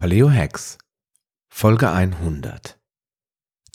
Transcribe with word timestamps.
Paleo 0.00 0.30
Hacks 0.30 0.78
Folge 1.52 1.90
100 1.90 2.78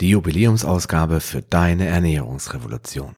Die 0.01 0.09
Jubiläumsausgabe 0.09 1.19
für 1.19 1.43
deine 1.43 1.85
Ernährungsrevolution. 1.85 3.13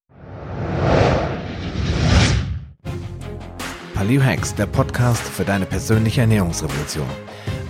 Paleo 3.93 4.21
Hacks, 4.21 4.55
der 4.55 4.65
Podcast 4.65 5.21
für 5.21 5.45
deine 5.45 5.65
persönliche 5.65 6.19
Ernährungsrevolution. 6.19 7.07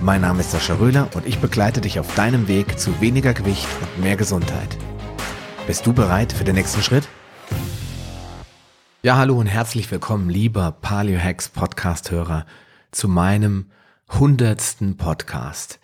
Mein 0.02 0.21
Name 0.21 0.39
ist 0.39 0.50
Sascha 0.50 0.73
Röhler 0.73 1.08
und 1.13 1.28
ich 1.28 1.38
begleite 1.38 1.81
dich 1.81 1.99
auf 1.99 2.15
deinem 2.15 2.47
Weg 2.47 2.79
zu 2.79 2.99
weniger 2.99 3.35
Gewicht 3.35 3.67
und 3.79 4.04
mehr 4.04 4.15
Gesundheit. 4.15 4.76
Bist 5.67 5.85
du 5.85 5.94
bereit 5.94 6.33
für 6.33 6.46
den 6.46 6.56
nächsten 6.56 6.81
Schritt? 6.81 7.08
Ja, 9.04 9.17
hallo 9.17 9.38
und 9.38 9.46
herzlich 9.46 9.92
willkommen, 9.92 10.31
lieber 10.31 10.72
Paleo 10.72 11.19
Hacks 11.19 11.47
Podcast-Hörer, 11.47 12.47
zu 12.90 13.08
meinem 13.08 13.67
hundertsten 14.10 14.97
Podcast. 14.97 15.79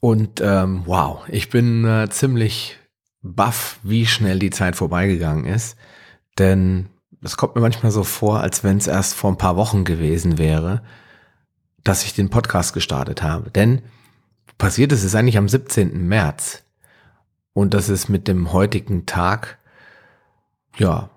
Und 0.00 0.40
ähm, 0.42 0.82
wow, 0.84 1.26
ich 1.28 1.48
bin 1.50 1.84
äh, 1.84 2.08
ziemlich 2.10 2.78
baff, 3.22 3.78
wie 3.82 4.06
schnell 4.06 4.38
die 4.38 4.50
Zeit 4.50 4.76
vorbeigegangen 4.76 5.46
ist. 5.46 5.76
Denn 6.38 6.90
es 7.22 7.36
kommt 7.36 7.54
mir 7.54 7.62
manchmal 7.62 7.90
so 7.90 8.04
vor, 8.04 8.40
als 8.40 8.64
wenn 8.64 8.76
es 8.76 8.86
erst 8.86 9.14
vor 9.14 9.30
ein 9.30 9.38
paar 9.38 9.56
Wochen 9.56 9.84
gewesen 9.84 10.36
wäre, 10.36 10.82
dass 11.82 12.04
ich 12.04 12.14
den 12.14 12.30
Podcast 12.30 12.74
gestartet 12.74 13.22
habe. 13.22 13.50
Denn 13.50 13.82
passiert 14.58 14.92
ist 14.92 15.04
es 15.04 15.14
eigentlich 15.14 15.38
am 15.38 15.48
17. 15.48 16.06
März. 16.06 16.64
Und 17.54 17.72
das 17.72 17.88
ist 17.88 18.08
mit 18.08 18.28
dem 18.28 18.52
heutigen 18.52 19.06
Tag, 19.06 19.58
ja, 20.76 21.10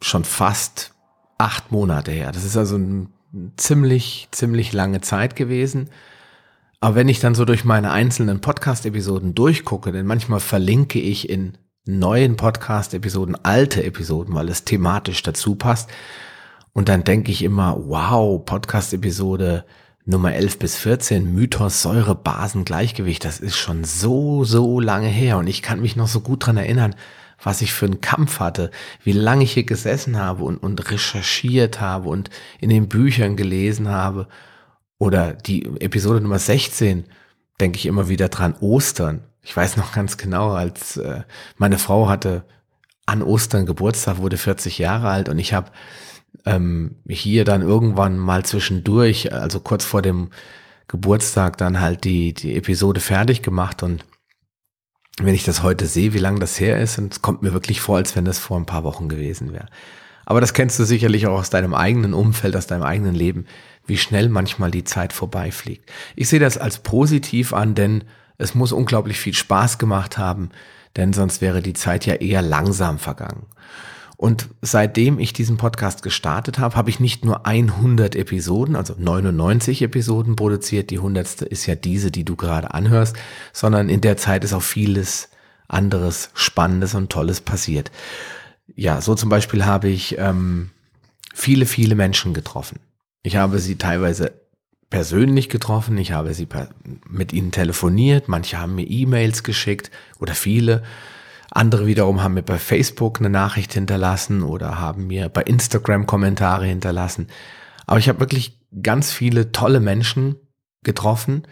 schon 0.00 0.24
fast 0.24 0.94
acht 1.38 1.70
Monate 1.70 2.10
her. 2.10 2.32
Das 2.32 2.44
ist 2.44 2.56
also 2.56 2.76
ein 2.76 3.12
ziemlich, 3.56 4.28
ziemlich 4.30 4.72
lange 4.72 5.00
Zeit 5.00 5.36
gewesen. 5.36 5.90
Aber 6.80 6.96
wenn 6.96 7.08
ich 7.08 7.20
dann 7.20 7.34
so 7.34 7.44
durch 7.44 7.64
meine 7.64 7.92
einzelnen 7.92 8.40
Podcast-Episoden 8.40 9.34
durchgucke, 9.34 9.92
denn 9.92 10.06
manchmal 10.06 10.40
verlinke 10.40 10.98
ich 10.98 11.28
in 11.28 11.56
neuen 11.84 12.36
Podcast-Episoden 12.36 13.36
alte 13.44 13.84
Episoden, 13.84 14.34
weil 14.34 14.48
es 14.48 14.64
thematisch 14.64 15.22
dazu 15.22 15.54
passt. 15.54 15.90
Und 16.72 16.88
dann 16.88 17.04
denke 17.04 17.30
ich 17.30 17.42
immer, 17.42 17.76
wow, 17.86 18.44
Podcast-Episode 18.44 19.64
Nummer 20.04 20.34
11 20.34 20.58
bis 20.58 20.76
14, 20.76 21.32
Mythos 21.32 21.82
Säure 21.82 22.16
Basen 22.16 22.64
Gleichgewicht, 22.64 23.24
das 23.24 23.38
ist 23.38 23.56
schon 23.56 23.84
so, 23.84 24.42
so 24.42 24.80
lange 24.80 25.06
her. 25.06 25.38
Und 25.38 25.46
ich 25.46 25.62
kann 25.62 25.80
mich 25.80 25.94
noch 25.94 26.08
so 26.08 26.20
gut 26.20 26.46
dran 26.46 26.56
erinnern, 26.56 26.96
was 27.42 27.62
ich 27.62 27.72
für 27.72 27.86
einen 27.86 28.00
Kampf 28.00 28.40
hatte, 28.40 28.70
wie 29.02 29.12
lange 29.12 29.44
ich 29.44 29.52
hier 29.52 29.64
gesessen 29.64 30.18
habe 30.18 30.44
und, 30.44 30.58
und 30.58 30.90
recherchiert 30.90 31.80
habe 31.80 32.08
und 32.08 32.30
in 32.60 32.70
den 32.70 32.88
Büchern 32.88 33.36
gelesen 33.36 33.88
habe. 33.88 34.28
Oder 34.98 35.32
die 35.32 35.64
Episode 35.80 36.20
Nummer 36.20 36.38
16, 36.38 37.04
denke 37.60 37.78
ich 37.78 37.86
immer 37.86 38.08
wieder 38.08 38.28
dran, 38.28 38.54
Ostern. 38.60 39.24
Ich 39.42 39.56
weiß 39.56 39.76
noch 39.76 39.92
ganz 39.92 40.16
genau, 40.16 40.52
als 40.52 40.96
äh, 40.96 41.22
meine 41.56 41.78
Frau 41.78 42.08
hatte 42.08 42.44
an 43.06 43.22
Ostern 43.22 43.66
Geburtstag, 43.66 44.18
wurde 44.18 44.36
40 44.36 44.78
Jahre 44.78 45.08
alt 45.08 45.28
und 45.28 45.38
ich 45.38 45.52
habe 45.52 45.72
ähm, 46.46 46.96
hier 47.08 47.44
dann 47.44 47.62
irgendwann 47.62 48.18
mal 48.18 48.44
zwischendurch, 48.44 49.32
also 49.32 49.58
kurz 49.58 49.84
vor 49.84 50.02
dem 50.02 50.30
Geburtstag, 50.86 51.56
dann 51.56 51.80
halt 51.80 52.04
die, 52.04 52.32
die 52.32 52.54
Episode 52.54 53.00
fertig 53.00 53.42
gemacht 53.42 53.82
und 53.82 54.04
wenn 55.18 55.34
ich 55.34 55.44
das 55.44 55.62
heute 55.62 55.86
sehe, 55.86 56.14
wie 56.14 56.18
lange 56.18 56.40
das 56.40 56.58
her 56.58 56.80
ist, 56.80 56.98
und 56.98 57.12
es 57.12 57.22
kommt 57.22 57.42
mir 57.42 57.52
wirklich 57.52 57.80
vor, 57.80 57.96
als 57.96 58.16
wenn 58.16 58.24
das 58.24 58.38
vor 58.38 58.56
ein 58.56 58.66
paar 58.66 58.84
Wochen 58.84 59.08
gewesen 59.08 59.52
wäre. 59.52 59.66
Aber 60.24 60.40
das 60.40 60.54
kennst 60.54 60.78
du 60.78 60.84
sicherlich 60.84 61.26
auch 61.26 61.38
aus 61.38 61.50
deinem 61.50 61.74
eigenen 61.74 62.14
Umfeld, 62.14 62.56
aus 62.56 62.66
deinem 62.66 62.84
eigenen 62.84 63.14
Leben, 63.14 63.46
wie 63.86 63.98
schnell 63.98 64.28
manchmal 64.28 64.70
die 64.70 64.84
Zeit 64.84 65.12
vorbeifliegt. 65.12 65.90
Ich 66.16 66.28
sehe 66.28 66.40
das 66.40 66.56
als 66.56 66.78
positiv 66.78 67.52
an, 67.52 67.74
denn 67.74 68.04
es 68.38 68.54
muss 68.54 68.72
unglaublich 68.72 69.18
viel 69.18 69.34
Spaß 69.34 69.78
gemacht 69.78 70.18
haben, 70.18 70.50
denn 70.96 71.12
sonst 71.12 71.40
wäre 71.40 71.62
die 71.62 71.74
Zeit 71.74 72.06
ja 72.06 72.14
eher 72.14 72.42
langsam 72.42 72.98
vergangen. 72.98 73.46
Und 74.22 74.50
seitdem 74.60 75.18
ich 75.18 75.32
diesen 75.32 75.56
Podcast 75.56 76.04
gestartet 76.04 76.60
habe, 76.60 76.76
habe 76.76 76.90
ich 76.90 77.00
nicht 77.00 77.24
nur 77.24 77.44
100 77.44 78.14
Episoden, 78.14 78.76
also 78.76 78.94
99 78.96 79.82
Episoden 79.82 80.36
produziert. 80.36 80.90
Die 80.90 80.98
100. 80.98 81.42
ist 81.42 81.66
ja 81.66 81.74
diese, 81.74 82.12
die 82.12 82.24
du 82.24 82.36
gerade 82.36 82.72
anhörst, 82.72 83.16
sondern 83.52 83.88
in 83.88 84.00
der 84.00 84.16
Zeit 84.16 84.44
ist 84.44 84.52
auch 84.52 84.62
vieles 84.62 85.28
anderes 85.66 86.30
Spannendes 86.34 86.94
und 86.94 87.10
Tolles 87.10 87.40
passiert. 87.40 87.90
Ja, 88.76 89.00
so 89.00 89.16
zum 89.16 89.28
Beispiel 89.28 89.64
habe 89.64 89.88
ich 89.88 90.16
ähm, 90.18 90.70
viele, 91.34 91.66
viele 91.66 91.96
Menschen 91.96 92.32
getroffen. 92.32 92.78
Ich 93.24 93.34
habe 93.34 93.58
sie 93.58 93.74
teilweise 93.74 94.34
persönlich 94.88 95.48
getroffen, 95.48 95.98
ich 95.98 96.12
habe 96.12 96.32
sie 96.32 96.46
mit 97.08 97.32
ihnen 97.32 97.50
telefoniert, 97.50 98.28
manche 98.28 98.60
haben 98.60 98.76
mir 98.76 98.88
E-Mails 98.88 99.42
geschickt 99.42 99.90
oder 100.20 100.36
viele. 100.36 100.84
Andere 101.54 101.86
wiederum 101.86 102.22
haben 102.22 102.34
mir 102.34 102.42
bei 102.42 102.58
Facebook 102.58 103.20
eine 103.20 103.28
Nachricht 103.28 103.74
hinterlassen 103.74 104.42
oder 104.42 104.78
haben 104.78 105.06
mir 105.06 105.28
bei 105.28 105.42
Instagram 105.42 106.06
Kommentare 106.06 106.64
hinterlassen. 106.66 107.26
Aber 107.86 107.98
ich 107.98 108.08
habe 108.08 108.20
wirklich 108.20 108.58
ganz 108.82 109.12
viele 109.12 109.52
tolle 109.52 109.80
Menschen 109.80 110.36
getroffen, 110.82 111.42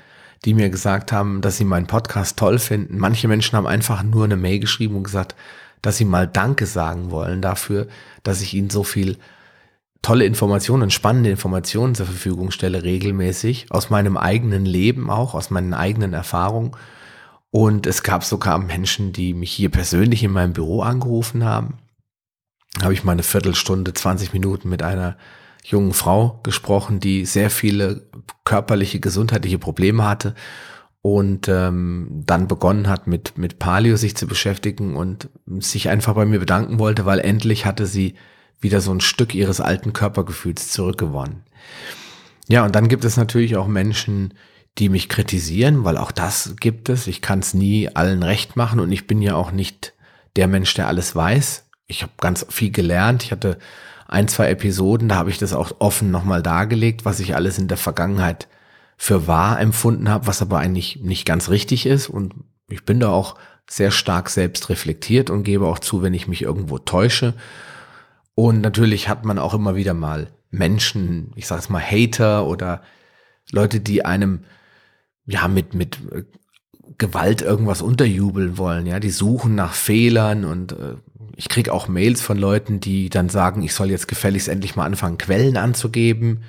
die 0.46 0.54
mir 0.54 0.70
gesagt 0.70 1.12
haben, 1.12 1.42
dass 1.42 1.58
sie 1.58 1.66
meinen 1.66 1.86
Podcast 1.86 2.38
toll 2.38 2.58
finden. 2.58 2.98
Manche 2.98 3.28
Menschen 3.28 3.56
haben 3.56 3.66
einfach 3.66 4.02
nur 4.02 4.24
eine 4.24 4.36
Mail 4.36 4.58
geschrieben 4.58 4.96
und 4.96 5.04
gesagt, 5.04 5.34
dass 5.82 5.98
sie 5.98 6.06
mal 6.06 6.26
Danke 6.26 6.64
sagen 6.64 7.10
wollen 7.10 7.42
dafür, 7.42 7.86
dass 8.22 8.40
ich 8.40 8.54
ihnen 8.54 8.70
so 8.70 8.84
viel 8.84 9.18
tolle 10.00 10.24
Informationen, 10.24 10.90
spannende 10.90 11.30
Informationen 11.30 11.94
zur 11.94 12.06
Verfügung 12.06 12.50
stelle, 12.50 12.82
regelmäßig, 12.82 13.66
aus 13.68 13.90
meinem 13.90 14.16
eigenen 14.16 14.64
Leben 14.64 15.10
auch, 15.10 15.34
aus 15.34 15.50
meinen 15.50 15.74
eigenen 15.74 16.14
Erfahrungen. 16.14 16.72
Und 17.50 17.86
es 17.86 18.02
gab 18.02 18.24
sogar 18.24 18.58
Menschen, 18.58 19.12
die 19.12 19.34
mich 19.34 19.52
hier 19.52 19.70
persönlich 19.70 20.22
in 20.22 20.30
meinem 20.30 20.52
Büro 20.52 20.82
angerufen 20.82 21.44
haben. 21.44 21.78
Habe 22.80 22.92
ich 22.92 23.02
mal 23.02 23.12
eine 23.12 23.24
Viertelstunde, 23.24 23.92
20 23.92 24.32
Minuten 24.32 24.68
mit 24.68 24.82
einer 24.82 25.16
jungen 25.64 25.92
Frau 25.92 26.40
gesprochen, 26.42 27.00
die 27.00 27.26
sehr 27.26 27.50
viele 27.50 28.08
körperliche, 28.44 29.00
gesundheitliche 29.00 29.58
Probleme 29.58 30.04
hatte 30.06 30.34
und 31.02 31.48
ähm, 31.48 32.22
dann 32.26 32.46
begonnen 32.46 32.88
hat, 32.88 33.06
mit, 33.06 33.36
mit 33.36 33.58
Palio 33.58 33.96
sich 33.96 34.16
zu 34.16 34.26
beschäftigen 34.26 34.96
und 34.96 35.28
sich 35.58 35.88
einfach 35.88 36.14
bei 36.14 36.26
mir 36.26 36.38
bedanken 36.38 36.78
wollte, 36.78 37.04
weil 37.04 37.20
endlich 37.20 37.66
hatte 37.66 37.86
sie 37.86 38.14
wieder 38.60 38.80
so 38.80 38.92
ein 38.92 39.00
Stück 39.00 39.34
ihres 39.34 39.60
alten 39.60 39.92
Körpergefühls 39.92 40.70
zurückgewonnen. 40.70 41.42
Ja, 42.48 42.64
und 42.64 42.74
dann 42.74 42.88
gibt 42.88 43.04
es 43.04 43.16
natürlich 43.16 43.56
auch 43.56 43.66
Menschen, 43.66 44.34
die 44.78 44.88
mich 44.88 45.08
kritisieren, 45.08 45.84
weil 45.84 45.98
auch 45.98 46.12
das 46.12 46.56
gibt 46.58 46.88
es. 46.88 47.06
Ich 47.06 47.20
kann 47.20 47.40
es 47.40 47.54
nie 47.54 47.88
allen 47.88 48.22
recht 48.22 48.56
machen 48.56 48.80
und 48.80 48.92
ich 48.92 49.06
bin 49.06 49.20
ja 49.20 49.34
auch 49.34 49.52
nicht 49.52 49.94
der 50.36 50.48
Mensch, 50.48 50.72
der 50.74 50.86
alles 50.86 51.14
weiß. 51.14 51.68
Ich 51.86 52.02
habe 52.02 52.12
ganz 52.18 52.46
viel 52.48 52.70
gelernt. 52.70 53.24
Ich 53.24 53.32
hatte 53.32 53.58
ein, 54.06 54.28
zwei 54.28 54.48
Episoden, 54.48 55.08
da 55.08 55.16
habe 55.16 55.30
ich 55.30 55.38
das 55.38 55.52
auch 55.52 55.72
offen 55.78 56.10
nochmal 56.10 56.42
dargelegt, 56.42 57.04
was 57.04 57.20
ich 57.20 57.34
alles 57.34 57.58
in 57.58 57.68
der 57.68 57.76
Vergangenheit 57.76 58.48
für 58.96 59.26
wahr 59.26 59.60
empfunden 59.60 60.08
habe, 60.08 60.26
was 60.26 60.42
aber 60.42 60.58
eigentlich 60.58 61.00
nicht 61.02 61.24
ganz 61.24 61.48
richtig 61.48 61.86
ist. 61.86 62.08
Und 62.08 62.34
ich 62.68 62.84
bin 62.84 63.00
da 63.00 63.10
auch 63.10 63.36
sehr 63.68 63.90
stark 63.90 64.28
selbst 64.30 64.68
reflektiert 64.68 65.30
und 65.30 65.44
gebe 65.44 65.66
auch 65.66 65.78
zu, 65.78 66.02
wenn 66.02 66.14
ich 66.14 66.26
mich 66.26 66.42
irgendwo 66.42 66.78
täusche. 66.78 67.34
Und 68.34 68.60
natürlich 68.60 69.08
hat 69.08 69.24
man 69.24 69.38
auch 69.38 69.54
immer 69.54 69.76
wieder 69.76 69.94
mal 69.94 70.28
Menschen, 70.50 71.32
ich 71.36 71.46
sage 71.46 71.60
es 71.60 71.68
mal 71.68 71.82
Hater 71.82 72.46
oder 72.46 72.82
Leute, 73.52 73.80
die 73.80 74.04
einem 74.04 74.44
ja, 75.26 75.48
mit, 75.48 75.74
mit 75.74 75.98
äh, 76.12 76.24
Gewalt 76.98 77.42
irgendwas 77.42 77.82
unterjubeln 77.82 78.58
wollen, 78.58 78.86
ja, 78.86 79.00
die 79.00 79.10
suchen 79.10 79.54
nach 79.54 79.72
Fehlern 79.72 80.44
und 80.44 80.72
äh, 80.72 80.94
ich 81.36 81.48
krieg 81.48 81.70
auch 81.70 81.88
Mails 81.88 82.20
von 82.20 82.36
Leuten, 82.36 82.80
die 82.80 83.08
dann 83.08 83.30
sagen, 83.30 83.62
ich 83.62 83.72
soll 83.72 83.90
jetzt 83.90 84.08
gefälligst 84.08 84.48
endlich 84.48 84.76
mal 84.76 84.84
anfangen, 84.84 85.16
Quellen 85.16 85.56
anzugeben. 85.56 86.42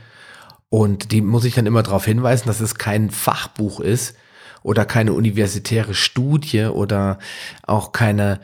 Und 0.68 1.14
die 1.14 1.22
muss 1.22 1.46
ich 1.46 1.56
dann 1.56 1.66
immer 1.66 1.82
darauf 1.82 2.04
hinweisen, 2.04 2.48
dass 2.48 2.60
es 2.60 2.76
kein 2.76 3.10
Fachbuch 3.10 3.80
ist 3.80 4.16
oder 4.64 4.84
keine 4.86 5.14
universitäre 5.14 5.94
Studie 5.94 6.66
oder 6.66 7.20
auch 7.64 7.94
keine 7.94 8.42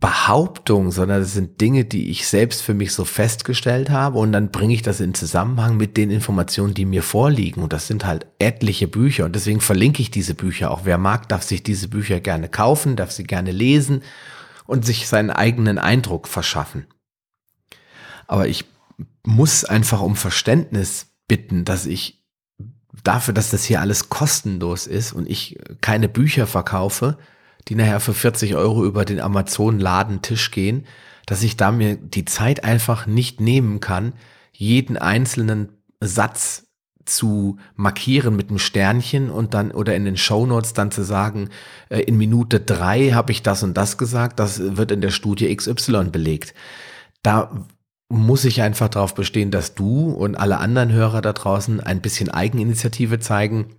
Behauptung, 0.00 0.90
sondern 0.90 1.20
das 1.20 1.32
sind 1.32 1.60
Dinge, 1.60 1.84
die 1.84 2.10
ich 2.10 2.26
selbst 2.26 2.60
für 2.60 2.74
mich 2.74 2.92
so 2.92 3.04
festgestellt 3.04 3.88
habe 3.88 4.18
und 4.18 4.32
dann 4.32 4.50
bringe 4.50 4.74
ich 4.74 4.82
das 4.82 4.98
in 4.98 5.14
Zusammenhang 5.14 5.76
mit 5.76 5.96
den 5.96 6.10
Informationen, 6.10 6.74
die 6.74 6.84
mir 6.84 7.04
vorliegen 7.04 7.62
und 7.62 7.72
das 7.72 7.86
sind 7.86 8.04
halt 8.04 8.26
etliche 8.40 8.88
Bücher 8.88 9.24
und 9.24 9.36
deswegen 9.36 9.60
verlinke 9.60 10.02
ich 10.02 10.10
diese 10.10 10.34
Bücher 10.34 10.72
auch. 10.72 10.80
Wer 10.84 10.98
mag, 10.98 11.28
darf 11.28 11.44
sich 11.44 11.62
diese 11.62 11.86
Bücher 11.86 12.18
gerne 12.18 12.48
kaufen, 12.48 12.96
darf 12.96 13.12
sie 13.12 13.22
gerne 13.22 13.52
lesen 13.52 14.02
und 14.66 14.84
sich 14.84 15.06
seinen 15.06 15.30
eigenen 15.30 15.78
Eindruck 15.78 16.26
verschaffen. 16.26 16.86
Aber 18.26 18.48
ich 18.48 18.64
muss 19.24 19.64
einfach 19.64 20.00
um 20.00 20.16
Verständnis 20.16 21.12
bitten, 21.28 21.64
dass 21.64 21.86
ich 21.86 22.24
dafür, 23.04 23.34
dass 23.34 23.50
das 23.50 23.62
hier 23.62 23.80
alles 23.80 24.08
kostenlos 24.08 24.88
ist 24.88 25.12
und 25.12 25.30
ich 25.30 25.60
keine 25.80 26.08
Bücher 26.08 26.48
verkaufe, 26.48 27.18
die 27.68 27.74
nachher 27.74 28.00
für 28.00 28.14
40 28.14 28.54
Euro 28.54 28.84
über 28.84 29.04
den 29.04 29.20
Amazon-Ladentisch 29.20 30.50
gehen, 30.50 30.86
dass 31.26 31.42
ich 31.42 31.56
da 31.56 31.72
mir 31.72 31.96
die 31.96 32.24
Zeit 32.24 32.64
einfach 32.64 33.06
nicht 33.06 33.40
nehmen 33.40 33.80
kann, 33.80 34.12
jeden 34.52 34.96
einzelnen 34.96 35.72
Satz 36.00 36.64
zu 37.04 37.58
markieren 37.74 38.36
mit 38.36 38.50
einem 38.50 38.58
Sternchen 38.58 39.30
und 39.30 39.54
dann 39.54 39.70
oder 39.70 39.94
in 39.94 40.04
den 40.04 40.16
Shownotes 40.16 40.72
dann 40.72 40.90
zu 40.90 41.04
sagen, 41.04 41.50
äh, 41.88 42.00
in 42.00 42.16
Minute 42.16 42.60
drei 42.60 43.10
habe 43.10 43.32
ich 43.32 43.42
das 43.42 43.62
und 43.62 43.76
das 43.76 43.96
gesagt, 43.96 44.40
das 44.40 44.76
wird 44.76 44.90
in 44.90 45.00
der 45.00 45.10
Studie 45.10 45.54
XY 45.54 46.10
belegt. 46.10 46.54
Da 47.22 47.66
muss 48.08 48.44
ich 48.44 48.62
einfach 48.62 48.88
darauf 48.88 49.14
bestehen, 49.14 49.50
dass 49.50 49.74
du 49.74 50.10
und 50.10 50.36
alle 50.36 50.58
anderen 50.58 50.92
Hörer 50.92 51.22
da 51.22 51.32
draußen 51.32 51.80
ein 51.80 52.00
bisschen 52.00 52.28
Eigeninitiative 52.28 53.18
zeigen 53.18 53.76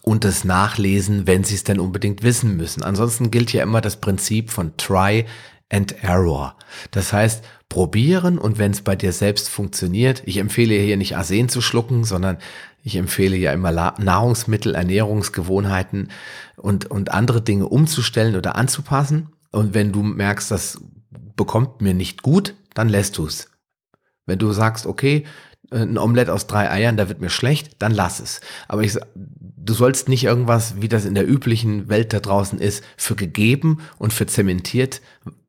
und 0.00 0.24
es 0.24 0.44
nachlesen, 0.44 1.26
wenn 1.26 1.44
sie 1.44 1.54
es 1.54 1.64
denn 1.64 1.80
unbedingt 1.80 2.22
wissen 2.22 2.56
müssen. 2.56 2.82
Ansonsten 2.82 3.30
gilt 3.30 3.52
ja 3.52 3.62
immer 3.62 3.80
das 3.80 3.96
Prinzip 3.96 4.50
von 4.50 4.76
Try 4.76 5.26
and 5.68 6.02
Error. 6.02 6.56
Das 6.90 7.12
heißt, 7.12 7.44
probieren 7.68 8.38
und 8.38 8.58
wenn 8.58 8.72
es 8.72 8.82
bei 8.82 8.96
dir 8.96 9.12
selbst 9.12 9.48
funktioniert, 9.48 10.22
ich 10.26 10.36
empfehle 10.36 10.74
hier 10.74 10.96
nicht 10.96 11.16
Arsen 11.16 11.48
zu 11.48 11.60
schlucken, 11.60 12.04
sondern 12.04 12.38
ich 12.84 12.96
empfehle 12.96 13.36
ja 13.36 13.52
immer 13.52 13.72
Nahrungsmittel, 13.72 14.74
Ernährungsgewohnheiten 14.74 16.10
und, 16.56 16.90
und 16.90 17.12
andere 17.12 17.40
Dinge 17.40 17.68
umzustellen 17.68 18.36
oder 18.36 18.56
anzupassen. 18.56 19.30
Und 19.52 19.74
wenn 19.74 19.92
du 19.92 20.02
merkst, 20.02 20.50
das 20.50 20.80
bekommt 21.36 21.80
mir 21.80 21.94
nicht 21.94 22.22
gut, 22.22 22.54
dann 22.74 22.88
lässt 22.88 23.18
du's. 23.18 23.48
Wenn 24.26 24.38
du 24.38 24.52
sagst, 24.52 24.86
okay, 24.86 25.24
ein 25.72 25.98
Omelett 25.98 26.30
aus 26.30 26.46
drei 26.46 26.70
Eiern, 26.70 26.96
da 26.96 27.08
wird 27.08 27.20
mir 27.20 27.30
schlecht, 27.30 27.76
dann 27.78 27.92
lass 27.92 28.20
es. 28.20 28.40
Aber 28.68 28.82
ich, 28.82 28.96
du 29.14 29.74
sollst 29.74 30.08
nicht 30.08 30.24
irgendwas, 30.24 30.80
wie 30.80 30.88
das 30.88 31.04
in 31.04 31.14
der 31.14 31.28
üblichen 31.28 31.88
Welt 31.88 32.12
da 32.12 32.20
draußen 32.20 32.58
ist, 32.58 32.84
für 32.96 33.14
gegeben 33.14 33.78
und 33.98 34.12
für 34.12 34.26
zementiert 34.26 35.00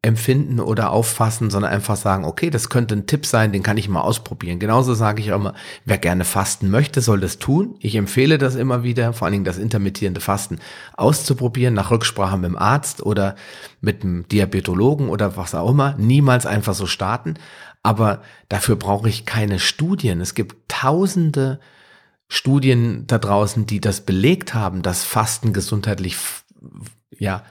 empfinden 0.04 0.60
oder 0.60 0.92
auffassen, 0.92 1.50
sondern 1.50 1.72
einfach 1.72 1.96
sagen, 1.96 2.26
okay, 2.26 2.50
das 2.50 2.70
könnte 2.70 2.94
ein 2.94 3.08
Tipp 3.08 3.26
sein, 3.26 3.54
den 3.54 3.64
kann 3.64 3.78
ich 3.78 3.88
mal 3.88 4.02
ausprobieren. 4.02 4.60
Genauso 4.60 4.94
sage 4.94 5.22
ich 5.22 5.32
auch 5.32 5.38
immer, 5.38 5.54
wer 5.86 5.98
gerne 5.98 6.26
fasten 6.26 6.70
möchte, 6.70 7.00
soll 7.00 7.22
das 7.22 7.40
tun. 7.40 7.76
Ich 7.80 7.96
empfehle 7.96 8.38
das 8.38 8.56
immer 8.56 8.84
wieder, 8.84 9.14
vor 9.14 9.26
allen 9.26 9.32
Dingen 9.32 9.46
das 9.46 9.58
intermittierende 9.58 10.20
Fasten 10.20 10.60
auszuprobieren, 10.98 11.74
nach 11.74 11.90
Rücksprache 11.90 12.36
mit 12.36 12.50
dem 12.50 12.58
Arzt 12.58 13.02
oder 13.02 13.36
mit 13.80 14.04
dem 14.04 14.28
Diabetologen 14.28 15.08
oder 15.08 15.38
was 15.38 15.56
auch 15.56 15.70
immer. 15.70 15.96
Niemals 15.98 16.46
einfach 16.46 16.74
so 16.74 16.86
starten. 16.86 17.36
Aber 17.84 18.22
dafür 18.50 18.78
brauche 18.78 19.10
ich 19.10 19.26
keine 19.26 19.60
Studien. 19.60 20.22
Es 20.22 20.36
gibt 20.36 20.70
tausende 20.70 21.60
Studien 22.30 23.06
da 23.06 23.20
draußen, 23.20 23.66
die 23.66 23.82
das 23.82 24.02
belegt 24.02 24.54
haben, 24.54 24.82
dass 24.82 25.04
Fasten 25.04 25.54
gesundheitlich, 25.54 26.18
ja, 27.12 27.44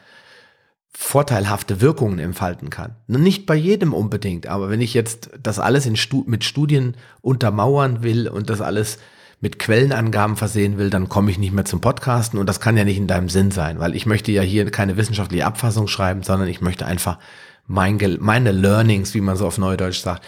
vorteilhafte 0.94 1.81
Wirkungen 1.81 2.19
entfalten 2.19 2.70
kann. 2.70 2.96
Nicht 3.06 3.46
bei 3.46 3.55
jedem 3.55 3.94
unbedingt, 3.94 4.46
aber 4.46 4.70
wenn 4.70 4.81
ich 4.81 4.94
jetzt 4.94 5.31
das 5.43 5.58
alles 5.58 5.87
in 5.87 5.96
Stu 5.96 6.25
mit 6.26 6.44
Studien 6.44 6.96
untermauern 7.23 8.02
will 8.02 8.28
und 8.28 8.50
das 8.50 8.61
alles 8.61 8.99
mit 9.40 9.58
Quellenangaben 9.58 10.37
versehen 10.37 10.78
will, 10.78 10.90
dann 10.90 11.08
komme 11.08 11.31
ich 11.31 11.38
nicht 11.38 11.52
mehr 11.52 11.64
zum 11.64 11.81
Podcasten 11.81 12.38
und 12.38 12.46
das 12.46 12.61
kann 12.61 12.76
ja 12.76 12.85
nicht 12.85 12.99
in 12.99 13.08
deinem 13.08 13.28
Sinn 13.28 13.50
sein, 13.50 13.81
weil 13.81 13.96
ich 13.96 14.06
möchte 14.06 14.31
ja 14.32 14.43
hier 14.43 14.70
keine 14.70 14.96
wissenschaftliche 14.96 15.46
Abfassung 15.46 15.88
schreiben, 15.88 16.23
sondern 16.23 16.49
ich 16.49 16.61
möchte 16.61 16.87
einfach 16.87 17.19
mein, 17.67 17.99
meine 18.20 18.53
Learnings, 18.53 19.14
wie 19.14 19.20
man 19.20 19.37
so 19.37 19.47
auf 19.47 19.59
Neudeutsch 19.59 20.00
sagt, 20.00 20.25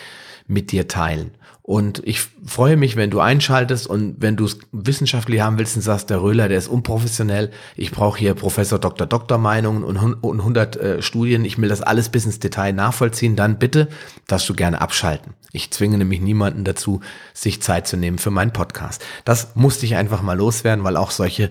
mit 0.46 0.72
dir 0.72 0.88
teilen. 0.88 1.32
Und 1.66 2.02
ich 2.04 2.20
freue 2.44 2.76
mich, 2.76 2.94
wenn 2.94 3.08
du 3.08 3.20
einschaltest 3.20 3.86
und 3.86 4.16
wenn 4.18 4.36
du 4.36 4.44
es 4.44 4.58
wissenschaftlich 4.72 5.40
haben 5.40 5.56
willst 5.56 5.76
und 5.76 5.82
sagst, 5.82 6.10
der 6.10 6.20
Röhler, 6.20 6.46
der 6.46 6.58
ist 6.58 6.68
unprofessionell, 6.68 7.50
ich 7.74 7.90
brauche 7.90 8.18
hier 8.18 8.34
Professor 8.34 8.78
Dr. 8.78 9.06
Doktor 9.06 9.38
Meinungen 9.38 9.82
und, 9.82 9.96
und 9.96 10.40
100 10.40 10.76
äh, 10.76 11.00
Studien, 11.00 11.46
ich 11.46 11.56
will 11.56 11.70
das 11.70 11.80
alles 11.80 12.10
bis 12.10 12.26
ins 12.26 12.38
Detail 12.38 12.74
nachvollziehen, 12.74 13.34
dann 13.34 13.58
bitte 13.58 13.88
darfst 14.26 14.46
du 14.50 14.52
gerne 14.52 14.82
abschalten. 14.82 15.32
Ich 15.52 15.70
zwinge 15.70 15.96
nämlich 15.96 16.20
niemanden 16.20 16.64
dazu, 16.64 17.00
sich 17.32 17.62
Zeit 17.62 17.86
zu 17.86 17.96
nehmen 17.96 18.18
für 18.18 18.30
meinen 18.30 18.52
Podcast. 18.52 19.02
Das 19.24 19.56
musste 19.56 19.86
ich 19.86 19.96
einfach 19.96 20.20
mal 20.20 20.36
loswerden, 20.36 20.84
weil 20.84 20.98
auch 20.98 21.10
solche 21.10 21.48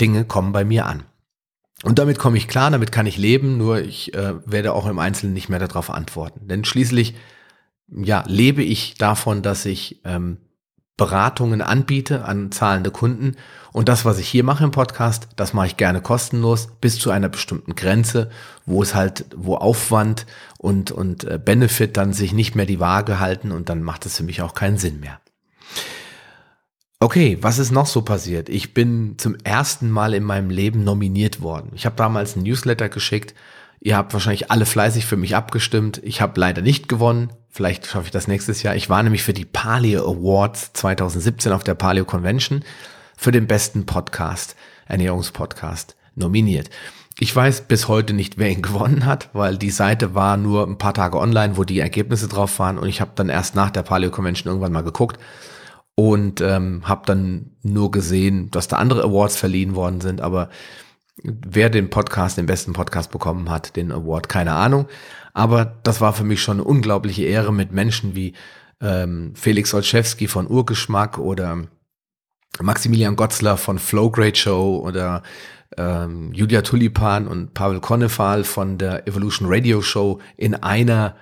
Dinge 0.00 0.24
kommen 0.24 0.52
bei 0.52 0.64
mir 0.64 0.86
an. 0.86 1.02
Und 1.82 1.98
damit 1.98 2.18
komme 2.18 2.36
ich 2.36 2.48
klar, 2.48 2.70
damit 2.70 2.92
kann 2.92 3.06
ich 3.06 3.18
leben, 3.18 3.58
nur 3.58 3.80
ich 3.80 4.14
äh, 4.14 4.34
werde 4.46 4.72
auch 4.72 4.86
im 4.86 4.98
Einzelnen 4.98 5.34
nicht 5.34 5.48
mehr 5.48 5.58
darauf 5.58 5.90
antworten. 5.90 6.46
Denn 6.46 6.64
schließlich, 6.64 7.14
ja, 7.88 8.24
lebe 8.26 8.62
ich 8.62 8.94
davon, 8.94 9.42
dass 9.42 9.66
ich 9.66 10.00
ähm, 10.04 10.38
Beratungen 10.96 11.62
anbiete 11.62 12.24
an 12.24 12.52
zahlende 12.52 12.90
Kunden. 12.90 13.36
Und 13.72 13.88
das, 13.88 14.04
was 14.04 14.18
ich 14.18 14.28
hier 14.28 14.44
mache 14.44 14.62
im 14.62 14.70
Podcast, 14.70 15.28
das 15.36 15.52
mache 15.54 15.66
ich 15.66 15.76
gerne 15.76 16.00
kostenlos 16.00 16.68
bis 16.80 16.98
zu 16.98 17.10
einer 17.10 17.28
bestimmten 17.28 17.74
Grenze, 17.74 18.30
wo 18.66 18.82
es 18.82 18.94
halt, 18.94 19.24
wo 19.34 19.56
Aufwand 19.56 20.26
und, 20.58 20.92
und 20.92 21.24
äh, 21.24 21.40
Benefit 21.42 21.96
dann 21.96 22.12
sich 22.12 22.32
nicht 22.32 22.54
mehr 22.54 22.66
die 22.66 22.78
Waage 22.78 23.18
halten 23.18 23.50
und 23.50 23.68
dann 23.68 23.82
macht 23.82 24.06
es 24.06 24.18
für 24.18 24.22
mich 24.22 24.42
auch 24.42 24.54
keinen 24.54 24.78
Sinn 24.78 25.00
mehr. 25.00 25.20
Okay, 27.02 27.36
was 27.40 27.58
ist 27.58 27.72
noch 27.72 27.86
so 27.86 28.02
passiert? 28.02 28.48
Ich 28.48 28.74
bin 28.74 29.14
zum 29.18 29.34
ersten 29.42 29.90
Mal 29.90 30.14
in 30.14 30.22
meinem 30.22 30.50
Leben 30.50 30.84
nominiert 30.84 31.40
worden. 31.40 31.72
Ich 31.74 31.84
habe 31.84 31.96
damals 31.96 32.36
ein 32.36 32.44
Newsletter 32.44 32.88
geschickt. 32.88 33.34
Ihr 33.80 33.96
habt 33.96 34.12
wahrscheinlich 34.12 34.52
alle 34.52 34.66
fleißig 34.66 35.04
für 35.04 35.16
mich 35.16 35.34
abgestimmt. 35.34 36.00
Ich 36.04 36.20
habe 36.20 36.38
leider 36.38 36.62
nicht 36.62 36.88
gewonnen. 36.88 37.32
Vielleicht 37.50 37.86
schaffe 37.86 38.04
ich 38.04 38.12
das 38.12 38.28
nächstes 38.28 38.62
Jahr. 38.62 38.76
Ich 38.76 38.88
war 38.88 39.02
nämlich 39.02 39.24
für 39.24 39.32
die 39.32 39.44
Paleo 39.44 40.08
Awards 40.08 40.74
2017 40.74 41.50
auf 41.50 41.64
der 41.64 41.74
Paleo 41.74 42.04
Convention 42.04 42.62
für 43.16 43.32
den 43.32 43.48
besten 43.48 43.84
Podcast, 43.84 44.54
Ernährungspodcast, 44.86 45.96
nominiert. 46.14 46.70
Ich 47.18 47.34
weiß 47.34 47.62
bis 47.62 47.88
heute 47.88 48.12
nicht, 48.12 48.38
wer 48.38 48.50
ihn 48.50 48.62
gewonnen 48.62 49.06
hat, 49.06 49.28
weil 49.32 49.58
die 49.58 49.70
Seite 49.70 50.14
war 50.14 50.36
nur 50.36 50.68
ein 50.68 50.78
paar 50.78 50.94
Tage 50.94 51.18
online, 51.18 51.56
wo 51.56 51.64
die 51.64 51.80
Ergebnisse 51.80 52.28
drauf 52.28 52.60
waren 52.60 52.78
und 52.78 52.88
ich 52.88 53.00
habe 53.00 53.10
dann 53.16 53.28
erst 53.28 53.56
nach 53.56 53.70
der 53.70 53.82
Paleo 53.82 54.12
Convention 54.12 54.52
irgendwann 54.52 54.72
mal 54.72 54.84
geguckt 54.84 55.18
und 55.94 56.40
ähm, 56.40 56.82
habe 56.84 57.02
dann 57.06 57.50
nur 57.62 57.90
gesehen, 57.90 58.50
dass 58.50 58.68
da 58.68 58.76
andere 58.76 59.04
Awards 59.04 59.36
verliehen 59.36 59.74
worden 59.74 60.00
sind, 60.00 60.20
aber 60.20 60.48
wer 61.22 61.70
den 61.70 61.90
Podcast, 61.90 62.38
den 62.38 62.46
besten 62.46 62.72
Podcast 62.72 63.10
bekommen 63.10 63.50
hat, 63.50 63.76
den 63.76 63.92
Award, 63.92 64.28
keine 64.28 64.52
Ahnung. 64.52 64.88
Aber 65.34 65.64
das 65.82 66.00
war 66.00 66.12
für 66.12 66.24
mich 66.24 66.42
schon 66.42 66.58
eine 66.58 66.64
unglaubliche 66.64 67.24
Ehre 67.24 67.52
mit 67.52 67.72
Menschen 67.72 68.14
wie 68.14 68.34
ähm, 68.80 69.32
Felix 69.34 69.72
Olszewski 69.72 70.28
von 70.28 70.48
Urgeschmack 70.48 71.18
oder 71.18 71.64
Maximilian 72.60 73.16
Gotzler 73.16 73.56
von 73.56 73.78
Flow 73.78 74.10
Great 74.10 74.36
Show 74.36 74.82
oder 74.84 75.22
ähm, 75.76 76.32
Julia 76.34 76.62
Tulipan 76.62 77.28
und 77.28 77.54
Pavel 77.54 77.80
Konnefal 77.80 78.44
von 78.44 78.76
der 78.76 79.06
Evolution 79.08 79.48
Radio 79.50 79.80
Show 79.80 80.20
in 80.36 80.54
einer 80.54 81.16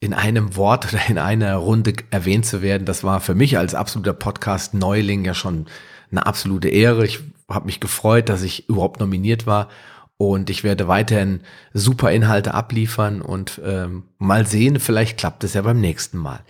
in 0.00 0.14
einem 0.14 0.56
Wort 0.56 0.92
oder 0.92 1.08
in 1.08 1.18
einer 1.18 1.56
Runde 1.56 1.94
erwähnt 2.10 2.46
zu 2.46 2.62
werden, 2.62 2.84
das 2.84 3.02
war 3.04 3.20
für 3.20 3.34
mich 3.34 3.58
als 3.58 3.74
absoluter 3.74 4.12
Podcast-Neuling 4.12 5.24
ja 5.24 5.34
schon 5.34 5.66
eine 6.10 6.26
absolute 6.26 6.68
Ehre. 6.68 7.04
Ich 7.04 7.20
habe 7.50 7.66
mich 7.66 7.80
gefreut, 7.80 8.28
dass 8.28 8.42
ich 8.42 8.68
überhaupt 8.68 9.00
nominiert 9.00 9.46
war 9.46 9.68
und 10.16 10.50
ich 10.50 10.64
werde 10.64 10.88
weiterhin 10.88 11.40
super 11.72 12.12
Inhalte 12.12 12.54
abliefern 12.54 13.22
und 13.22 13.60
ähm, 13.64 14.04
mal 14.18 14.46
sehen, 14.46 14.80
vielleicht 14.80 15.18
klappt 15.18 15.44
es 15.44 15.54
ja 15.54 15.62
beim 15.62 15.80
nächsten 15.80 16.18
Mal. 16.18 16.40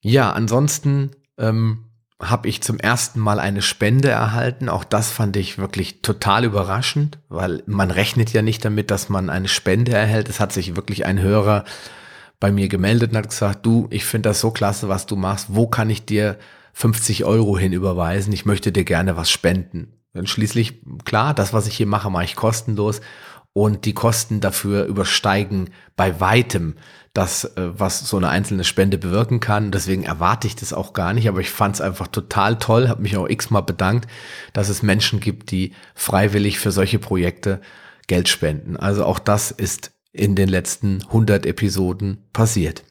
Ja, 0.00 0.32
ansonsten 0.32 1.10
ähm, 1.38 1.85
habe 2.20 2.48
ich 2.48 2.62
zum 2.62 2.78
ersten 2.78 3.20
Mal 3.20 3.38
eine 3.38 3.60
Spende 3.60 4.08
erhalten. 4.08 4.68
Auch 4.68 4.84
das 4.84 5.10
fand 5.10 5.36
ich 5.36 5.58
wirklich 5.58 6.00
total 6.00 6.44
überraschend, 6.44 7.18
weil 7.28 7.62
man 7.66 7.90
rechnet 7.90 8.32
ja 8.32 8.40
nicht 8.40 8.64
damit, 8.64 8.90
dass 8.90 9.08
man 9.08 9.28
eine 9.28 9.48
Spende 9.48 9.92
erhält. 9.92 10.28
Es 10.28 10.40
hat 10.40 10.52
sich 10.52 10.76
wirklich 10.76 11.04
ein 11.04 11.20
Hörer 11.20 11.64
bei 12.40 12.52
mir 12.52 12.68
gemeldet 12.68 13.10
und 13.10 13.18
hat 13.18 13.28
gesagt, 13.28 13.66
du, 13.66 13.86
ich 13.90 14.04
finde 14.04 14.30
das 14.30 14.40
so 14.40 14.50
klasse, 14.50 14.88
was 14.88 15.06
du 15.06 15.16
machst. 15.16 15.48
Wo 15.50 15.66
kann 15.66 15.90
ich 15.90 16.06
dir 16.06 16.38
50 16.72 17.24
Euro 17.24 17.58
hinüberweisen? 17.58 18.32
Ich 18.32 18.46
möchte 18.46 18.72
dir 18.72 18.84
gerne 18.84 19.16
was 19.16 19.30
spenden. 19.30 19.92
Und 20.14 20.30
schließlich, 20.30 20.82
klar, 21.04 21.34
das, 21.34 21.52
was 21.52 21.66
ich 21.66 21.76
hier 21.76 21.86
mache, 21.86 22.10
mache 22.10 22.24
ich 22.24 22.36
kostenlos 22.36 23.02
und 23.52 23.84
die 23.84 23.94
Kosten 23.94 24.40
dafür 24.40 24.84
übersteigen 24.84 25.70
bei 25.96 26.20
weitem 26.20 26.76
das, 27.16 27.44
äh, 27.56 27.70
was 27.78 28.00
so 28.00 28.16
eine 28.18 28.28
einzelne 28.28 28.64
Spende 28.64 28.98
bewirken 28.98 29.40
kann. 29.40 29.70
Deswegen 29.70 30.04
erwarte 30.04 30.46
ich 30.46 30.56
das 30.56 30.72
auch 30.72 30.92
gar 30.92 31.14
nicht, 31.14 31.28
aber 31.28 31.40
ich 31.40 31.50
fand 31.50 31.76
es 31.76 31.80
einfach 31.80 32.08
total 32.08 32.58
toll, 32.58 32.88
habe 32.88 33.02
mich 33.02 33.16
auch 33.16 33.28
x-mal 33.28 33.62
bedankt, 33.62 34.08
dass 34.52 34.68
es 34.68 34.82
Menschen 34.82 35.20
gibt, 35.20 35.50
die 35.50 35.72
freiwillig 35.94 36.58
für 36.58 36.72
solche 36.72 36.98
Projekte 36.98 37.60
Geld 38.06 38.28
spenden. 38.28 38.76
Also 38.76 39.04
auch 39.04 39.18
das 39.18 39.50
ist 39.50 39.92
in 40.12 40.34
den 40.34 40.48
letzten 40.48 41.02
100 41.06 41.46
Episoden 41.46 42.18
passiert. 42.32 42.84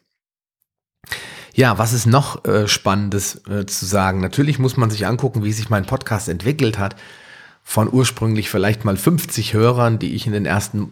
Ja, 1.53 1.77
was 1.77 1.94
ist 1.94 2.05
noch 2.05 2.44
äh, 2.46 2.67
Spannendes 2.67 3.41
äh, 3.48 3.65
zu 3.65 3.86
sagen? 3.86 4.20
Natürlich 4.20 4.60
muss 4.60 4.75
man 4.75 4.89
sich 4.89 5.05
angucken, 5.05 5.44
wie 5.44 5.53
sich 5.53 5.70
mein 5.70 5.86
Podcast 5.86 6.29
entwickelt 6.29 6.79
hat 6.79 6.96
von 7.68 7.92
ursprünglich 7.92 8.52
vielleicht 8.52 8.86
mal 8.86 8.96
50 8.96 9.56
Hörern, 9.56 9.98
die 9.98 10.14
ich 10.14 10.28
in 10.28 10.34
den 10.34 10.46
ersten 10.46 10.92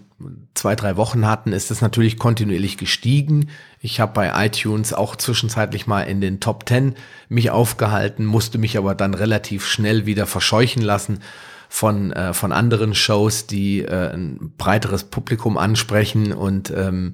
zwei, 0.56 0.76
drei 0.76 0.98
Wochen 0.98 1.28
hatten, 1.28 1.54
ist 1.54 1.70
es 1.70 1.82
natürlich 1.82 2.18
kontinuierlich 2.18 2.80
gestiegen. 2.80 3.50
Ich 3.80 4.00
habe 4.00 4.14
bei 4.14 4.46
iTunes 4.48 4.92
auch 4.92 5.16
zwischenzeitlich 5.16 5.86
mal 5.86 6.02
in 6.02 6.20
den 6.20 6.40
Top 6.40 6.68
10 6.68 6.96
mich 7.30 7.52
aufgehalten, 7.52 8.26
musste 8.26 8.58
mich 8.58 8.76
aber 8.76 8.96
dann 8.96 9.14
relativ 9.14 9.68
schnell 9.68 10.08
wieder 10.08 10.26
verscheuchen 10.26 10.82
lassen 10.82 11.20
von, 11.70 12.12
äh, 12.12 12.34
von 12.34 12.52
anderen 12.52 12.96
Shows, 12.96 13.46
die 13.46 13.84
äh, 13.84 14.12
ein 14.12 14.54
breiteres 14.58 15.04
Publikum 15.04 15.60
ansprechen 15.60 16.34
und 16.34 16.74
ähm, 16.76 17.14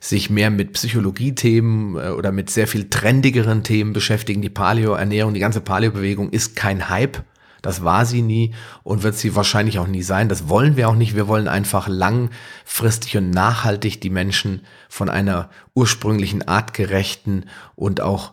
sich 0.00 0.30
mehr 0.30 0.50
mit 0.50 0.72
Psychologie-Themen 0.72 1.96
äh, 1.96 2.08
oder 2.10 2.32
mit 2.32 2.50
sehr 2.50 2.66
viel 2.66 2.90
trendigeren 2.90 3.62
Themen 3.62 3.92
beschäftigen. 3.92 4.42
Die 4.42 4.50
Paleo-Ernährung, 4.50 5.32
die 5.32 5.40
ganze 5.40 5.60
Paleo-Bewegung 5.60 6.30
ist 6.30 6.56
kein 6.56 6.88
Hype. 6.88 7.22
Das 7.66 7.82
war 7.82 8.06
sie 8.06 8.22
nie 8.22 8.54
und 8.84 9.02
wird 9.02 9.16
sie 9.16 9.34
wahrscheinlich 9.34 9.80
auch 9.80 9.88
nie 9.88 10.02
sein. 10.02 10.28
Das 10.28 10.48
wollen 10.48 10.76
wir 10.76 10.88
auch 10.88 10.94
nicht. 10.94 11.16
Wir 11.16 11.26
wollen 11.26 11.48
einfach 11.48 11.88
langfristig 11.88 13.16
und 13.16 13.30
nachhaltig 13.30 14.00
die 14.00 14.10
Menschen 14.10 14.62
von 14.88 15.08
einer 15.08 15.50
ursprünglichen 15.74 16.46
artgerechten 16.46 17.46
und 17.74 18.00
auch 18.00 18.32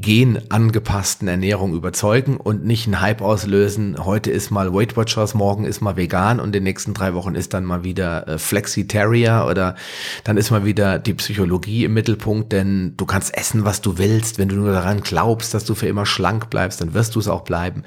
genangepassten 0.00 1.28
Ernährung 1.28 1.74
überzeugen 1.74 2.38
und 2.38 2.64
nicht 2.64 2.86
einen 2.86 3.00
Hype 3.00 3.20
auslösen. 3.20 3.96
Heute 4.04 4.30
ist 4.30 4.50
mal 4.50 4.72
Weight 4.72 4.96
Watchers, 4.96 5.34
morgen 5.34 5.64
ist 5.64 5.80
mal 5.80 5.96
vegan 5.96 6.40
und 6.40 6.46
in 6.46 6.52
den 6.52 6.62
nächsten 6.62 6.94
drei 6.94 7.14
Wochen 7.14 7.34
ist 7.34 7.52
dann 7.52 7.64
mal 7.64 7.84
wieder 7.84 8.26
äh, 8.26 8.38
Flexitarier 8.38 9.46
oder 9.48 9.76
dann 10.24 10.38
ist 10.38 10.50
mal 10.50 10.64
wieder 10.64 10.98
die 10.98 11.14
Psychologie 11.14 11.84
im 11.84 11.94
Mittelpunkt, 11.94 12.52
denn 12.52 12.94
du 12.96 13.04
kannst 13.04 13.36
essen, 13.36 13.64
was 13.64 13.80
du 13.80 13.98
willst. 13.98 14.38
Wenn 14.38 14.48
du 14.48 14.56
nur 14.56 14.72
daran 14.72 15.02
glaubst, 15.02 15.52
dass 15.52 15.64
du 15.64 15.74
für 15.74 15.88
immer 15.88 16.06
schlank 16.06 16.48
bleibst, 16.48 16.80
dann 16.80 16.94
wirst 16.94 17.14
du 17.14 17.20
es 17.20 17.28
auch 17.28 17.42
bleiben. 17.42 17.82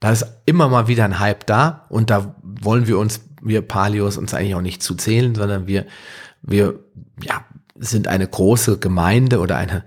Da 0.00 0.10
ist 0.10 0.26
immer 0.46 0.68
mal 0.68 0.88
wieder 0.88 1.04
ein 1.04 1.18
Hype 1.18 1.46
da 1.46 1.86
und 1.88 2.10
da 2.10 2.34
wollen 2.42 2.86
wir 2.86 2.98
uns, 2.98 3.20
wir 3.42 3.62
Palios, 3.62 4.16
uns 4.16 4.34
eigentlich 4.34 4.54
auch 4.54 4.62
nicht 4.62 4.82
zu 4.82 4.94
zählen, 4.94 5.34
sondern 5.34 5.66
wir, 5.66 5.86
wir, 6.42 6.80
ja, 7.22 7.44
sind 7.76 8.08
eine 8.08 8.26
große 8.26 8.78
Gemeinde 8.78 9.40
oder 9.40 9.56
eine, 9.56 9.84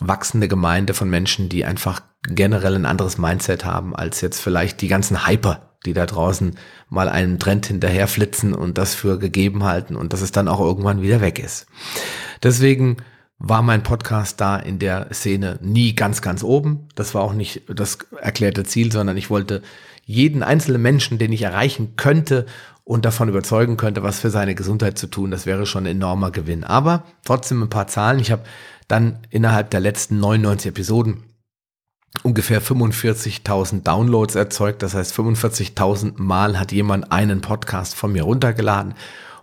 wachsende 0.00 0.48
Gemeinde 0.48 0.94
von 0.94 1.10
Menschen, 1.10 1.48
die 1.48 1.64
einfach 1.64 2.00
generell 2.22 2.74
ein 2.74 2.86
anderes 2.86 3.18
Mindset 3.18 3.64
haben 3.64 3.94
als 3.94 4.20
jetzt 4.20 4.40
vielleicht 4.40 4.80
die 4.80 4.88
ganzen 4.88 5.26
Hyper, 5.26 5.74
die 5.86 5.92
da 5.92 6.06
draußen 6.06 6.56
mal 6.88 7.08
einem 7.08 7.38
Trend 7.38 7.66
hinterher 7.66 8.08
flitzen 8.08 8.54
und 8.54 8.78
das 8.78 8.94
für 8.94 9.18
gegeben 9.18 9.64
halten 9.64 9.96
und 9.96 10.12
dass 10.12 10.20
es 10.20 10.32
dann 10.32 10.48
auch 10.48 10.60
irgendwann 10.60 11.02
wieder 11.02 11.20
weg 11.20 11.38
ist. 11.38 11.66
Deswegen 12.42 12.98
war 13.38 13.62
mein 13.62 13.82
Podcast 13.82 14.40
da 14.40 14.56
in 14.56 14.78
der 14.78 15.12
Szene 15.12 15.58
nie 15.62 15.94
ganz, 15.94 16.22
ganz 16.22 16.42
oben. 16.42 16.88
Das 16.94 17.14
war 17.14 17.22
auch 17.22 17.34
nicht 17.34 17.62
das 17.68 17.98
erklärte 18.20 18.64
Ziel, 18.64 18.90
sondern 18.90 19.16
ich 19.16 19.30
wollte 19.30 19.62
jeden 20.04 20.42
einzelnen 20.42 20.82
Menschen, 20.82 21.18
den 21.18 21.32
ich 21.32 21.42
erreichen 21.42 21.94
könnte 21.96 22.46
und 22.82 23.04
davon 23.04 23.28
überzeugen 23.28 23.76
könnte, 23.76 24.02
was 24.02 24.18
für 24.18 24.30
seine 24.30 24.54
Gesundheit 24.54 24.98
zu 24.98 25.06
tun, 25.08 25.30
das 25.30 25.44
wäre 25.44 25.66
schon 25.66 25.84
ein 25.84 25.96
enormer 25.96 26.30
Gewinn. 26.30 26.64
Aber 26.64 27.04
trotzdem 27.24 27.62
ein 27.62 27.70
paar 27.70 27.86
Zahlen. 27.86 28.18
Ich 28.18 28.32
habe 28.32 28.44
dann 28.88 29.18
innerhalb 29.30 29.70
der 29.70 29.80
letzten 29.80 30.18
99 30.18 30.70
Episoden 30.70 31.22
ungefähr 32.22 32.62
45.000 32.62 33.82
Downloads 33.82 34.34
erzeugt. 34.34 34.82
Das 34.82 34.94
heißt, 34.94 35.14
45.000 35.14 36.14
Mal 36.16 36.58
hat 36.58 36.72
jemand 36.72 37.12
einen 37.12 37.42
Podcast 37.42 37.94
von 37.94 38.12
mir 38.12 38.22
runtergeladen. 38.22 38.94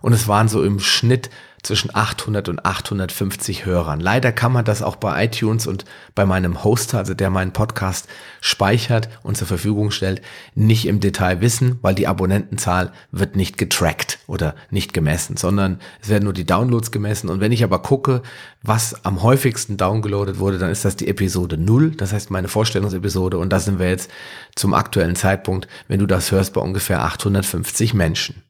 Und 0.02 0.12
es 0.12 0.28
waren 0.28 0.48
so 0.48 0.62
im 0.62 0.80
Schnitt 0.80 1.30
zwischen 1.66 1.94
800 1.94 2.48
und 2.48 2.64
850 2.64 3.66
Hörern. 3.66 4.00
Leider 4.00 4.32
kann 4.32 4.52
man 4.52 4.64
das 4.64 4.82
auch 4.82 4.96
bei 4.96 5.24
iTunes 5.24 5.66
und 5.66 5.84
bei 6.14 6.24
meinem 6.24 6.64
Hoster, 6.64 6.98
also 6.98 7.14
der 7.14 7.30
meinen 7.30 7.52
Podcast 7.52 8.08
speichert 8.40 9.08
und 9.22 9.36
zur 9.36 9.46
Verfügung 9.46 9.90
stellt, 9.90 10.22
nicht 10.54 10.86
im 10.86 11.00
Detail 11.00 11.40
wissen, 11.40 11.78
weil 11.82 11.94
die 11.94 12.06
Abonnentenzahl 12.06 12.92
wird 13.10 13.36
nicht 13.36 13.58
getrackt 13.58 14.20
oder 14.26 14.54
nicht 14.70 14.92
gemessen, 14.92 15.36
sondern 15.36 15.80
es 16.00 16.08
werden 16.08 16.24
nur 16.24 16.32
die 16.32 16.46
Downloads 16.46 16.90
gemessen. 16.90 17.28
Und 17.28 17.40
wenn 17.40 17.52
ich 17.52 17.64
aber 17.64 17.80
gucke, 17.80 18.22
was 18.62 19.04
am 19.04 19.22
häufigsten 19.22 19.76
downgeloadet 19.76 20.38
wurde, 20.38 20.58
dann 20.58 20.70
ist 20.70 20.84
das 20.84 20.96
die 20.96 21.08
Episode 21.08 21.58
0, 21.58 21.92
das 21.92 22.12
heißt 22.12 22.30
meine 22.30 22.48
Vorstellungsepisode. 22.48 23.38
Und 23.38 23.52
da 23.52 23.58
sind 23.58 23.78
wir 23.78 23.88
jetzt 23.88 24.10
zum 24.54 24.72
aktuellen 24.72 25.16
Zeitpunkt, 25.16 25.68
wenn 25.88 25.98
du 25.98 26.06
das 26.06 26.30
hörst, 26.30 26.52
bei 26.52 26.60
ungefähr 26.60 27.02
850 27.02 27.94
Menschen. 27.94 28.42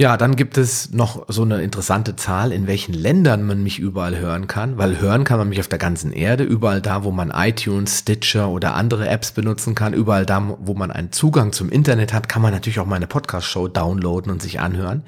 Ja, 0.00 0.16
dann 0.16 0.36
gibt 0.36 0.56
es 0.58 0.92
noch 0.92 1.24
so 1.26 1.42
eine 1.42 1.60
interessante 1.60 2.14
Zahl, 2.14 2.52
in 2.52 2.68
welchen 2.68 2.92
Ländern 2.94 3.44
man 3.44 3.64
mich 3.64 3.80
überall 3.80 4.16
hören 4.16 4.46
kann, 4.46 4.78
weil 4.78 5.00
hören 5.00 5.24
kann 5.24 5.38
man 5.38 5.48
mich 5.48 5.58
auf 5.58 5.66
der 5.66 5.80
ganzen 5.80 6.12
Erde, 6.12 6.44
überall 6.44 6.80
da, 6.80 7.02
wo 7.02 7.10
man 7.10 7.32
iTunes, 7.34 7.98
Stitcher 7.98 8.48
oder 8.48 8.74
andere 8.76 9.08
Apps 9.08 9.32
benutzen 9.32 9.74
kann, 9.74 9.94
überall 9.94 10.24
da, 10.24 10.56
wo 10.60 10.74
man 10.74 10.92
einen 10.92 11.10
Zugang 11.10 11.52
zum 11.52 11.68
Internet 11.68 12.12
hat, 12.12 12.28
kann 12.28 12.42
man 12.42 12.52
natürlich 12.52 12.78
auch 12.78 12.86
meine 12.86 13.08
Podcast-Show 13.08 13.66
downloaden 13.66 14.30
und 14.30 14.40
sich 14.40 14.60
anhören. 14.60 15.02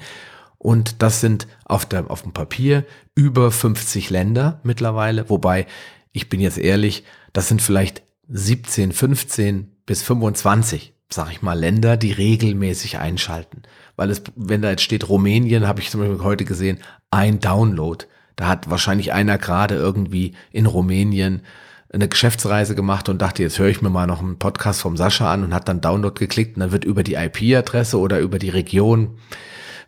Und 0.57 1.01
das 1.01 1.21
sind 1.21 1.47
auf, 1.63 1.85
der, 1.85 2.11
auf 2.11 2.23
dem 2.23 2.33
Papier 2.33 2.83
über 3.15 3.49
50 3.49 4.09
Länder 4.09 4.59
mittlerweile, 4.63 5.29
wobei, 5.29 5.67
ich 6.11 6.27
bin 6.27 6.41
jetzt 6.41 6.57
ehrlich, 6.57 7.05
das 7.31 7.47
sind 7.47 7.61
vielleicht 7.61 8.03
17, 8.27 8.91
15 8.91 9.71
bis 9.85 10.03
25, 10.03 10.93
sag 11.09 11.31
ich 11.31 11.41
mal, 11.41 11.57
Länder, 11.57 11.95
die 11.95 12.11
regelmäßig 12.11 12.97
einschalten 12.97 13.61
weil 14.01 14.09
es, 14.09 14.23
wenn 14.35 14.63
da 14.63 14.71
jetzt 14.71 14.81
steht 14.81 15.09
Rumänien, 15.09 15.67
habe 15.67 15.79
ich 15.79 15.91
zum 15.91 16.01
Beispiel 16.01 16.23
heute 16.23 16.43
gesehen, 16.43 16.79
ein 17.11 17.39
Download. 17.39 18.03
Da 18.35 18.47
hat 18.47 18.67
wahrscheinlich 18.67 19.13
einer 19.13 19.37
gerade 19.37 19.75
irgendwie 19.75 20.33
in 20.51 20.65
Rumänien 20.65 21.43
eine 21.93 22.07
Geschäftsreise 22.07 22.73
gemacht 22.73 23.09
und 23.09 23.21
dachte, 23.21 23.43
jetzt 23.43 23.59
höre 23.59 23.67
ich 23.67 23.83
mir 23.83 23.91
mal 23.91 24.07
noch 24.07 24.19
einen 24.19 24.39
Podcast 24.39 24.81
vom 24.81 24.97
Sascha 24.97 25.31
an 25.31 25.43
und 25.43 25.53
hat 25.53 25.69
dann 25.69 25.81
Download 25.81 26.17
geklickt 26.17 26.55
und 26.55 26.61
dann 26.61 26.71
wird 26.71 26.83
über 26.83 27.03
die 27.03 27.13
IP-Adresse 27.13 27.99
oder 27.99 28.21
über 28.21 28.39
die 28.39 28.49
Region 28.49 29.19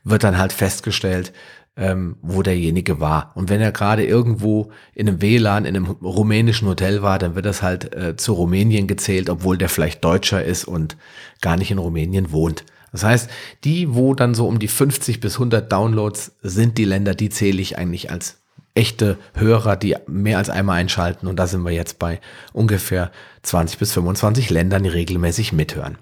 wird 0.03 0.23
dann 0.23 0.37
halt 0.37 0.53
festgestellt, 0.53 1.33
ähm, 1.75 2.17
wo 2.21 2.43
derjenige 2.43 2.99
war. 2.99 3.31
Und 3.33 3.49
wenn 3.49 3.61
er 3.61 3.71
gerade 3.71 4.05
irgendwo 4.05 4.69
in 4.93 5.07
einem 5.07 5.23
WLAN, 5.23 5.65
in 5.65 5.75
einem 5.75 5.87
rumänischen 5.87 6.67
Hotel 6.67 7.01
war, 7.01 7.17
dann 7.17 7.33
wird 7.33 7.47
das 7.47 7.63
halt 7.63 7.95
äh, 7.95 8.15
zu 8.15 8.33
Rumänien 8.33 8.85
gezählt, 8.85 9.31
obwohl 9.31 9.57
der 9.57 9.69
vielleicht 9.69 10.03
Deutscher 10.03 10.43
ist 10.43 10.65
und 10.65 10.97
gar 11.41 11.57
nicht 11.57 11.71
in 11.71 11.79
Rumänien 11.79 12.31
wohnt. 12.31 12.63
Das 12.93 13.03
heißt, 13.03 13.29
die, 13.63 13.93
wo 13.93 14.13
dann 14.13 14.35
so 14.35 14.47
um 14.47 14.59
die 14.59 14.69
50 14.69 15.19
bis 15.19 15.33
100 15.33 15.69
Downloads 15.69 16.37
sind, 16.41 16.77
die 16.77 16.85
Länder, 16.85 17.15
die 17.15 17.29
zähle 17.29 17.61
ich 17.61 17.77
eigentlich 17.77 18.11
als 18.11 18.41
echte 18.75 19.17
Hörer, 19.33 19.75
die 19.75 19.95
mehr 20.07 20.37
als 20.37 20.49
einmal 20.49 20.79
einschalten. 20.79 21.27
Und 21.27 21.37
da 21.37 21.47
sind 21.47 21.63
wir 21.63 21.71
jetzt 21.71 21.99
bei 21.99 22.21
ungefähr 22.53 23.11
20 23.41 23.79
bis 23.79 23.91
25 23.93 24.49
Ländern, 24.51 24.83
die 24.83 24.89
regelmäßig 24.89 25.53
mithören. 25.53 25.97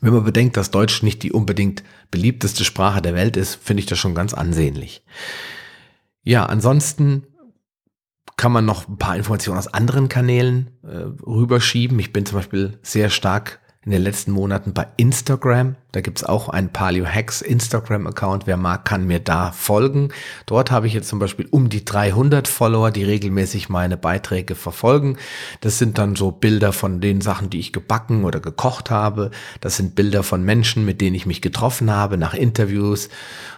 Wenn 0.00 0.14
man 0.14 0.24
bedenkt, 0.24 0.56
dass 0.56 0.70
Deutsch 0.70 1.02
nicht 1.02 1.22
die 1.22 1.32
unbedingt 1.32 1.82
beliebteste 2.10 2.64
Sprache 2.64 3.00
der 3.00 3.14
Welt 3.14 3.36
ist, 3.36 3.54
finde 3.54 3.80
ich 3.80 3.86
das 3.86 3.98
schon 3.98 4.14
ganz 4.14 4.34
ansehnlich. 4.34 5.02
Ja, 6.22 6.46
ansonsten 6.46 7.26
kann 8.36 8.52
man 8.52 8.64
noch 8.64 8.88
ein 8.88 8.98
paar 8.98 9.16
Informationen 9.16 9.58
aus 9.58 9.72
anderen 9.72 10.08
Kanälen 10.08 10.70
äh, 10.82 10.96
rüberschieben. 11.26 11.98
Ich 11.98 12.12
bin 12.12 12.26
zum 12.26 12.38
Beispiel 12.38 12.78
sehr 12.82 13.10
stark 13.10 13.60
in 13.84 13.92
den 13.92 14.02
letzten 14.02 14.32
Monaten 14.32 14.72
bei 14.72 14.86
Instagram. 14.96 15.76
Da 15.92 16.00
gibt's 16.00 16.24
auch 16.24 16.48
einen 16.48 16.70
Paleo 16.70 17.04
Hacks 17.04 17.42
Instagram-Account. 17.42 18.46
Wer 18.46 18.56
mag, 18.56 18.84
kann 18.84 19.06
mir 19.06 19.20
da 19.20 19.52
folgen. 19.52 20.08
Dort 20.46 20.70
habe 20.70 20.86
ich 20.86 20.94
jetzt 20.94 21.08
zum 21.08 21.18
Beispiel 21.18 21.46
um 21.50 21.68
die 21.68 21.84
300 21.84 22.48
Follower, 22.48 22.90
die 22.90 23.04
regelmäßig 23.04 23.68
meine 23.68 23.96
Beiträge 23.96 24.54
verfolgen. 24.54 25.18
Das 25.60 25.78
sind 25.78 25.98
dann 25.98 26.16
so 26.16 26.30
Bilder 26.30 26.72
von 26.72 27.00
den 27.00 27.20
Sachen, 27.20 27.50
die 27.50 27.60
ich 27.60 27.72
gebacken 27.72 28.24
oder 28.24 28.40
gekocht 28.40 28.90
habe. 28.90 29.30
Das 29.60 29.76
sind 29.76 29.94
Bilder 29.94 30.22
von 30.22 30.42
Menschen, 30.42 30.84
mit 30.84 31.00
denen 31.00 31.14
ich 31.14 31.26
mich 31.26 31.42
getroffen 31.42 31.90
habe, 31.90 32.16
nach 32.16 32.34
Interviews. 32.34 33.10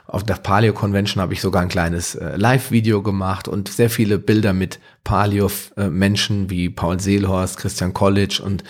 Auf 0.08 0.24
der 0.24 0.34
Paleo 0.34 0.72
Convention 0.72 1.22
habe 1.22 1.32
ich 1.32 1.40
sogar 1.40 1.62
ein 1.62 1.68
kleines 1.68 2.14
äh, 2.14 2.36
Live-Video 2.36 3.02
gemacht 3.02 3.48
und 3.48 3.68
sehr 3.68 3.90
viele 3.90 4.18
Bilder 4.18 4.52
mit 4.52 4.78
Paleo-Menschen 5.04 6.46
äh, 6.46 6.50
wie 6.50 6.68
Paul 6.68 7.00
Seelhorst, 7.00 7.56
Christian 7.56 7.92
College 7.92 8.40
und 8.44 8.62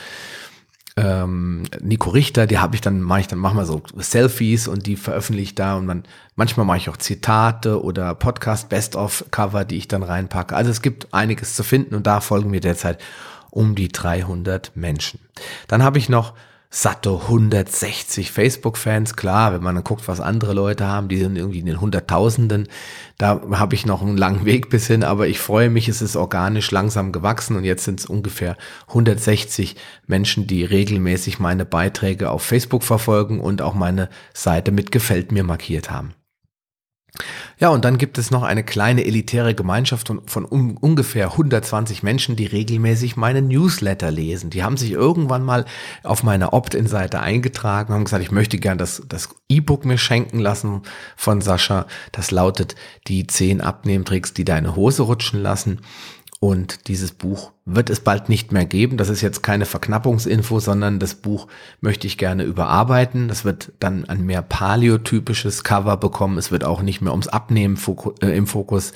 ähm, 0.96 1.64
Nico 1.80 2.10
Richter, 2.10 2.46
die 2.46 2.58
habe 2.58 2.74
ich 2.74 2.80
dann, 2.80 3.02
mache 3.02 3.20
ich 3.20 3.26
dann, 3.26 3.38
machen 3.38 3.58
wir 3.58 3.66
so 3.66 3.82
Selfies 3.96 4.66
und 4.66 4.86
die 4.86 4.96
veröffentliche 4.96 5.50
ich 5.50 5.54
da 5.54 5.76
und 5.76 5.84
man, 5.84 6.04
manchmal 6.36 6.64
mache 6.64 6.78
ich 6.78 6.88
auch 6.88 6.96
Zitate 6.96 7.82
oder 7.82 8.14
Podcast 8.14 8.70
Best-of-Cover, 8.70 9.66
die 9.66 9.76
ich 9.76 9.88
dann 9.88 10.02
reinpacke. 10.02 10.56
Also 10.56 10.70
es 10.70 10.80
gibt 10.80 11.12
einiges 11.12 11.54
zu 11.54 11.62
finden 11.62 11.94
und 11.94 12.06
da 12.06 12.20
folgen 12.20 12.50
mir 12.50 12.60
derzeit 12.60 12.98
um 13.50 13.74
die 13.74 13.88
300 13.88 14.72
Menschen. 14.74 15.20
Dann 15.68 15.82
habe 15.82 15.98
ich 15.98 16.08
noch 16.08 16.32
satte 16.70 17.10
160 17.10 18.30
Facebook-Fans. 18.30 19.16
Klar, 19.16 19.52
wenn 19.52 19.62
man 19.62 19.74
dann 19.74 19.84
guckt, 19.84 20.08
was 20.08 20.20
andere 20.20 20.52
Leute 20.52 20.86
haben, 20.86 21.08
die 21.08 21.18
sind 21.18 21.36
irgendwie 21.36 21.60
in 21.60 21.66
den 21.66 21.80
Hunderttausenden. 21.80 22.68
Da 23.18 23.40
habe 23.52 23.74
ich 23.74 23.86
noch 23.86 24.02
einen 24.02 24.16
langen 24.16 24.44
Weg 24.44 24.68
bis 24.68 24.86
hin, 24.86 25.02
aber 25.02 25.26
ich 25.28 25.38
freue 25.38 25.70
mich, 25.70 25.88
es 25.88 26.02
ist 26.02 26.16
organisch 26.16 26.70
langsam 26.70 27.12
gewachsen 27.12 27.56
und 27.56 27.64
jetzt 27.64 27.84
sind 27.84 28.00
es 28.00 28.06
ungefähr 28.06 28.56
160 28.88 29.76
Menschen, 30.06 30.46
die 30.46 30.64
regelmäßig 30.64 31.38
meine 31.38 31.64
Beiträge 31.64 32.30
auf 32.30 32.42
Facebook 32.42 32.82
verfolgen 32.82 33.40
und 33.40 33.62
auch 33.62 33.74
meine 33.74 34.08
Seite 34.34 34.72
mit 34.72 34.92
Gefällt 34.92 35.32
mir 35.32 35.44
markiert 35.44 35.90
haben. 35.90 36.14
Ja, 37.58 37.70
und 37.70 37.84
dann 37.84 37.98
gibt 37.98 38.18
es 38.18 38.30
noch 38.30 38.42
eine 38.42 38.64
kleine 38.64 39.04
elitäre 39.04 39.54
Gemeinschaft 39.54 40.12
von, 40.26 40.44
um, 40.44 40.76
ungefähr 40.76 41.32
120 41.32 42.02
Menschen, 42.02 42.36
die 42.36 42.46
regelmäßig 42.46 43.16
meine 43.16 43.42
Newsletter 43.42 44.10
lesen. 44.10 44.50
Die 44.50 44.62
haben 44.62 44.76
sich 44.76 44.92
irgendwann 44.92 45.42
mal 45.42 45.64
auf 46.02 46.22
meiner 46.22 46.52
Opt-in-Seite 46.52 47.20
eingetragen, 47.20 47.94
haben 47.94 48.04
gesagt, 48.04 48.22
ich 48.22 48.30
möchte 48.30 48.58
gern 48.58 48.78
das, 48.78 49.02
das 49.08 49.30
E-Book 49.48 49.84
mir 49.84 49.98
schenken 49.98 50.38
lassen 50.38 50.82
von 51.16 51.40
Sascha. 51.40 51.86
Das 52.12 52.30
lautet 52.30 52.74
die 53.06 53.26
10 53.26 53.60
Abnehmtricks, 53.60 54.34
die 54.34 54.44
deine 54.44 54.76
Hose 54.76 55.02
rutschen 55.02 55.40
lassen. 55.42 55.80
Und 56.38 56.88
dieses 56.88 57.12
Buch 57.12 57.52
wird 57.64 57.88
es 57.88 58.00
bald 58.00 58.28
nicht 58.28 58.52
mehr 58.52 58.66
geben. 58.66 58.98
Das 58.98 59.08
ist 59.08 59.22
jetzt 59.22 59.42
keine 59.42 59.64
Verknappungsinfo, 59.64 60.60
sondern 60.60 60.98
das 60.98 61.14
Buch 61.14 61.46
möchte 61.80 62.06
ich 62.06 62.18
gerne 62.18 62.44
überarbeiten. 62.44 63.28
Das 63.28 63.46
wird 63.46 63.72
dann 63.80 64.04
ein 64.04 64.24
mehr 64.26 64.42
paleotypisches 64.42 65.64
Cover 65.64 65.96
bekommen. 65.96 66.36
Es 66.36 66.52
wird 66.52 66.62
auch 66.62 66.82
nicht 66.82 67.00
mehr 67.00 67.12
ums 67.12 67.28
Abnehmen 67.28 67.78
äh, 68.20 68.36
im 68.36 68.46
Fokus 68.46 68.92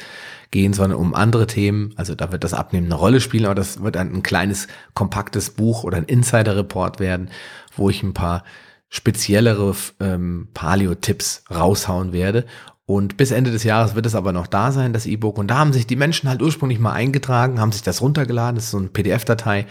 gehen, 0.51 0.75
sondern 0.75 0.99
um 0.99 1.15
andere 1.15 1.47
Themen. 1.47 1.95
Also 1.97 2.15
da 2.15 2.31
wird 2.31 2.45
das 2.45 2.53
Abnehmen 2.53 2.87
eine 2.87 2.97
Rolle 2.97 3.21
spielen, 3.21 3.47
aber 3.47 3.55
das 3.55 3.83
wird 3.83 3.97
ein, 3.97 4.13
ein 4.15 4.23
kleines, 4.23 4.69
kompaktes 4.93 5.51
Buch 5.51 5.85
oder 5.85 5.97
ein 5.97 6.05
Insider-Report 6.05 7.01
werden, 7.01 7.31
wo 7.75 7.89
ich 7.89 8.03
ein 8.03 8.15
paar 8.15 8.45
speziellere 8.91 9.75
ähm, 10.01 10.49
Paleo-Tipps 10.53 11.45
raushauen 11.51 12.13
werde. 12.13 12.45
Und 12.91 13.17
bis 13.17 13.31
Ende 13.31 13.53
des 13.53 13.63
Jahres 13.63 13.95
wird 13.95 14.07
es 14.07 14.17
aber 14.17 14.33
noch 14.33 14.49
da 14.49 14.73
sein, 14.73 14.93
das 14.93 15.07
E-Book. 15.07 15.39
Und 15.39 15.47
da 15.47 15.59
haben 15.59 15.73
sich 15.73 15.87
die 15.87 15.95
Menschen 15.95 16.29
halt 16.29 16.43
ursprünglich 16.43 16.81
mal 16.81 16.91
eingetragen, 16.91 17.61
haben 17.61 17.71
sich 17.71 17.83
das 17.83 18.03
runtergeladen, 18.03 18.57
das 18.57 18.65
ist 18.65 18.71
so 18.73 18.79
eine 18.79 18.89
PDF-Datei 18.89 19.67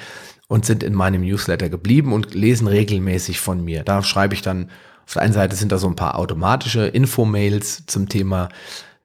und 0.47 0.65
sind 0.65 0.83
in 0.83 0.93
meinem 0.93 1.23
Newsletter 1.23 1.67
geblieben 1.67 2.13
und 2.13 2.33
lesen 2.33 2.65
regelmäßig 2.65 3.41
von 3.41 3.61
mir. 3.61 3.83
Da 3.83 4.03
schreibe 4.03 4.35
ich 4.35 4.41
dann, 4.41 4.69
auf 5.05 5.15
der 5.15 5.23
einen 5.23 5.33
Seite 5.33 5.57
sind 5.57 5.73
da 5.73 5.77
so 5.77 5.87
ein 5.87 5.97
paar 5.97 6.17
automatische 6.17 6.87
Infomails 6.87 7.83
zum 7.87 8.07
Thema 8.07 8.47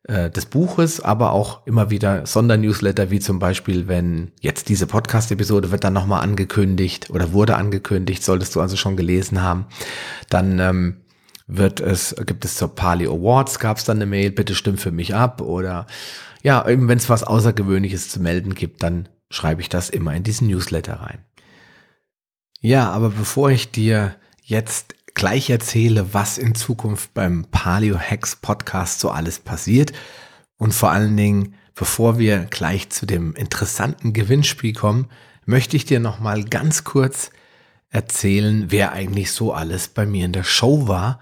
äh, 0.05 0.31
des 0.31 0.47
Buches, 0.47 1.01
aber 1.01 1.33
auch 1.33 1.67
immer 1.67 1.91
wieder 1.91 2.25
Sondernewsletter, 2.25 3.11
wie 3.11 3.19
zum 3.19 3.41
Beispiel, 3.41 3.89
wenn 3.89 4.31
jetzt 4.41 4.69
diese 4.69 4.87
Podcast-Episode 4.87 5.73
wird 5.73 5.83
dann 5.83 5.93
nochmal 5.93 6.23
angekündigt 6.23 7.11
oder 7.11 7.33
wurde 7.33 7.57
angekündigt, 7.57 8.23
solltest 8.23 8.55
du 8.55 8.61
also 8.61 8.77
schon 8.77 8.97
gelesen 8.97 9.43
haben, 9.43 9.67
dann 10.31 10.61
ähm, 10.61 10.97
wird 11.47 11.81
es, 11.81 12.15
gibt 12.27 12.45
es 12.45 12.57
zur 12.57 12.75
Pali 12.75 13.07
Awards, 13.07 13.59
gab 13.59 13.77
es 13.77 13.85
dann 13.85 13.99
eine 13.99 14.07
Mail, 14.07 14.31
bitte 14.31 14.55
stimm 14.55 14.79
für 14.79 14.93
mich 14.93 15.15
ab 15.15 15.41
oder 15.41 15.87
ja, 16.43 16.67
eben 16.69 16.89
wenn 16.89 16.99
es 16.99 17.09
was 17.09 17.25
Außergewöhnliches 17.25 18.09
zu 18.09 18.21
melden 18.21 18.55
gibt, 18.55 18.83
dann 18.83 19.09
schreibe 19.31 19.61
ich 19.61 19.69
das 19.69 19.91
immer 19.91 20.15
in 20.15 20.23
diesen 20.23 20.49
Newsletter 20.49 21.01
rein. 21.01 21.25
Ja, 22.61 22.91
aber 22.91 23.11
bevor 23.11 23.51
ich 23.51 23.71
dir 23.71 24.17
jetzt 24.43 24.95
gleich 25.15 25.51
erzähle, 25.51 26.13
was 26.13 26.39
in 26.39 26.55
Zukunft 26.55 27.15
beim 27.15 27.47
Paleo 27.51 27.99
Hacks 27.99 28.37
Podcast 28.37 29.01
so 29.01 29.11
alles 29.11 29.39
passiert 29.39 29.93
und 30.57 30.73
vor 30.75 30.91
allen 30.91 31.17
Dingen, 31.17 31.55
bevor 31.75 32.19
wir 32.19 32.41
gleich 32.45 32.91
zu 32.91 33.07
dem 33.07 33.35
interessanten 33.35 34.13
Gewinnspiel 34.13 34.75
kommen, 34.75 35.09
möchte 35.47 35.77
ich 35.77 35.85
dir 35.85 36.01
noch 36.01 36.21
mal 36.21 36.45
ganz 36.45 36.85
kurz 36.85 37.31
erzählen, 37.91 38.67
wer 38.71 38.93
eigentlich 38.93 39.33
so 39.33 39.53
alles 39.53 39.89
bei 39.89 40.05
mir 40.05 40.25
in 40.25 40.33
der 40.33 40.45
Show 40.45 40.89
war 40.89 41.21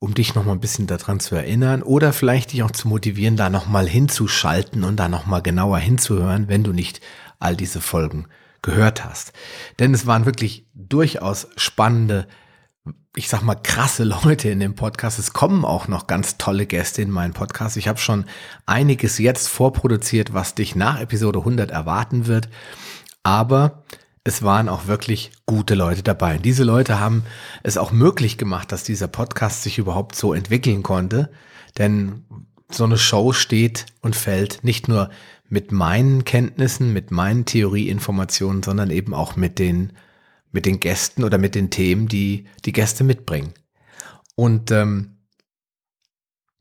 um 0.00 0.14
dich 0.14 0.34
noch 0.34 0.44
mal 0.44 0.52
ein 0.52 0.60
bisschen 0.60 0.86
daran 0.86 1.20
zu 1.20 1.34
erinnern 1.34 1.82
oder 1.82 2.12
vielleicht 2.12 2.52
dich 2.52 2.62
auch 2.62 2.70
zu 2.70 2.88
motivieren, 2.88 3.36
da 3.36 3.50
noch 3.50 3.68
mal 3.68 3.86
hinzuschalten 3.86 4.82
und 4.82 4.96
da 4.96 5.08
noch 5.08 5.26
mal 5.26 5.40
genauer 5.40 5.78
hinzuhören, 5.78 6.48
wenn 6.48 6.64
du 6.64 6.72
nicht 6.72 7.00
all 7.38 7.54
diese 7.54 7.82
Folgen 7.82 8.26
gehört 8.62 9.04
hast. 9.04 9.32
Denn 9.78 9.92
es 9.92 10.06
waren 10.06 10.24
wirklich 10.24 10.66
durchaus 10.74 11.48
spannende, 11.56 12.26
ich 13.14 13.28
sag 13.28 13.42
mal 13.42 13.54
krasse 13.54 14.04
Leute 14.24 14.48
in 14.48 14.60
dem 14.60 14.74
Podcast. 14.74 15.18
Es 15.18 15.34
kommen 15.34 15.66
auch 15.66 15.86
noch 15.86 16.06
ganz 16.06 16.38
tolle 16.38 16.64
Gäste 16.64 17.02
in 17.02 17.10
meinen 17.10 17.34
Podcast. 17.34 17.76
Ich 17.76 17.86
habe 17.86 17.98
schon 17.98 18.24
einiges 18.64 19.18
jetzt 19.18 19.48
vorproduziert, 19.48 20.32
was 20.32 20.54
dich 20.54 20.74
nach 20.74 20.98
Episode 20.98 21.40
100 21.40 21.70
erwarten 21.70 22.26
wird. 22.26 22.48
Aber 23.22 23.84
es 24.24 24.42
waren 24.42 24.68
auch 24.68 24.86
wirklich 24.86 25.32
gute 25.46 25.74
Leute 25.74 26.02
dabei. 26.02 26.36
Und 26.36 26.44
diese 26.44 26.64
Leute 26.64 27.00
haben 27.00 27.24
es 27.62 27.78
auch 27.78 27.90
möglich 27.90 28.36
gemacht, 28.36 28.70
dass 28.70 28.84
dieser 28.84 29.08
Podcast 29.08 29.62
sich 29.62 29.78
überhaupt 29.78 30.14
so 30.14 30.34
entwickeln 30.34 30.82
konnte. 30.82 31.30
Denn 31.78 32.24
so 32.70 32.84
eine 32.84 32.98
Show 32.98 33.32
steht 33.32 33.86
und 34.00 34.14
fällt 34.14 34.62
nicht 34.62 34.88
nur 34.88 35.10
mit 35.48 35.72
meinen 35.72 36.24
Kenntnissen, 36.24 36.92
mit 36.92 37.10
meinen 37.10 37.44
Theorieinformationen, 37.44 38.62
sondern 38.62 38.90
eben 38.90 39.14
auch 39.14 39.36
mit 39.36 39.58
den, 39.58 39.94
mit 40.52 40.66
den 40.66 40.80
Gästen 40.80 41.24
oder 41.24 41.38
mit 41.38 41.54
den 41.54 41.70
Themen, 41.70 42.06
die 42.06 42.46
die 42.64 42.72
Gäste 42.72 43.04
mitbringen. 43.04 43.54
Und 44.36 44.70
ähm, 44.70 45.16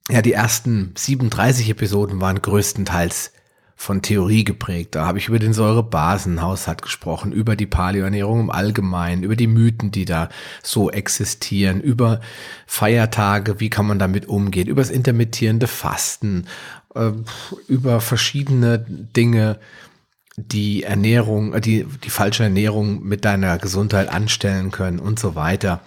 ja, 0.10 0.22
die 0.24 0.34
ersten 0.34 0.94
37 0.98 1.70
Episoden 1.70 2.20
waren 2.20 2.42
größtenteils 2.42 3.32
von 3.79 4.01
Theorie 4.01 4.43
geprägt. 4.43 4.95
Da 4.95 5.05
habe 5.05 5.19
ich 5.19 5.29
über 5.29 5.39
den 5.39 5.53
Säurebasenhaushalt 5.53 6.81
gesprochen, 6.81 7.31
über 7.31 7.55
die 7.55 7.65
Paleoernährung 7.65 8.41
im 8.41 8.50
Allgemeinen, 8.50 9.24
über 9.24 9.38
die 9.38 9.48
Mythen, 9.48 9.89
die 9.89 10.03
da 10.03 10.27
so 10.62 10.91
existieren, 10.91 11.79
über 11.79 12.19
Feiertage, 12.67 13.62
wie 13.62 13.69
kann 13.69 13.88
man 13.88 13.97
damit 13.97 14.27
umgehen, 14.27 14.67
über 14.67 14.82
das 14.82 14.89
intermittierende 14.89 15.67
Fasten, 15.67 16.45
äh, 16.93 17.12
über 17.69 18.01
verschiedene 18.01 18.80
Dinge, 18.80 19.60
die 20.36 20.84
Ernährung, 20.84 21.54
äh, 21.54 21.62
die, 21.62 21.86
die 22.04 22.10
falsche 22.10 22.43
Ernährung 22.43 23.01
mit 23.04 23.23
deiner 23.23 23.58
Gesundheit 23.60 24.10
anstellen 24.10 24.71
können 24.71 24.99
und 24.99 25.19
so 25.19 25.36
weiter. 25.36 25.80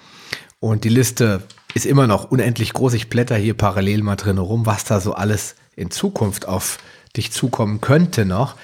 Und 0.61 0.85
die 0.85 0.88
Liste 0.88 1.43
ist 1.75 1.85
immer 1.85 2.07
noch 2.07 2.31
unendlich 2.31 2.73
groß. 2.73 2.95
Ich 2.95 3.11
blätter 3.11 3.37
hier 3.37 3.53
parallel 3.53 4.03
mal 4.03 4.17
drin 4.17 4.38
rum, 4.38 4.64
was 4.64 4.85
da 4.85 4.99
so 4.99 5.12
alles 5.12 5.57
in 5.77 5.90
Zukunft 5.90 6.49
auf 6.49 6.79
dich 7.16 7.33
zukommen 7.33 7.81
könnte 7.81 8.25
noch. 8.25 8.57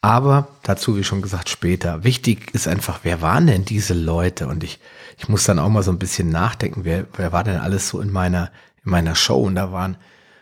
Aber 0.00 0.48
dazu, 0.62 0.96
wie 0.96 1.04
schon 1.04 1.22
gesagt, 1.22 1.48
später. 1.48 2.04
Wichtig 2.04 2.54
ist 2.54 2.68
einfach, 2.68 3.00
wer 3.02 3.22
waren 3.22 3.46
denn 3.46 3.64
diese 3.64 3.94
Leute? 3.94 4.46
Und 4.46 4.62
ich, 4.62 4.78
ich 5.18 5.28
muss 5.28 5.44
dann 5.44 5.58
auch 5.58 5.68
mal 5.68 5.82
so 5.82 5.90
ein 5.90 5.98
bisschen 5.98 6.28
nachdenken, 6.28 6.84
wer, 6.84 7.06
wer 7.16 7.32
war 7.32 7.42
denn 7.42 7.56
alles 7.56 7.88
so 7.88 8.00
in 8.00 8.12
meiner, 8.12 8.50
in 8.84 8.92
meiner 8.92 9.14
Show? 9.14 9.40
Und 9.40 9.56
da 9.56 9.72
waren 9.72 9.96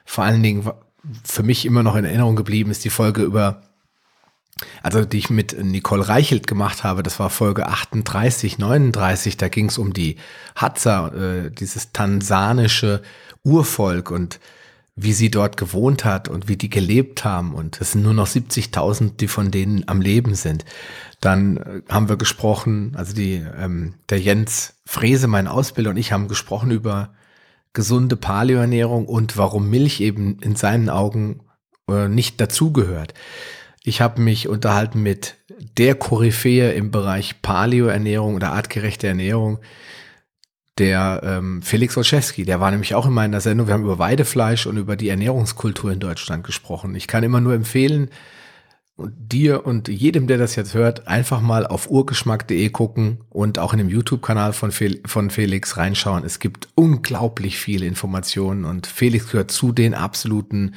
vor 0.05 0.25
allen 0.25 0.43
Dingen 0.43 0.71
für 1.25 1.43
mich 1.43 1.65
immer 1.65 1.83
noch 1.83 1.97
in 1.97 2.05
Erinnerung 2.05 2.37
geblieben, 2.37 2.71
ist 2.71 2.85
die 2.85 2.91
Folge 2.91 3.23
über, 3.23 3.63
also 4.83 5.05
die 5.05 5.19
ich 5.19 5.31
mit 5.31 5.57
Nicole 5.63 6.09
Reichelt 6.09 6.47
gemacht 6.47 6.85
habe, 6.85 7.03
das 7.03 7.19
war 7.19 7.31
Folge 7.31 7.67
38, 7.67 8.59
39, 8.59 9.37
da 9.37 9.49
ging 9.49 9.69
es 9.69 9.79
um 9.79 9.93
die 9.93 10.17
Hadza, 10.57 11.09
äh, 11.09 11.51
dieses 11.51 11.93
tansanische 11.93 13.03
Urvolk 13.43 14.11
und 14.11 14.41
wie 14.97 15.13
sie 15.13 15.31
dort 15.31 15.57
gewohnt 15.57 16.05
hat 16.05 16.29
und 16.29 16.49
wie 16.49 16.57
die 16.57 16.71
gelebt 16.71 17.25
haben. 17.25 17.55
Und 17.55 17.81
es 17.81 17.93
sind 17.93 18.03
nur 18.03 18.15
noch 18.15 18.29
70.000, 18.29 19.17
die 19.17 19.29
von 19.29 19.51
denen 19.51 19.89
am 19.89 20.01
Leben 20.01 20.35
sind. 20.35 20.65
Dann 21.21 21.57
äh, 21.57 21.83
haben 21.89 22.09
wir 22.09 22.17
gesprochen, 22.17 22.93
also 22.95 23.15
die, 23.15 23.45
ähm, 23.59 23.95
der 24.09 24.21
Jens 24.21 24.75
Frese, 24.87 25.27
mein 25.27 25.49
Ausbilder 25.49 25.91
und 25.91 25.97
ich 25.97 26.13
haben 26.13 26.29
gesprochen 26.29 26.71
über 26.71 27.15
gesunde 27.73 28.17
Paleoernährung 28.17 29.07
und 29.07 29.37
warum 29.37 29.69
Milch 29.69 30.01
eben 30.01 30.39
in 30.41 30.55
seinen 30.55 30.89
Augen 30.89 31.41
äh, 31.89 32.09
nicht 32.09 32.41
dazugehört. 32.41 33.15
Ich 33.83 34.01
habe 34.01 34.23
mich 34.23 34.49
unterhalten 34.49 35.03
mit 35.03 35.37
der 35.77 35.97
Koryphäe 35.97 36.73
im 36.73 36.91
Bereich 36.91 37.43
Paleoernährung 37.43 38.37
oder 38.37 38.53
artgerechte 38.53 39.09
Ernährung, 39.09 39.59
der 40.79 41.21
ähm, 41.25 41.63
Felix 41.63 41.97
Olszewski, 41.97 42.45
der 42.45 42.61
war 42.61 42.71
nämlich 42.71 42.95
auch 42.95 43.07
in 43.07 43.13
meiner 43.13 43.41
Sendung. 43.41 43.69
Wir 43.69 43.75
haben 43.75 43.85
über 43.85 43.99
Weidefleisch 43.99 44.67
und 44.67 44.77
über 44.77 44.97
die 44.97 45.09
Ernährungskultur 45.09 45.93
in 45.93 46.01
Deutschland 46.01 46.45
gesprochen. 46.45 46.95
Ich 46.95 47.07
kann 47.07 47.23
immer 47.23 47.41
nur 47.41 47.55
empfehlen, 47.55 48.11
dir 48.97 49.67
und 49.67 49.89
jedem, 49.89 50.27
der 50.27 50.39
das 50.39 50.55
jetzt 50.55 50.75
hört, 50.75 51.09
einfach 51.09 51.41
mal 51.41 51.67
auf 51.67 51.91
urgeschmack.de 51.91 52.71
gucken 52.71 53.19
und 53.29 53.59
auch 53.59 53.73
in 53.73 53.79
dem 53.79 53.89
YouTube-Kanal 53.89 54.53
von, 54.53 54.71
Fel 54.71 55.01
von 55.05 55.31
Felix 55.31 55.77
reinschauen. 55.77 56.25
Es 56.25 56.39
gibt 56.39 56.69
unglaublich 56.77 57.59
viele 57.59 57.87
Informationen 57.87 58.65
und 58.65 58.87
Felix 58.87 59.31
gehört 59.31 59.51
zu 59.51 59.73
den 59.73 59.95
absoluten 59.95 60.75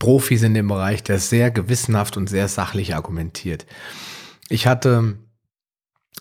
Profis 0.00 0.42
in 0.42 0.54
dem 0.54 0.66
Bereich, 0.66 1.04
der 1.04 1.20
sehr 1.20 1.52
gewissenhaft 1.52 2.16
und 2.16 2.28
sehr 2.28 2.48
sachlich 2.48 2.96
argumentiert. 2.96 3.66
Ich 4.48 4.66
hatte 4.66 5.16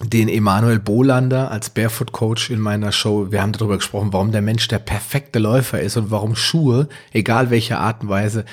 den 0.01 0.27
Emanuel 0.27 0.79
Bolander 0.79 1.51
als 1.51 1.69
Barefoot 1.69 2.12
Coach 2.12 2.49
in 2.49 2.60
meiner 2.60 2.91
Show. 2.91 3.32
Wir 3.32 3.41
haben 3.41 3.51
darüber 3.51 3.77
gesprochen, 3.77 4.12
warum 4.12 4.32
der 4.32 4.41
Mensch 4.41 4.67
der 4.67 4.79
perfekte 4.79 5.39
Läufer 5.39 5.79
ist 5.79 5.97
und 5.97 6.12
warum 6.12 6.36
Schuhe, 6.36 6.89
egal 7.12 7.49
welche 7.51 7.77
Art 7.77 8.01
und 8.01 8.10
Weise, 8.10 8.45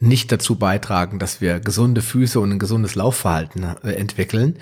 nicht 0.00 0.32
dazu 0.32 0.56
beitragen, 0.56 1.18
dass 1.20 1.40
wir 1.40 1.60
gesunde 1.60 2.02
Füße 2.02 2.40
und 2.40 2.50
ein 2.50 2.58
gesundes 2.58 2.96
Laufverhalten 2.96 3.64
äh, 3.84 3.92
entwickeln. 3.92 4.56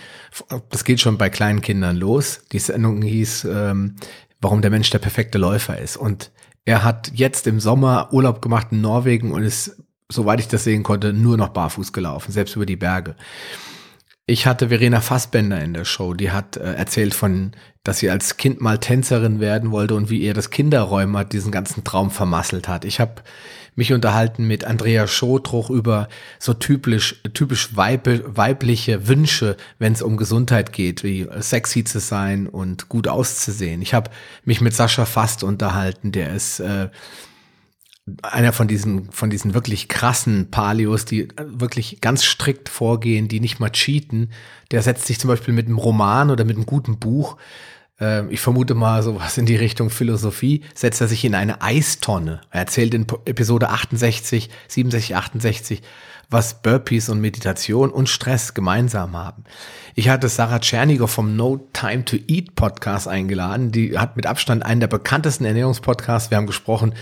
Das 0.69 0.85
geht 0.85 1.01
schon 1.01 1.17
bei 1.17 1.31
kleinen 1.31 1.63
Kindern 1.63 1.97
los. 1.97 2.43
Die 2.53 2.59
Sendung 2.59 3.01
hieß, 3.01 3.47
ähm, 3.51 3.97
warum 4.41 4.61
der 4.61 4.71
Mensch 4.71 4.91
der 4.91 4.99
perfekte 4.99 5.39
Läufer 5.39 5.79
ist. 5.79 5.97
Und 5.97 6.31
er 6.67 6.85
hat 6.85 7.11
jetzt 7.15 7.47
im 7.47 7.59
Sommer 7.59 8.13
Urlaub 8.13 8.43
gemacht 8.43 8.69
in 8.71 8.83
Norwegen 8.83 9.33
und 9.33 9.43
ist, 9.43 9.83
soweit 10.11 10.41
ich 10.41 10.49
das 10.49 10.65
sehen 10.65 10.83
konnte, 10.83 11.15
nur 11.15 11.39
noch 11.39 11.49
barfuß 11.49 11.95
gelaufen, 11.95 12.33
selbst 12.33 12.55
über 12.55 12.67
die 12.67 12.77
Berge. 12.77 13.17
Ich 14.31 14.47
hatte 14.47 14.69
Verena 14.69 15.01
Fassbender 15.01 15.61
in 15.61 15.75
der 15.75 15.85
Show, 15.85 16.15
die 16.15 16.31
hat 16.31 16.57
äh, 16.57 16.75
erzählt 16.75 17.15
von, 17.15 17.51
dass 17.83 17.99
sie 17.99 18.11
als 18.11 18.37
Kind 18.37 18.61
mal 18.61 18.79
Tänzerin 18.79 19.41
werden 19.41 19.73
wollte 19.73 19.97
und 19.97 20.09
wie 20.09 20.21
ihr 20.21 20.35
das 20.35 20.51
Kinderräumer 20.51 21.25
diesen 21.25 21.51
ganzen 21.51 21.83
Traum 21.83 22.13
vermasselt 22.13 22.69
hat. 22.69 22.85
Ich 22.85 23.01
habe 23.01 23.23
mich 23.75 23.93
unterhalten 23.93 24.47
mit 24.47 24.63
Andrea 24.63 25.09
Schotruch 25.09 25.69
über 25.69 26.09
so 26.39 26.55
typisch, 26.55 27.21
typisch 27.35 27.77
weib, 27.77 28.09
weibliche 28.25 29.09
Wünsche, 29.09 29.57
wenn 29.81 29.95
es 29.95 30.03
um 30.03 30.17
Gesundheit 30.17 30.73
geht, 30.73 31.03
wie 31.03 31.27
sexy 31.41 31.83
zu 31.83 31.99
sein 31.99 32.47
und 32.47 32.89
gut 32.89 33.09
auszusehen. 33.09 33.83
Ich 33.83 33.95
habe 33.95 34.13
mich 34.45 34.61
mit 34.61 34.75
Sascha 34.75 35.07
Fast 35.07 35.43
unterhalten, 35.43 36.13
der 36.13 36.33
ist 36.33 36.61
äh, 36.61 36.89
einer 38.23 38.53
von 38.53 38.69
diesen, 38.69 39.11
von 39.11 39.31
diesen 39.31 39.55
wirklich 39.55 39.89
krassen 39.89 40.51
Palios, 40.51 41.05
die 41.05 41.29
wirklich 41.37 42.01
ganz 42.01 42.25
strikt 42.25 42.69
vorgehen, 42.69 43.29
die 43.29 43.41
nicht 43.41 43.61
mal 43.61 43.71
cheaten, 43.71 44.31
der 44.71 44.83
setzt 44.83 45.07
sich 45.07 45.19
zum 45.19 45.29
Beispiel 45.29 45.55
mit 45.55 45.67
einem 45.67 45.79
Roman 45.79 46.31
oder 46.31 46.45
mit 46.45 46.57
einem 46.57 46.67
guten 46.67 46.99
Buch, 46.99 47.37
äh, 48.01 48.27
ich 48.29 48.41
vermute 48.41 48.75
mal 48.75 49.03
sowas 49.03 49.39
in 49.39 49.47
die 49.47 49.57
Richtung 49.57 49.91
Philosophie, 49.91 50.63
setzt 50.75 51.01
er 51.01 51.09
sich 51.09 51.25
in 51.25 51.35
eine 51.35 51.63
Eistonne. 51.63 52.41
Er 52.51 52.61
erzählt 52.61 52.95
in 52.95 53.07
Episode 53.25 53.69
68, 53.69 54.51
67, 54.69 55.17
68, 55.17 55.83
was 56.31 56.63
Burpees 56.63 57.09
und 57.09 57.21
Meditation 57.21 57.91
und 57.91 58.09
Stress 58.09 58.55
gemeinsam 58.55 59.17
haben. 59.17 59.45
Ich 59.95 60.09
hatte 60.09 60.29
Sarah 60.29 60.61
Tscherniger 60.61 61.09
vom 61.09 61.37
No 61.37 61.69
Time 61.73 62.05
to 62.05 62.17
Eat 62.29 62.55
Podcast 62.55 63.09
eingeladen. 63.09 63.73
Die 63.73 63.99
hat 63.99 64.17
mit 64.17 64.27
Abstand 64.27 64.65
einen 64.65 64.81
der 64.81 64.87
bekanntesten 64.87 65.45
Ernährungspodcasts. 65.45 66.31
Wir 66.31 66.39
haben 66.39 66.47
gesprochen, 66.47 66.95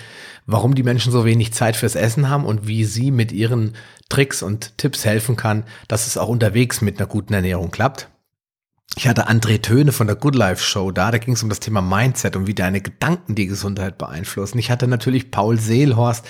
warum 0.47 0.75
die 0.75 0.83
Menschen 0.83 1.13
so 1.13 1.25
wenig 1.25 1.53
Zeit 1.53 1.77
fürs 1.77 1.95
Essen 1.95 2.31
haben 2.31 2.47
und 2.47 2.67
wie 2.67 2.85
sie 2.85 3.11
mit 3.11 3.31
ihren 3.33 3.75
Tricks 4.09 4.43
und 4.43 4.79
Tipps 4.79 5.05
helfen 5.05 5.37
kann, 5.37 5.65
dass 5.87 6.07
es 6.07 6.17
auch 6.17 6.29
unterwegs 6.29 6.81
mit 6.81 6.99
einer 6.99 7.09
guten 7.09 7.35
Ernährung 7.35 7.71
klappt. 7.71 8.09
Ich 8.97 9.07
hatte 9.07 9.29
André 9.29 9.63
Töne 9.63 9.93
von 9.93 10.09
der 10.09 10.17
Good 10.17 10.35
Life 10.35 10.63
Show 10.63 10.91
da, 10.91 11.13
da 11.13 11.19
ging 11.19 11.35
es 11.35 11.43
um 11.43 11.49
das 11.49 11.61
Thema 11.61 11.81
Mindset 11.83 12.35
und 12.35 12.47
wie 12.49 12.55
deine 12.55 12.81
Gedanken 12.81 13.35
die 13.37 13.47
Gesundheit 13.47 13.97
beeinflussen. 13.97 14.59
Ich 14.59 14.71
hatte 14.71 14.89
natürlich 14.89 15.31
Paul 15.31 15.59
Seelhorst 15.59 16.27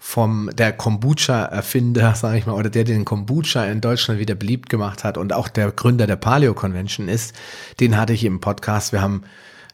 vom 0.00 0.50
der 0.52 0.72
Kombucha-Erfinder, 0.72 2.14
sage 2.16 2.38
ich 2.38 2.46
mal, 2.46 2.54
oder 2.54 2.70
der 2.70 2.84
den 2.84 3.04
Kombucha 3.04 3.64
in 3.66 3.80
Deutschland 3.80 4.18
wieder 4.18 4.34
beliebt 4.34 4.68
gemacht 4.68 5.04
hat 5.04 5.16
und 5.16 5.32
auch 5.32 5.48
der 5.48 5.70
Gründer 5.70 6.06
der 6.08 6.16
Paleo 6.16 6.54
Convention 6.54 7.08
ist. 7.08 7.36
Den 7.78 7.96
hatte 7.96 8.14
ich 8.14 8.24
im 8.24 8.40
Podcast. 8.40 8.92
Wir 8.92 9.02
haben 9.02 9.22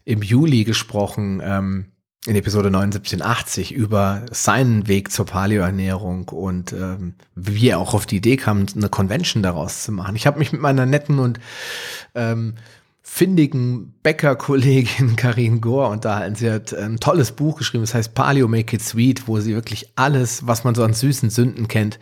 im 0.04 0.20
Juli 0.20 0.64
gesprochen 0.64 1.40
ähm, 1.42 1.86
in 2.26 2.36
Episode 2.36 2.70
7980 2.70 3.72
über 3.72 4.24
seinen 4.30 4.88
Weg 4.88 5.12
zur 5.12 5.26
Paleoernährung 5.26 6.28
und 6.28 6.72
ähm, 6.72 7.14
wie 7.34 7.68
er 7.68 7.78
auch 7.78 7.92
auf 7.92 8.06
die 8.06 8.16
Idee 8.16 8.36
kam, 8.36 8.66
eine 8.74 8.88
Convention 8.88 9.42
daraus 9.42 9.82
zu 9.82 9.92
machen. 9.92 10.16
Ich 10.16 10.26
habe 10.26 10.38
mich 10.38 10.52
mit 10.52 10.62
meiner 10.62 10.86
netten 10.86 11.18
und 11.18 11.38
ähm, 12.14 12.54
findigen 13.02 13.92
Bäcker-Kollegin 14.02 15.16
Karin 15.16 15.60
Gore 15.60 15.90
unterhalten. 15.90 16.34
Sie 16.34 16.50
hat 16.50 16.72
ein 16.72 16.98
tolles 16.98 17.32
Buch 17.32 17.58
geschrieben, 17.58 17.84
das 17.84 17.94
heißt 17.94 18.14
Paleo 18.14 18.48
Make 18.48 18.76
It 18.76 18.82
Sweet, 18.82 19.28
wo 19.28 19.40
sie 19.40 19.54
wirklich 19.54 19.90
alles, 19.94 20.46
was 20.46 20.64
man 20.64 20.74
so 20.74 20.82
an 20.82 20.94
süßen 20.94 21.28
Sünden 21.28 21.68
kennt, 21.68 21.98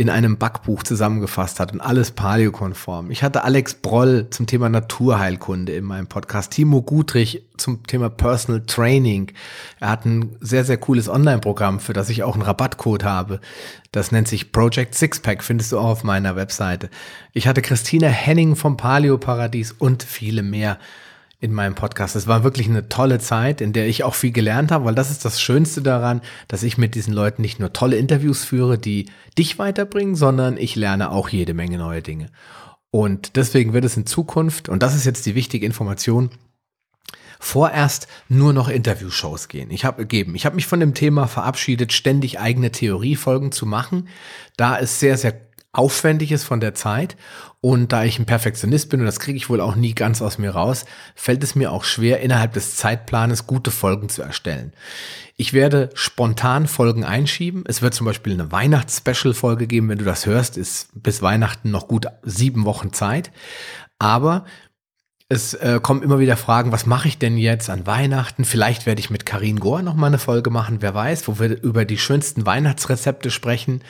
in 0.00 0.08
einem 0.08 0.38
Backbuch 0.38 0.82
zusammengefasst 0.82 1.60
hat 1.60 1.74
und 1.74 1.82
alles 1.82 2.12
paleokonform. 2.12 3.10
Ich 3.10 3.22
hatte 3.22 3.44
Alex 3.44 3.74
Broll 3.74 4.28
zum 4.30 4.46
Thema 4.46 4.70
Naturheilkunde 4.70 5.74
in 5.74 5.84
meinem 5.84 6.06
Podcast, 6.06 6.52
Timo 6.52 6.80
Gutrich 6.80 7.42
zum 7.58 7.86
Thema 7.86 8.08
Personal 8.08 8.62
Training. 8.62 9.30
Er 9.78 9.90
hat 9.90 10.06
ein 10.06 10.34
sehr, 10.40 10.64
sehr 10.64 10.78
cooles 10.78 11.10
Online-Programm, 11.10 11.80
für 11.80 11.92
das 11.92 12.08
ich 12.08 12.22
auch 12.22 12.32
einen 12.32 12.44
Rabattcode 12.44 13.04
habe. 13.04 13.40
Das 13.92 14.10
nennt 14.10 14.26
sich 14.26 14.52
Project 14.52 14.94
Sixpack, 14.94 15.44
findest 15.44 15.70
du 15.72 15.78
auch 15.78 15.90
auf 15.90 16.02
meiner 16.02 16.34
Webseite. 16.34 16.88
Ich 17.34 17.46
hatte 17.46 17.60
Christina 17.60 18.08
Henning 18.08 18.56
vom 18.56 18.78
Paleo 18.78 19.18
Paradies 19.18 19.70
und 19.70 20.02
viele 20.02 20.42
mehr 20.42 20.78
in 21.40 21.54
meinem 21.54 21.74
Podcast. 21.74 22.16
Es 22.16 22.26
war 22.26 22.44
wirklich 22.44 22.68
eine 22.68 22.88
tolle 22.88 23.18
Zeit, 23.18 23.60
in 23.60 23.72
der 23.72 23.88
ich 23.88 24.04
auch 24.04 24.14
viel 24.14 24.30
gelernt 24.30 24.70
habe, 24.70 24.84
weil 24.84 24.94
das 24.94 25.10
ist 25.10 25.24
das 25.24 25.40
Schönste 25.40 25.80
daran, 25.80 26.20
dass 26.48 26.62
ich 26.62 26.76
mit 26.76 26.94
diesen 26.94 27.14
Leuten 27.14 27.40
nicht 27.40 27.58
nur 27.58 27.72
tolle 27.72 27.96
Interviews 27.96 28.44
führe, 28.44 28.78
die 28.78 29.06
dich 29.38 29.58
weiterbringen, 29.58 30.14
sondern 30.14 30.58
ich 30.58 30.76
lerne 30.76 31.10
auch 31.10 31.30
jede 31.30 31.54
Menge 31.54 31.78
neue 31.78 32.02
Dinge. 32.02 32.26
Und 32.90 33.36
deswegen 33.36 33.72
wird 33.72 33.84
es 33.84 33.96
in 33.96 34.04
Zukunft, 34.04 34.68
und 34.68 34.82
das 34.82 34.94
ist 34.94 35.06
jetzt 35.06 35.24
die 35.24 35.34
wichtige 35.34 35.64
Information, 35.64 36.30
vorerst 37.38 38.06
nur 38.28 38.52
noch 38.52 38.68
Interviewshows 38.68 39.48
gehen. 39.48 39.70
Ich 39.70 39.86
habe 39.86 40.02
gegeben, 40.02 40.34
ich 40.34 40.44
habe 40.44 40.56
mich 40.56 40.66
von 40.66 40.80
dem 40.80 40.92
Thema 40.92 41.26
verabschiedet, 41.26 41.94
ständig 41.94 42.38
eigene 42.38 42.70
Theoriefolgen 42.70 43.50
zu 43.50 43.64
machen, 43.64 44.08
da 44.58 44.78
es 44.78 45.00
sehr 45.00 45.16
sehr 45.16 45.40
aufwendig 45.72 46.32
ist 46.32 46.44
von 46.44 46.60
der 46.60 46.74
Zeit. 46.74 47.16
Und 47.62 47.92
da 47.92 48.04
ich 48.04 48.18
ein 48.18 48.24
Perfektionist 48.24 48.88
bin, 48.88 49.00
und 49.00 49.06
das 49.06 49.20
kriege 49.20 49.36
ich 49.36 49.50
wohl 49.50 49.60
auch 49.60 49.74
nie 49.74 49.94
ganz 49.94 50.22
aus 50.22 50.38
mir 50.38 50.52
raus, 50.52 50.86
fällt 51.14 51.44
es 51.44 51.54
mir 51.54 51.72
auch 51.72 51.84
schwer, 51.84 52.20
innerhalb 52.20 52.54
des 52.54 52.76
Zeitplanes 52.76 53.46
gute 53.46 53.70
Folgen 53.70 54.08
zu 54.08 54.22
erstellen. 54.22 54.72
Ich 55.36 55.52
werde 55.52 55.90
spontan 55.92 56.66
Folgen 56.66 57.04
einschieben. 57.04 57.64
Es 57.66 57.82
wird 57.82 57.92
zum 57.92 58.06
Beispiel 58.06 58.32
eine 58.32 58.50
Weihnachts-Special-Folge 58.50 59.66
geben. 59.66 59.90
Wenn 59.90 59.98
du 59.98 60.06
das 60.06 60.24
hörst, 60.24 60.56
ist 60.56 60.88
bis 60.94 61.20
Weihnachten 61.20 61.70
noch 61.70 61.86
gut 61.86 62.06
sieben 62.22 62.64
Wochen 62.64 62.94
Zeit. 62.94 63.30
Aber 63.98 64.46
es 65.28 65.52
äh, 65.54 65.80
kommen 65.82 66.02
immer 66.02 66.18
wieder 66.18 66.38
Fragen, 66.38 66.72
was 66.72 66.86
mache 66.86 67.08
ich 67.08 67.18
denn 67.18 67.36
jetzt 67.36 67.68
an 67.68 67.86
Weihnachten? 67.86 68.44
Vielleicht 68.44 68.86
werde 68.86 69.00
ich 69.00 69.10
mit 69.10 69.26
Karin 69.26 69.60
Gohr 69.60 69.82
noch 69.82 69.94
mal 69.94 70.08
eine 70.08 70.18
Folge 70.18 70.50
machen, 70.50 70.78
wer 70.80 70.94
weiß, 70.94 71.28
wo 71.28 71.38
wir 71.38 71.62
über 71.62 71.84
die 71.84 71.98
schönsten 71.98 72.46
Weihnachtsrezepte 72.46 73.30
sprechen. 73.30 73.82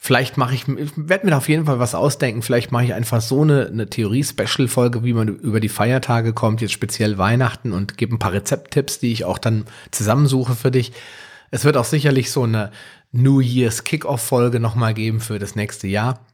Vielleicht 0.00 0.36
mache 0.36 0.54
ich, 0.54 0.68
ich 0.68 0.92
werde 0.94 1.26
mir 1.26 1.36
auf 1.36 1.48
jeden 1.48 1.66
Fall 1.66 1.80
was 1.80 1.96
ausdenken. 1.96 2.42
Vielleicht 2.42 2.70
mache 2.70 2.84
ich 2.84 2.94
einfach 2.94 3.20
so 3.20 3.42
eine, 3.42 3.66
eine 3.66 3.90
Theorie-Special-Folge, 3.90 5.02
wie 5.02 5.12
man 5.12 5.26
über 5.26 5.58
die 5.58 5.68
Feiertage 5.68 6.32
kommt, 6.32 6.60
jetzt 6.60 6.72
speziell 6.72 7.18
Weihnachten 7.18 7.72
und 7.72 7.98
gebe 7.98 8.14
ein 8.14 8.20
paar 8.20 8.32
Rezepttipps, 8.32 9.00
die 9.00 9.10
ich 9.10 9.24
auch 9.24 9.38
dann 9.38 9.64
zusammensuche 9.90 10.54
für 10.54 10.70
dich. 10.70 10.92
Es 11.50 11.64
wird 11.64 11.76
auch 11.76 11.84
sicherlich 11.84 12.30
so 12.30 12.44
eine 12.44 12.70
New 13.10 13.40
Year's 13.40 13.82
Kickoff-Folge 13.82 14.60
nochmal 14.60 14.94
geben 14.94 15.20
für 15.20 15.40
das 15.40 15.56
nächste 15.56 15.88
Jahr. 15.88 16.24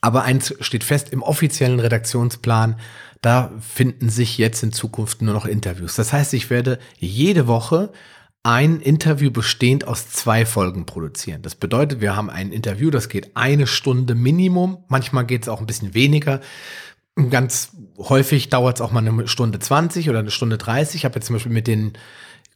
Aber 0.00 0.22
eins 0.22 0.54
steht 0.60 0.82
fest, 0.82 1.10
im 1.10 1.22
offiziellen 1.22 1.78
Redaktionsplan, 1.78 2.76
da 3.20 3.52
finden 3.60 4.08
sich 4.08 4.38
jetzt 4.38 4.62
in 4.62 4.72
Zukunft 4.72 5.20
nur 5.20 5.34
noch 5.34 5.44
Interviews. 5.44 5.94
Das 5.96 6.12
heißt, 6.12 6.32
ich 6.32 6.48
werde 6.48 6.78
jede 6.98 7.46
Woche 7.46 7.92
ein 8.42 8.80
Interview 8.80 9.30
bestehend 9.30 9.86
aus 9.86 10.08
zwei 10.10 10.44
Folgen 10.44 10.84
produzieren. 10.84 11.42
Das 11.42 11.54
bedeutet, 11.54 12.00
wir 12.00 12.16
haben 12.16 12.28
ein 12.28 12.50
Interview, 12.50 12.90
das 12.90 13.08
geht 13.08 13.36
eine 13.36 13.66
Stunde 13.66 14.14
Minimum. 14.14 14.78
Manchmal 14.88 15.26
geht 15.26 15.42
es 15.42 15.48
auch 15.48 15.60
ein 15.60 15.66
bisschen 15.66 15.94
weniger. 15.94 16.40
Ganz 17.30 17.70
häufig 17.98 18.48
dauert 18.48 18.78
es 18.78 18.80
auch 18.80 18.90
mal 18.90 19.06
eine 19.06 19.28
Stunde 19.28 19.58
20 19.58 20.10
oder 20.10 20.20
eine 20.20 20.30
Stunde 20.30 20.58
30. 20.58 20.96
Ich 20.96 21.04
habe 21.04 21.16
jetzt 21.16 21.26
zum 21.26 21.36
Beispiel 21.36 21.52
mit 21.52 21.68
den 21.68 21.92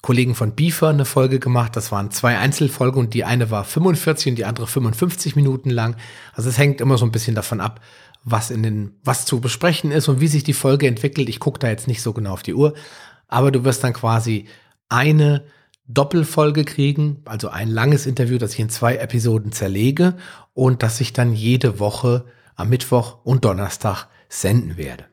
Kollegen 0.02 0.34
von 0.34 0.54
Beaver 0.54 0.88
eine 0.88 1.04
Folge 1.04 1.38
gemacht. 1.38 1.76
Das 1.76 1.92
waren 1.92 2.10
zwei 2.10 2.38
Einzelfolgen 2.38 2.98
und 2.98 3.14
die 3.14 3.24
eine 3.24 3.50
war 3.50 3.64
45 3.64 4.30
und 4.30 4.36
die 4.36 4.44
andere 4.44 4.66
55 4.66 5.36
Minuten 5.36 5.70
lang. 5.70 5.96
Also 6.32 6.48
es 6.48 6.58
hängt 6.58 6.80
immer 6.80 6.98
so 6.98 7.04
ein 7.04 7.12
bisschen 7.12 7.36
davon 7.36 7.60
ab, 7.60 7.80
was 8.24 8.50
in 8.50 8.64
den, 8.64 8.96
was 9.04 9.24
zu 9.24 9.40
besprechen 9.40 9.92
ist 9.92 10.08
und 10.08 10.20
wie 10.20 10.28
sich 10.28 10.42
die 10.42 10.52
Folge 10.52 10.88
entwickelt. 10.88 11.28
Ich 11.28 11.38
gucke 11.38 11.60
da 11.60 11.68
jetzt 11.68 11.86
nicht 11.86 12.02
so 12.02 12.12
genau 12.12 12.32
auf 12.32 12.42
die 12.42 12.54
Uhr, 12.54 12.74
aber 13.28 13.52
du 13.52 13.64
wirst 13.64 13.84
dann 13.84 13.92
quasi 13.92 14.46
eine 14.88 15.44
Doppelfolge 15.88 16.64
kriegen, 16.64 17.22
also 17.24 17.48
ein 17.48 17.68
langes 17.68 18.06
Interview, 18.06 18.38
das 18.38 18.54
ich 18.54 18.60
in 18.60 18.70
zwei 18.70 18.96
Episoden 18.96 19.52
zerlege 19.52 20.16
und 20.52 20.82
das 20.82 21.00
ich 21.00 21.12
dann 21.12 21.32
jede 21.32 21.78
Woche 21.78 22.24
am 22.56 22.70
Mittwoch 22.70 23.18
und 23.24 23.44
Donnerstag 23.44 24.08
senden 24.28 24.76
werde. 24.76 25.04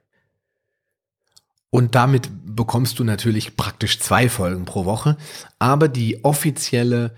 Und 1.70 1.96
damit 1.96 2.30
bekommst 2.56 3.00
du 3.00 3.04
natürlich 3.04 3.56
praktisch 3.58 4.00
zwei 4.00 4.30
Folgen 4.30 4.66
pro 4.66 4.86
Woche, 4.86 5.18
aber 5.60 5.88
die 5.88 6.24
offizielle 6.24 7.16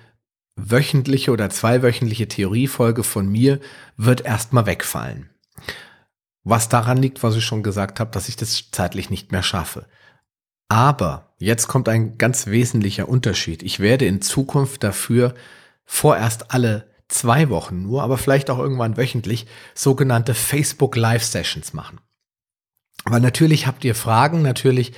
wöchentliche 0.56 1.32
oder 1.32 1.50
zweiwöchentliche 1.50 2.28
Theoriefolge 2.28 3.04
von 3.04 3.28
mir 3.28 3.60
wird 3.98 4.22
erstmal 4.22 4.66
wegfallen. 4.66 5.30
Was 6.44 6.70
daran 6.70 6.98
liegt, 6.98 7.24
was 7.24 7.36
ich 7.36 7.44
schon 7.44 7.64
gesagt 7.64 8.00
habe, 8.00 8.12
dass 8.12 8.30
ich 8.30 8.36
das 8.36 8.70
zeitlich 8.72 9.10
nicht 9.10 9.32
mehr 9.32 9.44
schaffe. 9.44 9.88
Aber 10.70 11.25
jetzt 11.38 11.68
kommt 11.68 11.90
ein 11.90 12.18
ganz 12.18 12.48
wesentlicher 12.48 13.10
Unterschied. 13.10 13.64
Ich 13.64 13.80
werde 13.80 14.06
in 14.06 14.22
Zukunft 14.22 14.84
dafür 14.84 15.34
vorerst 15.86 16.52
alle 16.52 16.90
zwei 17.08 17.50
Wochen 17.50 17.84
nur, 17.84 18.04
aber 18.04 18.18
vielleicht 18.18 18.50
auch 18.50 18.60
irgendwann 18.60 18.98
wöchentlich 18.98 19.46
sogenannte 19.74 20.34
Facebook 20.34 20.96
Live 20.96 21.24
Sessions 21.24 21.74
machen. 21.74 22.00
Weil 23.06 23.22
natürlich 23.22 23.68
habt 23.68 23.84
ihr 23.86 23.94
Fragen, 23.94 24.42
natürlich 24.42 24.94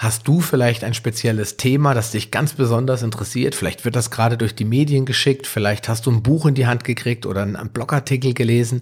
hast 0.00 0.26
du 0.26 0.40
vielleicht 0.40 0.82
ein 0.82 0.94
spezielles 0.94 1.58
Thema, 1.58 1.92
das 1.92 2.10
dich 2.10 2.30
ganz 2.30 2.54
besonders 2.54 3.02
interessiert. 3.02 3.54
Vielleicht 3.54 3.84
wird 3.84 3.96
das 3.96 4.10
gerade 4.10 4.38
durch 4.38 4.54
die 4.54 4.64
Medien 4.64 5.04
geschickt, 5.04 5.46
vielleicht 5.46 5.90
hast 5.90 6.06
du 6.06 6.10
ein 6.10 6.22
Buch 6.22 6.46
in 6.46 6.54
die 6.54 6.66
Hand 6.66 6.84
gekriegt 6.84 7.26
oder 7.26 7.42
einen 7.42 7.68
Blogartikel 7.68 8.32
gelesen 8.32 8.80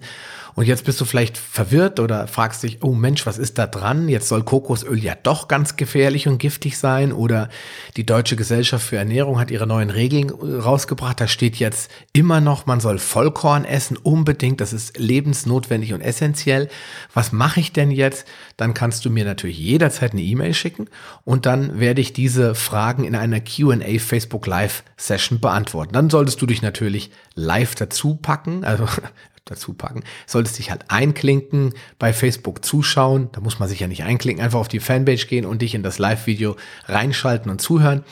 und 0.59 0.65
jetzt 0.65 0.83
bist 0.83 0.99
du 0.99 1.05
vielleicht 1.05 1.37
verwirrt 1.37 2.01
oder 2.01 2.27
fragst 2.27 2.63
dich, 2.63 2.83
oh 2.83 2.93
Mensch, 2.93 3.25
was 3.25 3.37
ist 3.37 3.57
da 3.57 3.65
dran? 3.65 4.09
Jetzt 4.09 4.27
soll 4.27 4.43
Kokosöl 4.43 5.01
ja 5.01 5.15
doch 5.15 5.47
ganz 5.47 5.77
gefährlich 5.77 6.27
und 6.27 6.37
giftig 6.37 6.77
sein. 6.77 7.13
Oder 7.13 7.47
die 7.95 8.05
Deutsche 8.05 8.35
Gesellschaft 8.35 8.85
für 8.85 8.97
Ernährung 8.97 9.39
hat 9.39 9.51
ihre 9.51 9.65
neuen 9.65 9.89
Regeln 9.89 10.29
rausgebracht. 10.29 11.21
Da 11.21 11.27
steht 11.27 11.55
jetzt 11.57 11.89
immer 12.11 12.41
noch, 12.41 12.65
man 12.65 12.81
soll 12.81 12.99
Vollkorn 12.99 13.63
essen, 13.63 13.95
unbedingt. 13.95 14.59
Das 14.59 14.73
ist 14.73 14.97
lebensnotwendig 14.97 15.93
und 15.93 16.01
essentiell. 16.01 16.67
Was 17.13 17.31
mache 17.31 17.61
ich 17.61 17.71
denn 17.71 17.89
jetzt? 17.89 18.27
Dann 18.57 18.73
kannst 18.73 19.05
du 19.05 19.09
mir 19.09 19.23
natürlich 19.23 19.57
jederzeit 19.57 20.11
eine 20.11 20.23
E-Mail 20.23 20.53
schicken 20.53 20.89
und 21.23 21.45
dann 21.45 21.79
werde 21.79 22.01
ich 22.01 22.13
diese 22.13 22.55
Fragen 22.55 23.03
in 23.03 23.15
einer 23.15 23.39
Q&A 23.41 23.99
Facebook 23.99 24.47
Live 24.47 24.83
Session 24.97 25.39
beantworten. 25.39 25.93
Dann 25.93 26.09
solltest 26.09 26.41
du 26.41 26.45
dich 26.45 26.61
natürlich 26.61 27.11
live 27.35 27.75
dazu 27.75 28.15
packen, 28.15 28.63
also 28.63 28.87
dazu 29.45 29.73
packen. 29.73 30.03
Solltest 30.25 30.59
dich 30.59 30.71
halt 30.71 30.85
einklinken, 30.89 31.73
bei 31.97 32.13
Facebook 32.13 32.63
zuschauen. 32.63 33.29
Da 33.31 33.41
muss 33.41 33.59
man 33.59 33.67
sich 33.67 33.79
ja 33.79 33.87
nicht 33.87 34.03
einklinken, 34.03 34.43
einfach 34.43 34.59
auf 34.59 34.67
die 34.67 34.79
Fanpage 34.79 35.27
gehen 35.27 35.45
und 35.45 35.61
dich 35.61 35.75
in 35.75 35.83
das 35.83 35.97
Live-Video 35.97 36.55
reinschalten 36.85 37.49
und 37.49 37.59
zuhören. 37.59 38.03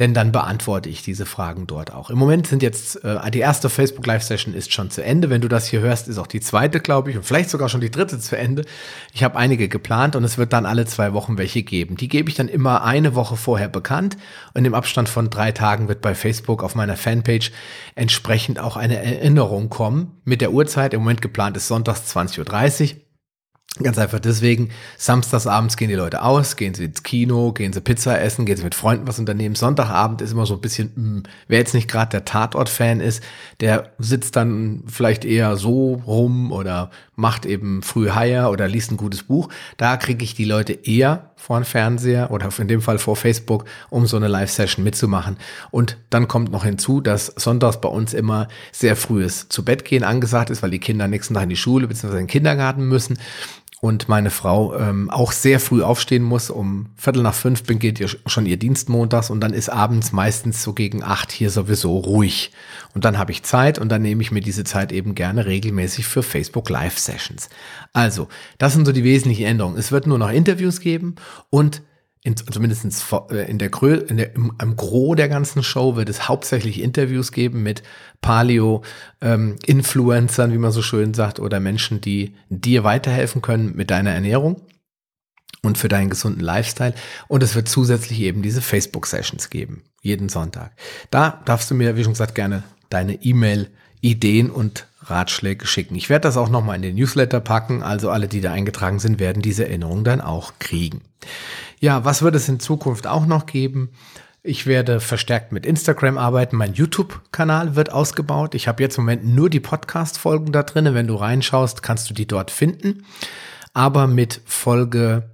Denn 0.00 0.14
dann 0.14 0.32
beantworte 0.32 0.88
ich 0.88 1.02
diese 1.02 1.26
Fragen 1.26 1.66
dort 1.66 1.92
auch. 1.92 2.08
Im 2.08 2.18
Moment 2.18 2.46
sind 2.46 2.62
jetzt, 2.62 3.04
äh, 3.04 3.30
die 3.30 3.40
erste 3.40 3.68
Facebook 3.68 4.06
Live 4.06 4.22
Session 4.22 4.54
ist 4.54 4.72
schon 4.72 4.90
zu 4.90 5.04
Ende. 5.04 5.28
Wenn 5.28 5.42
du 5.42 5.48
das 5.48 5.66
hier 5.66 5.80
hörst, 5.80 6.08
ist 6.08 6.16
auch 6.16 6.26
die 6.26 6.40
zweite, 6.40 6.80
glaube 6.80 7.10
ich, 7.10 7.18
und 7.18 7.24
vielleicht 7.24 7.50
sogar 7.50 7.68
schon 7.68 7.82
die 7.82 7.90
dritte 7.90 8.18
zu 8.18 8.36
Ende. 8.36 8.64
Ich 9.12 9.22
habe 9.22 9.36
einige 9.36 9.68
geplant 9.68 10.16
und 10.16 10.24
es 10.24 10.38
wird 10.38 10.54
dann 10.54 10.64
alle 10.64 10.86
zwei 10.86 11.12
Wochen 11.12 11.36
welche 11.36 11.62
geben. 11.62 11.96
Die 11.96 12.08
gebe 12.08 12.30
ich 12.30 12.34
dann 12.34 12.48
immer 12.48 12.82
eine 12.82 13.14
Woche 13.14 13.36
vorher 13.36 13.68
bekannt 13.68 14.16
und 14.54 14.64
im 14.64 14.72
Abstand 14.72 15.10
von 15.10 15.28
drei 15.28 15.52
Tagen 15.52 15.88
wird 15.88 16.00
bei 16.00 16.14
Facebook 16.14 16.64
auf 16.64 16.74
meiner 16.74 16.96
Fanpage 16.96 17.52
entsprechend 17.94 18.58
auch 18.58 18.78
eine 18.78 19.02
Erinnerung 19.02 19.68
kommen 19.68 20.18
mit 20.24 20.40
der 20.40 20.52
Uhrzeit. 20.52 20.94
Im 20.94 21.00
Moment 21.00 21.20
geplant 21.20 21.58
ist 21.58 21.68
sonntags 21.68 22.16
20.30 22.16 22.94
Uhr. 22.94 23.00
Ganz 23.78 23.98
einfach 23.98 24.18
deswegen, 24.18 24.70
samstags 24.98 25.46
abends 25.46 25.76
gehen 25.76 25.88
die 25.88 25.94
Leute 25.94 26.22
aus, 26.22 26.56
gehen 26.56 26.74
sie 26.74 26.86
ins 26.86 27.04
Kino, 27.04 27.52
gehen 27.52 27.72
sie 27.72 27.80
Pizza 27.80 28.20
essen, 28.20 28.44
gehen 28.44 28.56
sie 28.56 28.64
mit 28.64 28.74
Freunden 28.74 29.06
was 29.06 29.20
unternehmen. 29.20 29.54
Sonntagabend 29.54 30.20
ist 30.22 30.32
immer 30.32 30.44
so 30.44 30.54
ein 30.54 30.60
bisschen, 30.60 30.90
mh, 30.96 31.02
hm, 31.02 31.22
wer 31.46 31.58
jetzt 31.60 31.72
nicht 31.72 31.88
gerade 31.88 32.10
der 32.10 32.24
Tatort-Fan 32.24 33.00
ist, 33.00 33.22
der 33.60 33.92
sitzt 33.98 34.34
dann 34.34 34.82
vielleicht 34.88 35.24
eher 35.24 35.56
so 35.56 36.02
rum 36.04 36.50
oder 36.50 36.90
macht 37.14 37.46
eben 37.46 37.82
früh 37.82 38.10
Heier 38.10 38.50
oder 38.50 38.66
liest 38.66 38.90
ein 38.90 38.96
gutes 38.96 39.22
Buch. 39.22 39.48
Da 39.76 39.96
kriege 39.96 40.24
ich 40.24 40.34
die 40.34 40.44
Leute 40.44 40.72
eher 40.72 41.30
vor 41.36 41.60
den 41.60 41.64
Fernseher 41.64 42.30
oder 42.32 42.48
in 42.58 42.68
dem 42.68 42.82
Fall 42.82 42.98
vor 42.98 43.14
Facebook, 43.14 43.64
um 43.88 44.06
so 44.06 44.16
eine 44.16 44.28
Live-Session 44.28 44.84
mitzumachen. 44.84 45.36
Und 45.70 45.96
dann 46.10 46.28
kommt 46.28 46.50
noch 46.50 46.64
hinzu, 46.64 47.00
dass 47.00 47.26
sonntags 47.36 47.80
bei 47.80 47.88
uns 47.88 48.14
immer 48.14 48.48
sehr 48.72 48.96
frühes 48.96 49.48
zu 49.48 49.64
Bett 49.64 49.84
gehen 49.84 50.02
angesagt 50.02 50.50
ist, 50.50 50.62
weil 50.62 50.70
die 50.70 50.80
Kinder 50.80 51.06
nächsten 51.08 51.34
Tag 51.34 51.44
in 51.44 51.50
die 51.50 51.56
Schule 51.56 51.86
bzw. 51.86 52.12
in 52.12 52.18
den 52.18 52.26
Kindergarten 52.26 52.86
müssen 52.88 53.16
und 53.80 54.08
meine 54.08 54.30
Frau 54.30 54.76
ähm, 54.76 55.08
auch 55.10 55.32
sehr 55.32 55.58
früh 55.58 55.82
aufstehen 55.82 56.22
muss. 56.22 56.50
Um 56.50 56.90
Viertel 56.96 57.22
nach 57.22 57.34
fünf 57.34 57.62
beginnt 57.62 57.98
ihr 57.98 58.08
schon 58.26 58.44
ihr 58.44 58.58
Dienst 58.58 58.90
montags 58.90 59.30
und 59.30 59.40
dann 59.40 59.54
ist 59.54 59.70
abends 59.70 60.12
meistens 60.12 60.62
so 60.62 60.74
gegen 60.74 61.02
acht 61.02 61.32
hier 61.32 61.50
sowieso 61.50 61.96
ruhig. 61.96 62.52
Und 62.94 63.04
dann 63.06 63.18
habe 63.18 63.32
ich 63.32 63.42
Zeit 63.42 63.78
und 63.78 63.88
dann 63.88 64.02
nehme 64.02 64.22
ich 64.22 64.32
mir 64.32 64.42
diese 64.42 64.64
Zeit 64.64 64.92
eben 64.92 65.14
gerne 65.14 65.46
regelmäßig 65.46 66.06
für 66.06 66.22
Facebook 66.22 66.68
Live 66.68 66.98
Sessions. 66.98 67.48
Also, 67.94 68.28
das 68.58 68.74
sind 68.74 68.84
so 68.84 68.92
die 68.92 69.04
wesentlichen 69.04 69.46
Änderungen. 69.46 69.78
Es 69.78 69.92
wird 69.92 70.06
nur 70.06 70.18
noch 70.18 70.30
Interviews 70.30 70.80
geben 70.80 71.14
und 71.48 71.82
in, 72.22 72.36
zumindest 72.36 72.84
äh, 73.30 73.50
in 73.50 73.56
der, 73.58 73.70
Grö 73.70 73.94
in 73.94 74.18
der 74.18 74.34
im, 74.34 74.52
im 74.60 74.76
Gros 74.76 75.16
der 75.16 75.28
ganzen 75.28 75.62
Show 75.62 75.96
wird 75.96 76.10
es 76.10 76.28
hauptsächlich 76.28 76.82
Interviews 76.82 77.32
geben 77.32 77.62
mit 77.62 77.82
Paleo-Influencern, 78.20 80.50
ähm, 80.50 80.54
wie 80.54 80.58
man 80.58 80.72
so 80.72 80.82
schön 80.82 81.14
sagt, 81.14 81.40
oder 81.40 81.60
Menschen, 81.60 82.02
die 82.02 82.34
dir 82.50 82.84
weiterhelfen 82.84 83.40
können 83.40 83.74
mit 83.74 83.90
deiner 83.90 84.10
Ernährung 84.10 84.60
und 85.62 85.78
für 85.78 85.88
deinen 85.88 86.10
gesunden 86.10 86.42
Lifestyle. 86.42 86.92
Und 87.28 87.42
es 87.42 87.54
wird 87.54 87.68
zusätzlich 87.68 88.20
eben 88.20 88.42
diese 88.42 88.60
Facebook-Sessions 88.60 89.48
geben, 89.48 89.84
jeden 90.02 90.28
Sonntag. 90.28 90.72
Da 91.10 91.40
darfst 91.46 91.70
du 91.70 91.74
mir, 91.74 91.96
wie 91.96 92.04
schon 92.04 92.12
gesagt, 92.12 92.34
gerne 92.34 92.64
deine 92.90 93.14
E-Mail-Ideen 93.14 94.50
und 94.50 94.86
Ratschläge 95.10 95.66
schicken. 95.66 95.94
Ich 95.96 96.08
werde 96.08 96.22
das 96.22 96.36
auch 96.36 96.48
nochmal 96.48 96.76
in 96.76 96.82
den 96.82 96.94
Newsletter 96.96 97.40
packen, 97.40 97.82
also 97.82 98.10
alle, 98.10 98.28
die 98.28 98.40
da 98.40 98.52
eingetragen 98.52 98.98
sind, 98.98 99.18
werden 99.18 99.42
diese 99.42 99.66
Erinnerung 99.66 100.04
dann 100.04 100.20
auch 100.20 100.54
kriegen. 100.58 101.02
Ja, 101.80 102.04
was 102.04 102.22
wird 102.22 102.34
es 102.34 102.48
in 102.48 102.60
Zukunft 102.60 103.06
auch 103.06 103.26
noch 103.26 103.46
geben? 103.46 103.90
Ich 104.42 104.66
werde 104.66 105.00
verstärkt 105.00 105.52
mit 105.52 105.66
Instagram 105.66 106.16
arbeiten. 106.16 106.56
Mein 106.56 106.72
YouTube-Kanal 106.72 107.76
wird 107.76 107.92
ausgebaut. 107.92 108.54
Ich 108.54 108.68
habe 108.68 108.82
jetzt 108.82 108.96
im 108.96 109.04
Moment 109.04 109.26
nur 109.26 109.50
die 109.50 109.60
Podcast-Folgen 109.60 110.50
da 110.50 110.62
drin. 110.62 110.94
Wenn 110.94 111.06
du 111.06 111.14
reinschaust, 111.14 111.82
kannst 111.82 112.08
du 112.08 112.14
die 112.14 112.26
dort 112.26 112.50
finden. 112.50 113.04
Aber 113.74 114.06
mit 114.06 114.40
Folge 114.46 115.28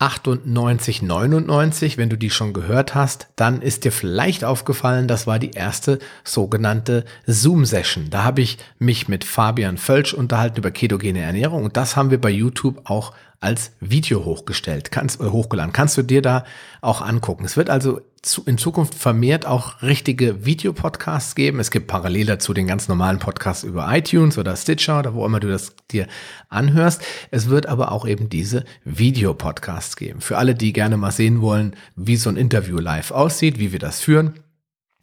98, 0.00 1.02
99, 1.02 1.98
wenn 1.98 2.08
du 2.08 2.16
die 2.16 2.30
schon 2.30 2.54
gehört 2.54 2.94
hast, 2.94 3.28
dann 3.36 3.60
ist 3.60 3.84
dir 3.84 3.92
vielleicht 3.92 4.44
aufgefallen, 4.44 5.08
das 5.08 5.26
war 5.26 5.38
die 5.38 5.50
erste 5.50 5.98
sogenannte 6.24 7.04
Zoom-Session. 7.26 8.08
Da 8.08 8.24
habe 8.24 8.40
ich 8.40 8.56
mich 8.78 9.08
mit 9.08 9.24
Fabian 9.24 9.76
Völsch 9.76 10.14
unterhalten 10.14 10.56
über 10.56 10.70
ketogene 10.70 11.20
Ernährung 11.20 11.64
und 11.64 11.76
das 11.76 11.96
haben 11.96 12.10
wir 12.10 12.18
bei 12.20 12.30
YouTube 12.30 12.80
auch 12.84 13.12
als 13.40 13.72
Video 13.80 14.24
hochgestellt, 14.24 14.90
kannst, 14.90 15.20
äh, 15.20 15.24
hochgeladen. 15.24 15.72
Kannst 15.72 15.98
du 15.98 16.02
dir 16.02 16.22
da 16.22 16.44
auch 16.80 17.02
angucken. 17.02 17.44
Es 17.44 17.56
wird 17.56 17.68
also 17.68 18.00
zu, 18.22 18.44
in 18.44 18.58
Zukunft 18.58 18.94
vermehrt 18.94 19.46
auch 19.46 19.82
richtige 19.82 20.44
Videopodcasts 20.44 21.34
geben. 21.34 21.58
Es 21.58 21.70
gibt 21.70 21.86
parallel 21.86 22.26
dazu 22.26 22.52
den 22.52 22.66
ganz 22.66 22.86
normalen 22.88 23.18
Podcast 23.18 23.64
über 23.64 23.88
iTunes 23.90 24.36
oder 24.36 24.56
Stitcher 24.56 24.98
oder 24.98 25.14
wo 25.14 25.24
immer 25.24 25.40
du 25.40 25.48
das 25.48 25.74
dir 25.90 26.06
anhörst. 26.48 27.02
Es 27.30 27.48
wird 27.48 27.66
aber 27.66 27.92
auch 27.92 28.06
eben 28.06 28.28
diese 28.28 28.64
Videopodcasts 28.84 29.96
geben. 29.96 30.20
Für 30.20 30.36
alle, 30.36 30.54
die 30.54 30.72
gerne 30.72 30.96
mal 30.96 31.12
sehen 31.12 31.40
wollen, 31.40 31.74
wie 31.96 32.16
so 32.16 32.28
ein 32.28 32.36
Interview 32.36 32.78
live 32.78 33.10
aussieht, 33.10 33.58
wie 33.58 33.72
wir 33.72 33.78
das 33.78 34.00
führen 34.00 34.34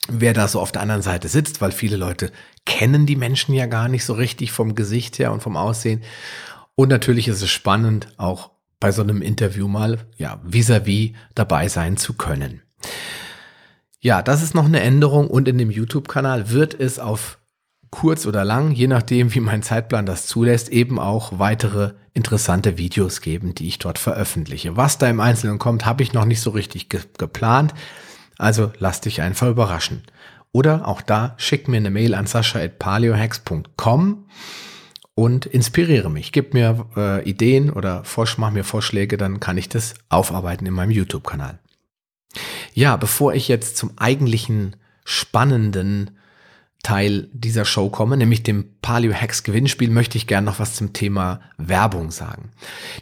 wer 0.10 0.34
da 0.34 0.48
so 0.48 0.62
auf 0.62 0.72
der 0.72 0.82
anderen 0.82 1.02
Seite 1.02 1.28
sitzt, 1.28 1.60
weil 1.60 1.72
viele 1.72 1.98
Leute 1.98 2.32
kennen 2.66 3.06
die 3.06 3.16
Menschen 3.16 3.54
ja 3.54 3.66
gar 3.66 3.90
nicht 3.90 4.06
so 4.06 4.14
richtig 4.14 4.52
vom 4.52 4.76
Gesicht 4.76 5.20
her 5.20 5.32
und 5.32 5.42
vom 5.42 5.58
Aussehen. 5.58 6.02
Und 6.76 6.90
natürlich 6.90 7.28
ist 7.28 7.42
es 7.42 7.50
spannend, 7.50 8.08
auch 8.18 8.52
bei 8.80 8.92
so 8.92 9.02
einem 9.02 9.22
Interview 9.22 9.68
mal, 9.68 10.00
ja, 10.18 10.40
vis-à-vis 10.46 11.10
-vis 11.10 11.14
dabei 11.36 11.68
sein 11.68 11.98
zu 11.98 12.14
können. 12.14 12.62
Ja, 14.00 14.22
das 14.22 14.44
ist 14.44 14.54
noch 14.56 14.66
eine 14.66 14.82
Änderung 14.82 15.28
und 15.28 15.48
in 15.48 15.58
dem 15.58 15.72
YouTube-Kanal 15.72 16.52
wird 16.52 16.80
es 16.80 17.00
auf 17.00 17.40
kurz 17.90 18.26
oder 18.26 18.46
lang, 18.46 18.72
je 18.72 18.88
nachdem, 18.88 19.34
wie 19.34 19.40
mein 19.40 19.64
Zeitplan 19.64 20.06
das 20.06 20.28
zulässt, 20.28 20.70
eben 20.70 21.00
auch 21.00 21.40
weitere 21.40 21.94
interessante 22.14 22.78
Videos 22.78 23.22
geben, 23.22 23.56
die 23.56 23.68
ich 23.68 23.80
dort 23.80 23.98
veröffentliche. 23.98 24.76
Was 24.78 24.98
da 24.98 25.10
im 25.10 25.20
Einzelnen 25.20 25.60
kommt, 25.60 25.86
habe 25.86 26.04
ich 26.04 26.14
noch 26.14 26.26
nicht 26.26 26.42
so 26.42 26.50
richtig 26.52 26.90
ge 26.90 27.02
geplant. 27.18 27.74
Also 28.38 28.72
lass 28.78 29.02
dich 29.02 29.22
einfach 29.22 29.48
überraschen. 29.48 30.04
Oder 30.52 30.88
auch 30.88 31.02
da 31.02 31.34
schick 31.38 31.68
mir 31.68 31.78
eine 31.78 31.90
Mail 31.90 32.14
an 32.16 32.28
sascha.paleohacks.com 32.28 34.26
und 35.16 35.46
inspiriere 35.46 36.10
mich. 36.10 36.32
Gib 36.32 36.54
mir 36.54 36.86
äh, 36.96 37.28
Ideen 37.30 37.70
oder 37.70 38.04
mach 38.38 38.52
mir 38.52 38.64
Vorschläge, 38.64 39.18
dann 39.18 39.40
kann 39.40 39.58
ich 39.58 39.70
das 39.70 39.96
aufarbeiten 40.10 40.66
in 40.66 40.74
meinem 40.74 40.92
YouTube-Kanal. 40.92 41.60
Ja, 42.78 42.96
bevor 42.96 43.34
ich 43.34 43.48
jetzt 43.48 43.76
zum 43.76 43.94
eigentlichen 43.98 44.76
spannenden 45.04 46.12
Teil 46.84 47.28
dieser 47.34 47.66
Show 47.66 47.90
komme, 47.90 48.18
nämlich 48.18 48.44
dem 48.44 48.76
Paleo 48.84 49.12
Hacks 49.16 49.42
Gewinnspiel, 49.42 49.90
möchte 49.90 50.16
ich 50.16 50.28
gerne 50.28 50.46
noch 50.46 50.60
was 50.60 50.76
zum 50.76 50.94
Thema 50.94 51.42
Werbung 51.58 52.12
sagen. 52.12 52.52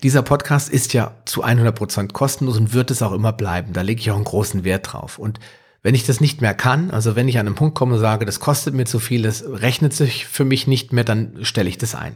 Dieser 0.01 0.21
Podcast 0.21 0.69
ist 0.69 0.93
ja 0.93 1.17
zu 1.25 1.43
100 1.43 1.75
Prozent 1.75 2.13
kostenlos 2.13 2.57
und 2.57 2.71
wird 2.71 2.89
es 2.89 3.01
auch 3.01 3.11
immer 3.11 3.33
bleiben. 3.33 3.73
Da 3.73 3.81
lege 3.81 3.99
ich 3.99 4.09
auch 4.11 4.15
einen 4.15 4.23
großen 4.23 4.63
Wert 4.63 4.93
drauf. 4.93 5.19
Und 5.19 5.41
wenn 5.83 5.93
ich 5.93 6.05
das 6.05 6.21
nicht 6.21 6.39
mehr 6.39 6.53
kann, 6.53 6.89
also 6.89 7.17
wenn 7.17 7.27
ich 7.27 7.37
an 7.37 7.45
einen 7.45 7.55
Punkt 7.55 7.75
komme 7.75 7.95
und 7.95 7.99
sage, 7.99 8.25
das 8.25 8.39
kostet 8.39 8.73
mir 8.73 8.85
zu 8.85 8.99
viel, 8.99 9.23
das 9.23 9.43
rechnet 9.45 9.91
sich 9.91 10.25
für 10.25 10.45
mich 10.45 10.67
nicht 10.67 10.93
mehr, 10.93 11.03
dann 11.03 11.43
stelle 11.43 11.67
ich 11.67 11.77
das 11.77 11.95
ein. 11.95 12.15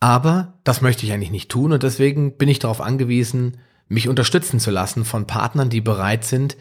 Aber 0.00 0.58
das 0.64 0.82
möchte 0.82 1.06
ich 1.06 1.14
eigentlich 1.14 1.30
nicht 1.30 1.50
tun 1.50 1.72
und 1.72 1.82
deswegen 1.82 2.36
bin 2.36 2.50
ich 2.50 2.58
darauf 2.58 2.82
angewiesen, 2.82 3.56
mich 3.90 4.08
unterstützen 4.08 4.60
zu 4.60 4.70
lassen 4.70 5.04
von 5.04 5.26
Partnern, 5.26 5.68
die 5.68 5.80
bereit 5.80 6.24
sind, 6.24 6.56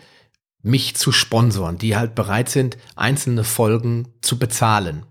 mich 0.61 0.95
zu 0.95 1.11
sponsoren, 1.11 1.77
die 1.77 1.95
halt 1.95 2.15
bereit 2.15 2.49
sind, 2.49 2.77
einzelne 2.95 3.43
Folgen 3.43 4.09
zu 4.21 4.39
bezahlen. 4.39 5.05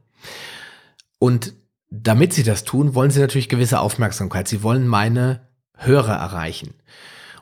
Und 1.18 1.54
damit 1.90 2.34
sie 2.34 2.42
das 2.42 2.64
tun, 2.64 2.94
wollen 2.94 3.12
sie 3.12 3.20
natürlich 3.20 3.48
gewisse 3.48 3.80
Aufmerksamkeit. 3.80 4.48
Sie 4.48 4.62
wollen 4.62 4.86
meine 4.86 5.48
Hörer 5.74 6.14
erreichen. 6.14 6.74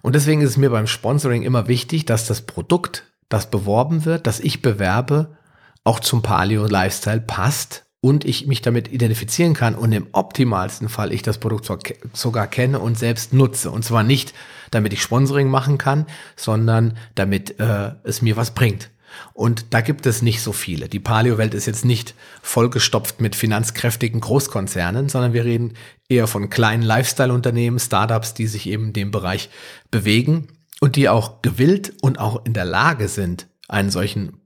Und 0.03 0.15
deswegen 0.15 0.43
ist 0.43 0.51
es 0.51 0.57
mir 0.57 0.71
beim 0.71 0.87
Sponsoring 0.87 1.43
immer 1.43 1.69
wichtig, 1.69 2.05
dass 2.05 2.27
das 2.27 2.43
Produkt, 2.43 3.05
das 3.29 3.51
beworben 3.51 4.05
wird, 4.05 4.27
das 4.27 4.41
ich 4.41 4.63
bewerbe, 4.63 5.37
auch 5.85 6.01
zum 6.01 6.21
Paleo 6.21 6.67
Lifestyle 6.67 7.23
passt 7.23 7.86
und 8.01 8.25
ich 8.25 8.47
mich 8.47 8.63
damit 8.63 8.93
identifizieren 8.93 9.55
kann 9.55 9.75
und 9.75 9.93
im 9.93 10.07
optimalsten 10.13 10.89
Fall 10.89 11.13
ich 11.13 11.23
das 11.23 11.39
Produkt 11.39 11.71
sogar 12.13 12.47
kenne 12.47 12.79
und 12.79 12.99
selbst 12.99 13.33
nutze. 13.33 13.71
Und 13.71 13.85
zwar 13.85 14.03
nicht, 14.03 14.35
damit 14.71 14.93
ich 14.93 15.03
Sponsoring 15.03 15.49
machen 15.49 15.79
kann, 15.79 16.07
sondern 16.37 16.97
damit 17.15 17.59
äh, 17.59 17.93
es 18.05 18.23
mir 18.23 18.37
was 18.37 18.53
bringt. 18.53 18.91
Und 19.33 19.73
da 19.73 19.81
gibt 19.81 20.07
es 20.07 20.23
nicht 20.23 20.43
so 20.43 20.53
viele. 20.53 20.89
Die 20.89 21.01
Paleo-Welt 21.01 21.55
ist 21.55 21.67
jetzt 21.67 21.85
nicht 21.85 22.15
vollgestopft 22.43 23.21
mit 23.21 23.35
finanzkräftigen 23.35 24.21
Großkonzernen, 24.21 25.09
sondern 25.09 25.33
wir 25.33 25.45
reden 25.45 25.75
eher 26.09 26.27
von 26.27 26.51
kleinen 26.51 26.83
Lifestyle-Unternehmen, 26.83 27.79
Startups, 27.79 28.35
die 28.35 28.47
sich 28.47 28.69
eben 28.69 28.89
in 28.89 28.93
dem 28.93 29.11
Bereich 29.11 29.49
bewegen 29.91 30.49
und 30.81 30.97
die 30.97 31.09
auch 31.09 31.43
gewillt 31.43 31.95
und 32.03 32.19
auch 32.19 32.45
in 32.45 32.53
der 32.53 32.65
Lage 32.65 33.09
sind, 33.09 33.49
einen 33.69 33.91
solchen 33.91 34.41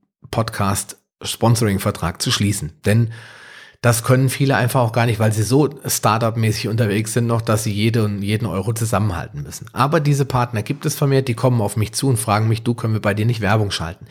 Podcast-Sponsoring-Vertrag 1.20 2.20
zu 2.20 2.30
schließen. 2.30 2.72
Denn 2.85 3.12
das 3.83 4.04
können 4.04 4.28
viele 4.28 4.56
einfach 4.56 4.80
auch 4.80 4.92
gar 4.92 5.06
nicht, 5.06 5.18
weil 5.18 5.33
sie 5.33 5.42
so 5.42 5.70
Startup-mäßig 5.87 6.68
unterwegs 6.68 7.14
sind 7.14 7.26
noch, 7.26 7.40
dass 7.40 7.64
sie 7.64 7.72
jeden, 7.72 8.20
jeden 8.20 8.46
Euro 8.46 8.74
zusammenhalten 8.74 9.42
müssen. 9.42 9.68
Aber 9.72 10.00
diese 10.00 10.26
Partner 10.26 10.62
gibt 10.62 10.85
es 10.85 10.94
vermehrt, 10.94 11.28
die 11.28 11.35
kommen 11.35 11.62
auf 11.62 11.76
mich 11.76 11.92
zu 11.92 12.09
und 12.09 12.18
fragen 12.18 12.48
mich, 12.48 12.62
du 12.62 12.74
können 12.74 12.92
wir 12.92 13.00
bei 13.00 13.14
dir 13.14 13.24
nicht 13.24 13.40
Werbung 13.40 13.70
schalten. 13.70 14.06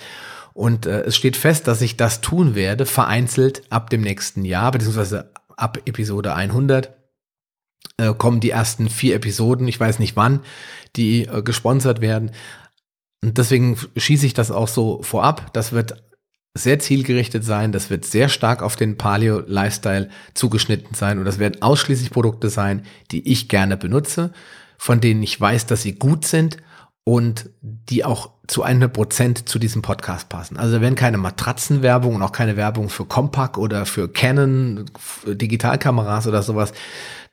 Und 0.53 0.87
äh, 0.87 1.01
es 1.01 1.15
steht 1.15 1.37
fest, 1.37 1.67
dass 1.67 1.81
ich 1.81 1.97
das 1.97 2.21
tun 2.21 2.55
werde, 2.55 2.85
vereinzelt 2.87 3.61
ab 3.69 3.91
dem 3.91 4.01
nächsten 4.01 4.43
Jahr, 4.43 4.71
beziehungsweise 4.71 5.31
ab 5.55 5.77
Episode 5.85 6.33
100 6.33 6.95
äh, 7.97 8.13
kommen 8.15 8.39
die 8.39 8.49
ersten 8.49 8.89
vier 8.89 9.15
Episoden, 9.15 9.67
ich 9.67 9.79
weiß 9.79 9.99
nicht 9.99 10.15
wann, 10.15 10.41
die 10.95 11.27
äh, 11.27 11.43
gesponsert 11.43 12.01
werden. 12.01 12.31
Und 13.23 13.37
deswegen 13.37 13.77
schieße 13.95 14.25
ich 14.25 14.33
das 14.33 14.49
auch 14.49 14.67
so 14.67 15.03
vorab. 15.03 15.53
Das 15.53 15.73
wird 15.73 16.08
sehr 16.53 16.79
zielgerichtet 16.79 17.43
sein. 17.43 17.71
Das 17.71 17.89
wird 17.89 18.05
sehr 18.05 18.29
stark 18.29 18.61
auf 18.61 18.75
den 18.75 18.97
Paleo-Lifestyle 18.97 20.09
zugeschnitten 20.33 20.95
sein. 20.95 21.19
Und 21.19 21.25
das 21.25 21.39
werden 21.39 21.61
ausschließlich 21.61 22.11
Produkte 22.11 22.49
sein, 22.49 22.83
die 23.11 23.31
ich 23.31 23.49
gerne 23.49 23.77
benutze, 23.77 24.33
von 24.77 24.99
denen 25.01 25.23
ich 25.23 25.39
weiß, 25.39 25.65
dass 25.67 25.83
sie 25.83 25.95
gut 25.95 26.25
sind 26.25 26.57
und 27.03 27.49
die 27.61 28.05
auch 28.05 28.31
zu 28.47 28.63
100 28.63 28.91
Prozent 28.91 29.49
zu 29.49 29.59
diesem 29.59 29.81
Podcast 29.81 30.29
passen. 30.29 30.57
Also 30.57 30.75
da 30.75 30.81
werden 30.81 30.95
keine 30.95 31.17
Matratzenwerbung 31.17 32.15
und 32.15 32.21
auch 32.21 32.31
keine 32.31 32.57
Werbung 32.57 32.89
für 32.89 33.05
Compaq 33.05 33.57
oder 33.57 33.85
für 33.85 34.11
Canon 34.11 34.85
Digitalkameras 35.25 36.27
oder 36.27 36.41
sowas 36.41 36.73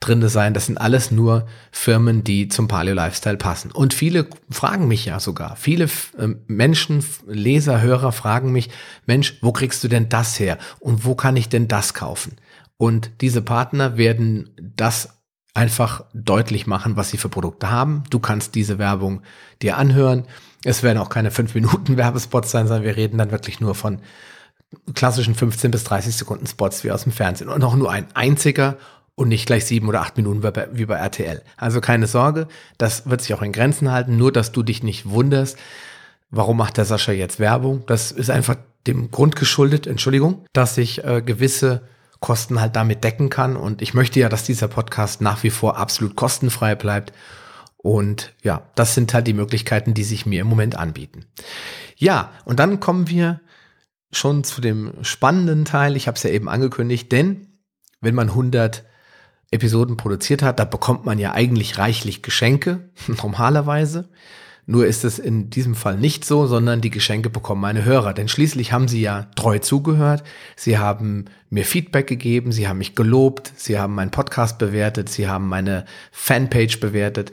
drin 0.01 0.27
sein. 0.29 0.55
Das 0.55 0.67
sind 0.67 0.79
alles 0.79 1.11
nur 1.11 1.47
Firmen, 1.73 2.25
die 2.25 2.49
zum 2.49 2.69
Paleo 2.69 2.95
Lifestyle 2.95 3.37
passen. 3.37 3.71
Und 3.71 3.95
viele 3.95 4.27
fragen 4.51 4.89
mich 4.89 5.07
ja 5.07 5.21
sogar. 5.21 5.57
Viele 5.57 5.89
ähm, 6.19 6.41
Menschen, 6.47 7.05
Leser, 7.27 7.81
Hörer 7.81 8.13
fragen 8.13 8.53
mich, 8.53 8.71
Mensch, 9.07 9.39
wo 9.43 9.53
kriegst 9.53 9.83
du 9.85 9.89
denn 9.89 10.09
das 10.09 10.39
her? 10.39 10.59
Und 10.81 11.05
wo 11.05 11.15
kann 11.15 11.37
ich 11.37 11.49
denn 11.49 11.69
das 11.69 11.95
kaufen? 11.95 12.37
Und 12.77 13.11
diese 13.21 13.43
Partner 13.43 13.97
werden 13.97 14.51
das 14.59 15.17
einfach 15.55 16.05
deutlich 16.13 16.67
machen, 16.67 16.97
was 16.97 17.11
sie 17.11 17.17
für 17.17 17.31
Produkte 17.31 17.71
haben. 17.71 18.05
Du 18.11 18.19
kannst 18.19 18.55
diese 18.55 18.79
Werbung 18.79 19.23
dir 19.63 19.79
anhören. 19.79 20.27
Es 20.65 20.83
werden 20.83 20.99
auch 20.99 21.09
keine 21.09 21.31
5 21.31 21.55
Minuten 21.55 21.97
Werbespots 21.97 22.51
sein, 22.51 22.67
sondern 22.67 22.85
wir 22.85 22.97
reden 22.97 23.19
dann 23.19 23.31
wirklich 23.31 23.61
nur 23.61 23.75
von 23.75 24.01
klassischen 24.95 25.35
15 25.35 25.71
bis 25.71 25.85
30 25.85 26.15
Sekunden 26.15 26.47
Spots 26.47 26.85
wie 26.85 26.91
aus 26.91 27.05
dem 27.05 27.13
Fernsehen 27.13 27.49
und 27.49 27.63
auch 27.65 27.77
nur 27.77 27.91
ein 27.91 28.07
einziger 28.15 28.77
und 29.17 29.29
nicht 29.29 29.47
gleich 29.47 29.65
sieben 29.65 29.89
oder 29.89 30.03
acht 30.03 30.17
Minuten 30.17 30.43
wie 30.73 30.85
bei 30.85 30.95
RTL. 30.95 31.43
Also 31.57 31.81
keine 31.81 32.07
Sorge, 32.07 32.47
das 32.79 33.09
wird 33.09 33.23
sich 33.23 33.35
auch 33.35 33.43
in 33.43 33.53
Grenzen 33.53 33.91
halten, 33.91 34.17
nur 34.17 34.31
dass 34.31 34.53
du 34.53 34.63
dich 34.63 34.83
nicht 34.83 35.09
wunderst, 35.09 35.59
warum 36.31 36.59
macht 36.59 36.77
der 36.77 36.85
Sascha 36.85 37.13
jetzt 37.13 37.41
Werbung? 37.41 37.83
Das 37.87 38.13
ist 38.13 38.31
einfach 38.31 38.57
dem 38.87 39.11
Grund 39.11 39.35
geschuldet, 39.35 39.87
Entschuldigung, 39.87 40.45
dass 40.53 40.79
ich 40.79 41.03
äh, 41.03 41.23
gewisse 41.23 41.83
Kosten 42.21 42.61
halt 42.61 42.77
damit 42.77 43.05
decken 43.05 43.31
kann. 43.31 43.57
Und 43.57 43.83
ich 43.83 43.95
möchte 43.95 44.21
ja, 44.21 44.29
dass 44.29 44.45
dieser 44.45 44.69
Podcast 44.69 45.21
nach 45.21 45.43
wie 45.43 45.51
vor 45.51 45.77
absolut 45.77 46.15
kostenfrei 46.15 46.75
bleibt. 46.75 47.13
Und 47.79 48.35
ja, 48.43 48.63
das 48.75 48.95
sind 48.95 49.15
halt 49.15 49.27
die 49.27 49.33
Möglichkeiten, 49.33 49.95
die 49.95 50.05
sich 50.05 50.27
mir 50.27 50.43
im 50.43 50.47
Moment 50.47 50.77
anbieten. 50.77 51.25
Ja, 51.97 52.33
und 52.45 52.59
dann 52.61 52.81
kommen 52.81 53.09
wir 53.09 53.41
schon 54.13 54.45
zu 54.45 54.61
dem 54.61 54.93
spannenden 55.03 55.65
Teil. 55.65 55.97
Ich 55.97 56.07
habe 56.07 56.17
es 56.17 56.23
ja 56.23 56.31
eben 56.31 56.49
angekündigt, 56.49 57.11
denn 57.13 57.47
wenn 58.01 58.15
man 58.15 58.29
100 58.29 58.85
Episoden 59.57 59.97
produziert 59.97 60.43
hat, 60.43 60.61
da 60.61 60.65
bekommt 60.65 61.05
man 61.05 61.19
ja 61.19 61.33
eigentlich 61.33 61.79
reichlich 61.79 62.23
Geschenke, 62.23 62.91
normalerweise. 63.09 64.09
Nur 64.69 64.87
ist 64.87 65.05
es 65.05 65.21
in 65.21 65.49
diesem 65.49 65.77
Fall 65.77 65.97
nicht 65.97 66.25
so, 66.25 66.47
sondern 66.47 66.81
die 66.81 66.91
Geschenke 66.91 67.31
bekommen 67.31 67.61
meine 67.61 67.85
Hörer. 67.85 68.15
Denn 68.15 68.27
schließlich 68.27 68.73
haben 68.73 68.89
sie 68.89 69.01
ja 69.01 69.29
treu 69.37 69.61
zugehört. 69.61 70.25
Sie 70.57 70.77
haben 70.77 71.27
mir 71.51 71.65
Feedback 71.65 72.09
gegeben. 72.09 72.51
Sie 72.51 72.67
haben 72.67 72.79
mich 72.79 72.97
gelobt. 72.97 73.53
Sie 73.55 73.79
haben 73.79 73.95
meinen 73.95 74.11
Podcast 74.11 74.59
bewertet. 74.59 75.09
Sie 75.09 75.29
haben 75.29 75.49
meine 75.49 75.85
Fanpage 76.11 76.81
bewertet. 76.81 77.31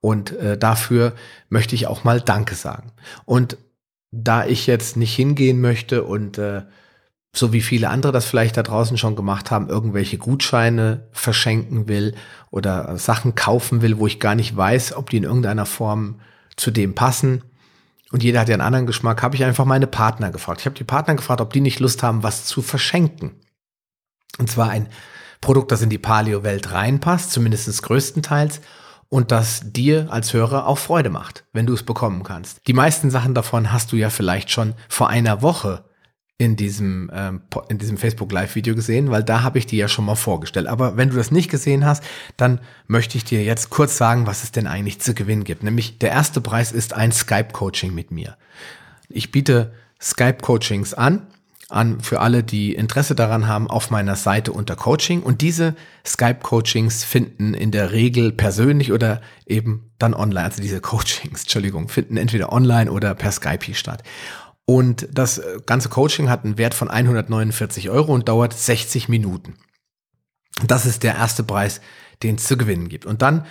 Und 0.00 0.32
äh, 0.32 0.58
dafür 0.58 1.14
möchte 1.48 1.76
ich 1.76 1.86
auch 1.86 2.02
mal 2.02 2.20
Danke 2.20 2.56
sagen. 2.56 2.90
Und 3.24 3.58
da 4.10 4.44
ich 4.44 4.66
jetzt 4.66 4.96
nicht 4.96 5.14
hingehen 5.14 5.60
möchte 5.60 6.02
und 6.02 6.36
äh, 6.38 6.62
so 7.34 7.52
wie 7.52 7.62
viele 7.62 7.88
andere 7.88 8.12
das 8.12 8.26
vielleicht 8.26 8.56
da 8.56 8.62
draußen 8.62 8.98
schon 8.98 9.16
gemacht 9.16 9.50
haben, 9.50 9.68
irgendwelche 9.68 10.18
Gutscheine 10.18 11.08
verschenken 11.12 11.88
will 11.88 12.14
oder 12.50 12.98
Sachen 12.98 13.34
kaufen 13.34 13.80
will, 13.80 13.98
wo 13.98 14.06
ich 14.06 14.20
gar 14.20 14.34
nicht 14.34 14.54
weiß, 14.54 14.94
ob 14.94 15.08
die 15.08 15.16
in 15.16 15.24
irgendeiner 15.24 15.64
Form 15.64 16.20
zu 16.56 16.70
dem 16.70 16.94
passen. 16.94 17.42
Und 18.10 18.22
jeder 18.22 18.40
hat 18.40 18.50
ja 18.50 18.54
einen 18.54 18.62
anderen 18.62 18.86
Geschmack, 18.86 19.22
habe 19.22 19.34
ich 19.34 19.44
einfach 19.44 19.64
meine 19.64 19.86
Partner 19.86 20.30
gefragt. 20.30 20.60
Ich 20.60 20.66
habe 20.66 20.76
die 20.76 20.84
Partner 20.84 21.14
gefragt, 21.14 21.40
ob 21.40 21.54
die 21.54 21.62
nicht 21.62 21.80
Lust 21.80 22.02
haben, 22.02 22.22
was 22.22 22.44
zu 22.44 22.60
verschenken. 22.60 23.40
Und 24.38 24.50
zwar 24.50 24.68
ein 24.68 24.88
Produkt, 25.40 25.72
das 25.72 25.80
in 25.80 25.88
die 25.88 25.98
Paleo-Welt 25.98 26.72
reinpasst, 26.72 27.32
zumindest 27.32 27.82
größtenteils, 27.82 28.60
und 29.08 29.30
das 29.30 29.60
dir 29.72 30.08
als 30.10 30.32
Hörer 30.32 30.66
auch 30.66 30.78
Freude 30.78 31.10
macht, 31.10 31.44
wenn 31.52 31.66
du 31.66 31.74
es 31.74 31.82
bekommen 31.82 32.22
kannst. 32.22 32.66
Die 32.66 32.72
meisten 32.72 33.10
Sachen 33.10 33.34
davon 33.34 33.72
hast 33.72 33.92
du 33.92 33.96
ja 33.96 34.08
vielleicht 34.08 34.50
schon 34.50 34.74
vor 34.88 35.08
einer 35.08 35.42
Woche 35.42 35.84
in 36.38 36.56
diesem, 36.56 37.10
ähm, 37.14 37.42
in 37.68 37.78
diesem 37.78 37.98
Facebook 37.98 38.32
Live-Video 38.32 38.74
gesehen, 38.74 39.10
weil 39.10 39.22
da 39.22 39.42
habe 39.42 39.58
ich 39.58 39.66
die 39.66 39.76
ja 39.76 39.86
schon 39.86 40.04
mal 40.04 40.16
vorgestellt. 40.16 40.66
Aber 40.66 40.96
wenn 40.96 41.10
du 41.10 41.16
das 41.16 41.30
nicht 41.30 41.50
gesehen 41.50 41.84
hast, 41.84 42.02
dann 42.36 42.60
möchte 42.88 43.16
ich 43.16 43.24
dir 43.24 43.44
jetzt 43.44 43.70
kurz 43.70 43.96
sagen, 43.96 44.26
was 44.26 44.42
es 44.42 44.50
denn 44.50 44.66
eigentlich 44.66 45.00
zu 45.00 45.14
gewinnen 45.14 45.44
gibt. 45.44 45.62
Nämlich 45.62 45.98
der 45.98 46.10
erste 46.10 46.40
Preis 46.40 46.72
ist 46.72 46.94
ein 46.94 47.12
Skype-Coaching 47.12 47.94
mit 47.94 48.10
mir. 48.10 48.36
Ich 49.08 49.30
biete 49.30 49.72
Skype-Coachings 50.00 50.94
an, 50.94 51.26
an 51.68 52.00
für 52.00 52.20
alle, 52.20 52.42
die 52.42 52.74
Interesse 52.74 53.14
daran 53.14 53.46
haben, 53.46 53.68
auf 53.70 53.90
meiner 53.90 54.16
Seite 54.16 54.52
unter 54.52 54.76
Coaching. 54.76 55.22
Und 55.22 55.40
diese 55.40 55.74
Skype-Coachings 56.04 57.04
finden 57.04 57.54
in 57.54 57.70
der 57.70 57.92
Regel 57.92 58.32
persönlich 58.32 58.92
oder 58.92 59.20
eben 59.46 59.90
dann 59.98 60.12
online. 60.12 60.44
Also 60.44 60.60
diese 60.60 60.80
Coachings, 60.80 61.42
Entschuldigung, 61.42 61.88
finden 61.88 62.16
entweder 62.16 62.52
online 62.52 62.90
oder 62.90 63.14
per 63.14 63.32
Skype 63.32 63.74
statt. 63.74 64.02
Und 64.64 65.08
das 65.12 65.38
äh, 65.38 65.58
ganze 65.66 65.88
Coaching 65.88 66.28
hat 66.28 66.44
einen 66.44 66.58
Wert 66.58 66.74
von 66.74 66.88
149 66.88 67.90
Euro 67.90 68.12
und 68.12 68.28
dauert 68.28 68.54
60 68.54 69.08
Minuten. 69.08 69.54
Das 70.66 70.86
ist 70.86 71.02
der 71.02 71.16
erste 71.16 71.42
Preis, 71.42 71.80
den 72.22 72.36
es 72.36 72.44
zu 72.44 72.56
gewinnen 72.56 72.88
gibt. 72.88 73.06
Und 73.06 73.22
dann 73.22 73.44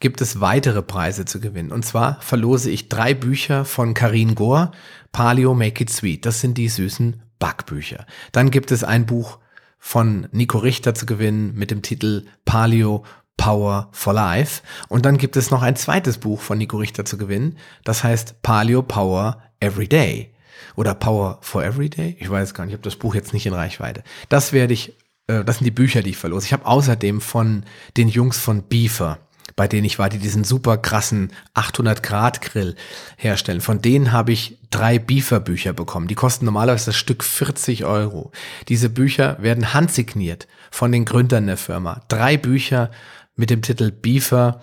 gibt 0.00 0.20
es 0.20 0.40
weitere 0.40 0.82
Preise 0.82 1.24
zu 1.24 1.40
gewinnen. 1.40 1.72
Und 1.72 1.84
zwar 1.84 2.20
verlose 2.20 2.70
ich 2.70 2.88
drei 2.88 3.14
Bücher 3.14 3.64
von 3.64 3.94
Karin 3.94 4.34
Gore, 4.34 4.72
Paleo 5.12 5.54
Make 5.54 5.84
It 5.84 5.90
Sweet. 5.90 6.26
Das 6.26 6.40
sind 6.40 6.56
die 6.58 6.68
süßen 6.68 7.22
Backbücher. 7.38 8.06
Dann 8.32 8.50
gibt 8.50 8.70
es 8.70 8.84
ein 8.84 9.06
Buch 9.06 9.38
von 9.78 10.28
Nico 10.32 10.58
Richter 10.58 10.94
zu 10.94 11.04
gewinnen 11.04 11.54
mit 11.54 11.70
dem 11.70 11.82
Titel 11.82 12.24
Paleo 12.44 13.04
Power 13.36 13.88
for 13.92 14.14
Life. 14.14 14.62
Und 14.88 15.04
dann 15.04 15.18
gibt 15.18 15.36
es 15.36 15.50
noch 15.50 15.62
ein 15.62 15.76
zweites 15.76 16.18
Buch 16.18 16.40
von 16.40 16.56
Nico 16.56 16.78
Richter 16.78 17.04
zu 17.04 17.18
gewinnen. 17.18 17.58
Das 17.82 18.04
heißt 18.04 18.42
Paleo 18.42 18.82
Power 18.82 19.42
Every 19.60 19.88
Day 19.88 20.33
oder 20.76 20.94
Power 20.94 21.38
for 21.40 21.64
Everyday. 21.64 22.16
Ich 22.18 22.30
weiß 22.30 22.54
gar 22.54 22.64
nicht, 22.64 22.72
ich 22.72 22.78
habe 22.78 22.84
das 22.84 22.96
Buch 22.96 23.14
jetzt 23.14 23.32
nicht 23.32 23.46
in 23.46 23.52
Reichweite. 23.52 24.02
Das 24.28 24.52
werde 24.52 24.74
ich, 24.74 24.94
äh, 25.26 25.44
das 25.44 25.58
sind 25.58 25.64
die 25.64 25.70
Bücher, 25.70 26.02
die 26.02 26.10
ich 26.10 26.16
verlose. 26.16 26.46
Ich 26.46 26.52
habe 26.52 26.66
außerdem 26.66 27.20
von 27.20 27.64
den 27.96 28.08
Jungs 28.08 28.38
von 28.38 28.62
Beaver, 28.64 29.18
bei 29.56 29.68
denen 29.68 29.84
ich 29.84 29.98
war, 29.98 30.08
die 30.08 30.18
diesen 30.18 30.44
super 30.44 30.78
krassen 30.78 31.32
800 31.54 32.02
Grad 32.02 32.40
Grill 32.40 32.74
herstellen. 33.16 33.60
Von 33.60 33.80
denen 33.80 34.12
habe 34.12 34.32
ich 34.32 34.58
drei 34.70 34.98
Beaver 34.98 35.40
Bücher 35.40 35.72
bekommen. 35.72 36.08
Die 36.08 36.14
kosten 36.14 36.44
normalerweise 36.44 36.86
das 36.86 36.96
Stück 36.96 37.22
40 37.22 37.84
Euro. 37.84 38.32
Diese 38.68 38.88
Bücher 38.88 39.36
werden 39.40 39.74
handsigniert 39.74 40.48
von 40.70 40.90
den 40.90 41.04
Gründern 41.04 41.46
der 41.46 41.56
Firma. 41.56 42.02
Drei 42.08 42.36
Bücher 42.36 42.90
mit 43.36 43.50
dem 43.50 43.62
Titel 43.62 43.90
Beaver 43.90 44.60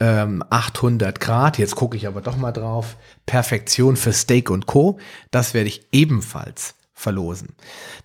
ähm, 0.00 0.42
800 0.48 1.20
Grad. 1.20 1.58
Jetzt 1.58 1.76
gucke 1.76 1.96
ich 1.96 2.06
aber 2.06 2.20
doch 2.20 2.36
mal 2.36 2.52
drauf. 2.52 2.96
Perfektion 3.26 3.96
für 3.96 4.12
Steak 4.12 4.50
und 4.50 4.66
Co. 4.66 4.98
Das 5.30 5.54
werde 5.54 5.68
ich 5.68 5.86
ebenfalls 5.92 6.74
verlosen. 6.94 7.54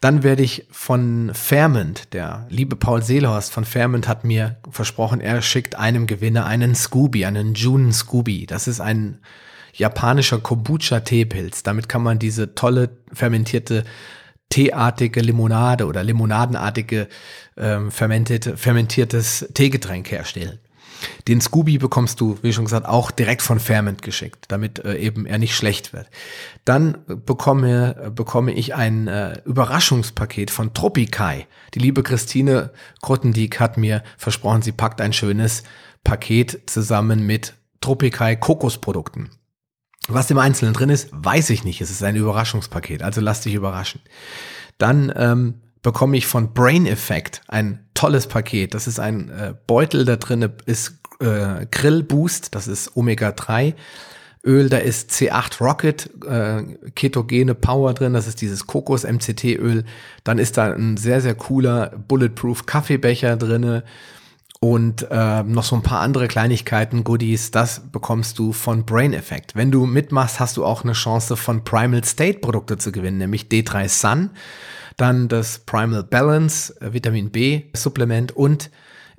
Dann 0.02 0.22
werde 0.22 0.44
ich 0.44 0.68
von 0.72 1.32
Fairmont, 1.34 2.14
der 2.14 2.46
liebe 2.50 2.76
Paul 2.76 3.02
Seelhorst 3.02 3.52
von 3.52 3.66
Fairmont 3.66 4.08
hat 4.08 4.24
mir 4.24 4.58
versprochen, 4.70 5.20
er 5.20 5.42
schickt 5.42 5.76
einem 5.76 6.06
Gewinner 6.06 6.46
einen 6.46 6.76
Scooby, 6.76 7.26
einen 7.26 7.56
June 7.56 7.92
Scooby. 7.92 8.46
Das 8.46 8.68
ist 8.68 8.82
ein 8.82 9.20
japanischer 9.74 10.40
Kombucha-Teepilz. 10.40 11.64
Damit 11.64 11.90
kann 11.90 12.04
man 12.04 12.20
diese 12.20 12.54
tolle 12.54 12.98
fermentierte 13.12 13.84
teeartige 14.50 15.22
Limonade 15.22 15.88
oder 15.88 16.04
limonadenartige 16.04 17.08
ähm, 17.58 17.90
fermentierte, 17.90 18.56
fermentiertes 18.56 19.50
Teegetränk 19.56 20.12
herstellen. 20.12 20.60
Den 21.28 21.42
Scooby 21.42 21.78
bekommst 21.78 22.20
du, 22.22 22.38
wie 22.42 22.54
schon 22.54 22.66
gesagt, 22.66 22.86
auch 22.86 23.12
direkt 23.12 23.42
von 23.42 23.60
Fairmont 23.60 24.02
geschickt, 24.02 24.46
damit 24.50 24.80
äh, 24.80 24.96
eben 24.98 25.26
er 25.26 25.38
nicht 25.38 25.56
schlecht 25.56 25.94
wird. 25.94 26.10
Dann 26.66 26.98
bekomme, 27.26 28.12
bekomme 28.16 28.54
ich 28.54 28.76
ein 28.76 29.08
äh, 29.08 29.42
Überraschungspaket 29.46 30.52
von 30.52 30.74
Tropikai. 30.74 31.48
Die 31.74 31.80
liebe 31.80 32.04
Christine 32.04 32.72
Grottendiek 33.02 33.60
hat 33.60 33.78
mir 33.78 34.04
versprochen, 34.18 34.62
sie 34.62 34.72
packt 34.72 35.02
ein 35.02 35.14
schönes 35.14 35.64
Paket 36.04 36.64
zusammen 36.66 37.26
mit 37.26 37.56
Tropikai 37.82 38.36
Kokosprodukten. 38.36 39.30
Was 40.08 40.30
im 40.32 40.38
Einzelnen 40.38 40.74
drin 40.74 40.90
ist, 40.90 41.10
weiß 41.12 41.50
ich 41.50 41.64
nicht. 41.64 41.80
Es 41.82 41.90
ist 41.90 42.04
ein 42.04 42.16
Überraschungspaket, 42.16 43.02
also 43.04 43.22
lass 43.22 43.42
dich 43.42 43.54
überraschen. 43.54 44.02
Dann 44.78 45.14
ähm, 45.16 45.62
bekomme 45.82 46.18
ich 46.18 46.28
von 46.28 46.54
Brain 46.54 46.86
Effect 46.86 47.42
ein 47.48 47.88
tolles 47.94 48.28
Paket. 48.28 48.74
Das 48.74 48.88
ist 48.88 49.00
ein 49.00 49.30
äh, 49.30 49.54
Beutel, 49.68 50.06
da 50.06 50.16
drin 50.16 50.50
ist 50.66 51.03
äh, 51.24 51.66
Grill 51.72 52.04
Boost, 52.04 52.54
das 52.56 52.68
ist 52.68 52.96
Omega-3. 52.96 53.74
Öl, 54.46 54.70
da 54.70 54.78
ist 54.78 55.12
C8 55.12 55.64
Rocket, 55.64 56.10
äh, 56.28 56.64
ketogene 56.96 57.56
Power 57.56 57.94
drin, 57.94 58.14
das 58.14 58.28
ist 58.28 58.42
dieses 58.42 58.68
Kokos 58.68 59.04
MCT 59.06 59.58
Öl. 59.58 59.86
Dann 60.26 60.38
ist 60.38 60.58
da 60.58 60.74
ein 60.74 60.98
sehr, 60.98 61.22
sehr 61.22 61.36
cooler 61.36 61.94
Bulletproof 62.08 62.66
Kaffeebecher 62.66 63.38
drinne 63.38 63.84
und 64.64 65.08
äh, 65.12 65.44
noch 65.44 65.64
so 65.64 65.76
ein 65.76 65.82
paar 65.82 66.00
andere 66.00 66.30
Kleinigkeiten, 66.30 67.04
Goodies, 67.04 67.52
das 67.52 67.82
bekommst 67.92 68.40
du 68.40 68.54
von 68.54 68.86
Brain 68.86 69.14
Effect. 69.14 69.56
Wenn 69.56 69.72
du 69.72 69.86
mitmachst, 69.86 70.40
hast 70.40 70.56
du 70.56 70.64
auch 70.64 70.86
eine 70.86 70.94
Chance 70.94 71.36
von 71.36 71.66
Primal 71.66 72.04
State 72.06 72.40
Produkte 72.40 72.78
zu 72.78 72.94
gewinnen, 72.94 73.18
nämlich 73.18 73.48
D3 73.48 73.90
Sun, 73.90 74.30
dann 74.96 75.28
das 75.28 75.60
Primal 75.60 76.04
Balance, 76.04 76.74
äh, 76.82 76.94
Vitamin 76.94 77.30
B 77.30 77.64
Supplement 77.74 78.32
und 78.34 78.70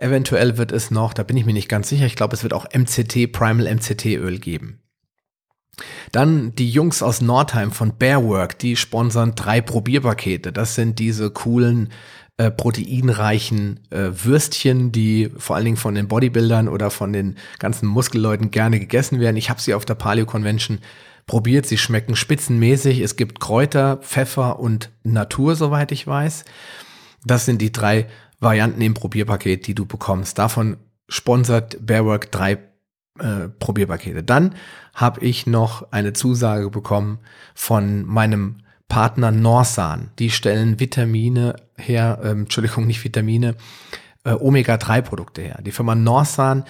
eventuell 0.05 0.59
wird 0.59 0.71
es 0.71 0.91
noch, 0.91 1.15
da 1.15 1.23
bin 1.23 1.37
ich 1.37 1.47
mir 1.47 1.53
nicht 1.53 1.69
ganz 1.69 1.89
sicher, 1.89 2.07
ich 2.07 2.17
glaube, 2.17 2.35
es 2.35 2.43
wird 2.43 2.53
auch 2.53 2.67
MCT, 2.73 3.33
Primal 3.33 3.75
MCT 3.75 4.05
Öl 4.07 4.39
geben. 4.39 4.81
Dann 6.13 6.55
die 6.55 6.71
Jungs 6.71 7.03
aus 7.03 7.21
Nordheim 7.21 7.73
von 7.73 7.97
Bearwork, 7.97 8.59
die 8.59 8.77
sponsern 8.77 9.35
drei 9.35 9.61
Probierpakete. 9.61 10.53
Das 10.53 10.77
sind 10.77 11.01
diese 11.01 11.31
coolen 11.31 11.91
äh, 12.37 12.51
proteinreichen 12.51 13.81
äh, 13.91 14.11
Würstchen, 14.13 14.93
die 14.93 15.31
vor 15.37 15.57
allen 15.57 15.65
Dingen 15.65 15.77
von 15.77 15.95
den 15.95 16.07
Bodybuildern 16.07 16.69
oder 16.69 16.91
von 16.91 17.13
den 17.13 17.37
ganzen 17.59 17.89
Muskelleuten 17.89 18.53
gerne 18.53 18.79
gegessen 18.79 19.19
werden. 19.19 19.37
Ich 19.37 19.51
habe 19.51 19.61
sie 19.61 19.75
auf 19.75 19.85
der 19.85 19.95
Paleo 19.95 20.27
Convention 20.27 20.79
probiert. 21.27 21.67
Sie 21.67 21.79
schmecken 21.79 22.15
spitzenmäßig. 22.15 23.01
Es 23.01 23.17
gibt 23.17 23.41
Kräuter, 23.41 23.97
Pfeffer 23.97 24.61
und 24.61 24.91
Natur, 25.03 25.57
soweit 25.57 25.91
ich 25.91 26.07
weiß. 26.07 26.45
Das 27.25 27.47
sind 27.47 27.63
die 27.63 27.73
drei 27.73 28.07
Varianten 28.45 28.81
im 28.81 28.95
Probierpaket, 28.95 29.67
die 29.67 29.75
du 29.75 29.87
bekommst. 29.87 30.39
Davon 30.39 30.77
sponsert 31.09 31.85
Bearwork 31.85 32.31
drei 32.31 32.59
äh, 33.19 33.49
Probierpakete. 33.59 34.23
Dann 34.23 34.55
habe 34.95 35.21
ich 35.21 35.47
noch 35.47 35.91
eine 35.93 36.13
Zusage 36.13 36.71
bekommen 36.71 37.19
von 37.55 38.05
meinem 38.05 38.57
Partner 38.89 39.31
Norsan. 39.31 40.11
Die 40.19 40.31
stellen 40.31 40.79
Vitamine 40.79 41.57
her, 41.77 42.21
ähm, 42.23 42.43
Entschuldigung, 42.43 42.87
nicht 42.87 43.03
Vitamine, 43.03 43.57
äh, 44.25 44.33
Omega-3-Produkte 44.33 45.43
her. 45.43 45.61
Die 45.63 45.73
Firma 45.73 45.95
Norsan, 45.95 46.65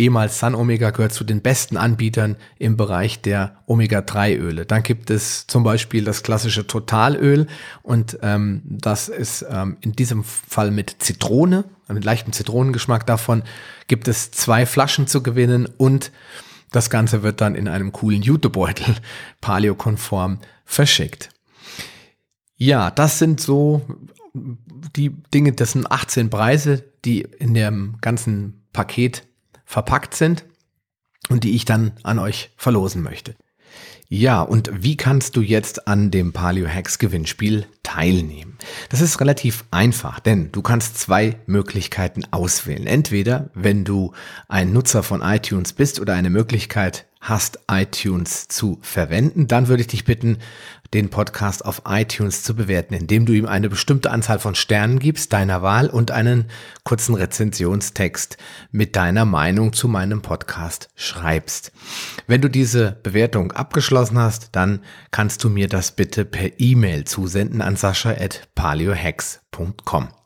ehemals 0.00 0.38
Sun 0.40 0.54
Omega, 0.54 0.90
gehört 0.90 1.12
zu 1.12 1.24
den 1.24 1.42
besten 1.42 1.76
Anbietern 1.76 2.36
im 2.58 2.76
Bereich 2.76 3.20
der 3.20 3.62
Omega-3-Öle. 3.66 4.64
Dann 4.64 4.82
gibt 4.82 5.10
es 5.10 5.46
zum 5.46 5.62
Beispiel 5.62 6.04
das 6.04 6.22
klassische 6.22 6.66
Totalöl 6.66 7.46
und 7.82 8.18
ähm, 8.22 8.62
das 8.64 9.08
ist 9.08 9.44
ähm, 9.48 9.76
in 9.82 9.92
diesem 9.92 10.24
Fall 10.24 10.70
mit 10.70 10.96
Zitrone, 11.00 11.64
mit 11.88 12.04
leichtem 12.04 12.32
Zitronengeschmack. 12.32 13.06
Davon 13.06 13.42
gibt 13.88 14.08
es 14.08 14.30
zwei 14.30 14.64
Flaschen 14.64 15.06
zu 15.06 15.22
gewinnen 15.22 15.68
und 15.76 16.10
das 16.72 16.88
Ganze 16.88 17.22
wird 17.22 17.40
dann 17.42 17.54
in 17.54 17.68
einem 17.68 17.92
coolen 17.92 18.22
Jutebeutel 18.22 18.96
paleokonform 19.42 20.38
verschickt. 20.64 21.28
Ja, 22.56 22.90
das 22.90 23.18
sind 23.18 23.40
so 23.40 23.82
die 24.96 25.10
Dinge, 25.34 25.52
das 25.52 25.72
sind 25.72 25.90
18 25.90 26.30
Preise, 26.30 26.84
die 27.04 27.20
in 27.20 27.52
dem 27.54 27.96
ganzen 28.00 28.62
Paket 28.72 29.24
verpackt 29.70 30.14
sind 30.14 30.44
und 31.28 31.44
die 31.44 31.54
ich 31.54 31.64
dann 31.64 31.92
an 32.02 32.18
euch 32.18 32.50
verlosen 32.56 33.02
möchte. 33.02 33.36
Ja, 34.08 34.42
und 34.42 34.68
wie 34.74 34.96
kannst 34.96 35.36
du 35.36 35.42
jetzt 35.42 35.86
an 35.86 36.10
dem 36.10 36.32
Paleo 36.32 36.66
Hacks 36.68 36.98
Gewinnspiel 36.98 37.66
teilnehmen? 37.84 38.58
Das 38.88 39.00
ist 39.00 39.20
relativ 39.20 39.64
einfach, 39.70 40.18
denn 40.18 40.50
du 40.50 40.60
kannst 40.60 40.98
zwei 40.98 41.36
Möglichkeiten 41.46 42.24
auswählen. 42.32 42.88
Entweder, 42.88 43.50
wenn 43.54 43.84
du 43.84 44.12
ein 44.48 44.72
Nutzer 44.72 45.04
von 45.04 45.22
iTunes 45.22 45.72
bist 45.72 46.00
oder 46.00 46.14
eine 46.14 46.30
Möglichkeit 46.30 47.06
hast, 47.20 47.60
iTunes 47.70 48.48
zu 48.48 48.80
verwenden, 48.82 49.46
dann 49.46 49.68
würde 49.68 49.82
ich 49.82 49.86
dich 49.86 50.04
bitten, 50.04 50.38
den 50.94 51.10
Podcast 51.10 51.64
auf 51.64 51.82
iTunes 51.86 52.42
zu 52.42 52.56
bewerten, 52.56 52.94
indem 52.94 53.26
du 53.26 53.32
ihm 53.32 53.46
eine 53.46 53.68
bestimmte 53.68 54.10
Anzahl 54.10 54.40
von 54.40 54.54
Sternen 54.54 54.98
gibst, 54.98 55.32
deiner 55.32 55.62
Wahl 55.62 55.88
und 55.88 56.10
einen 56.10 56.50
kurzen 56.84 57.14
Rezensionstext 57.14 58.36
mit 58.72 58.96
deiner 58.96 59.24
Meinung 59.24 59.72
zu 59.72 59.88
meinem 59.88 60.20
Podcast 60.22 60.90
schreibst. 60.96 61.72
Wenn 62.26 62.40
du 62.40 62.48
diese 62.48 62.98
Bewertung 63.02 63.52
abgeschlossen 63.52 64.18
hast, 64.18 64.56
dann 64.56 64.82
kannst 65.10 65.44
du 65.44 65.50
mir 65.50 65.68
das 65.68 65.92
bitte 65.92 66.24
per 66.24 66.58
E-Mail 66.58 67.04
zusenden 67.04 67.60
an 67.62 67.76
sascha.paleohex.com. 67.76 70.19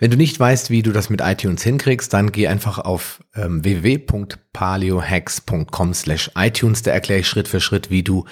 Wenn 0.00 0.10
du 0.10 0.16
nicht 0.16 0.40
weißt, 0.40 0.70
wie 0.70 0.82
du 0.82 0.90
das 0.90 1.10
mit 1.10 1.20
iTunes 1.20 1.62
hinkriegst, 1.62 2.12
dann 2.12 2.32
geh 2.32 2.48
einfach 2.48 2.78
auf 2.78 3.22
ähm, 3.36 3.64
www.paleohacks.com 3.64 5.94
slash 5.94 6.32
iTunes. 6.36 6.82
Da 6.82 6.90
erkläre 6.90 7.20
ich 7.20 7.28
Schritt 7.28 7.46
für 7.46 7.60
Schritt, 7.60 7.88
wie 7.88 8.02
du 8.02 8.24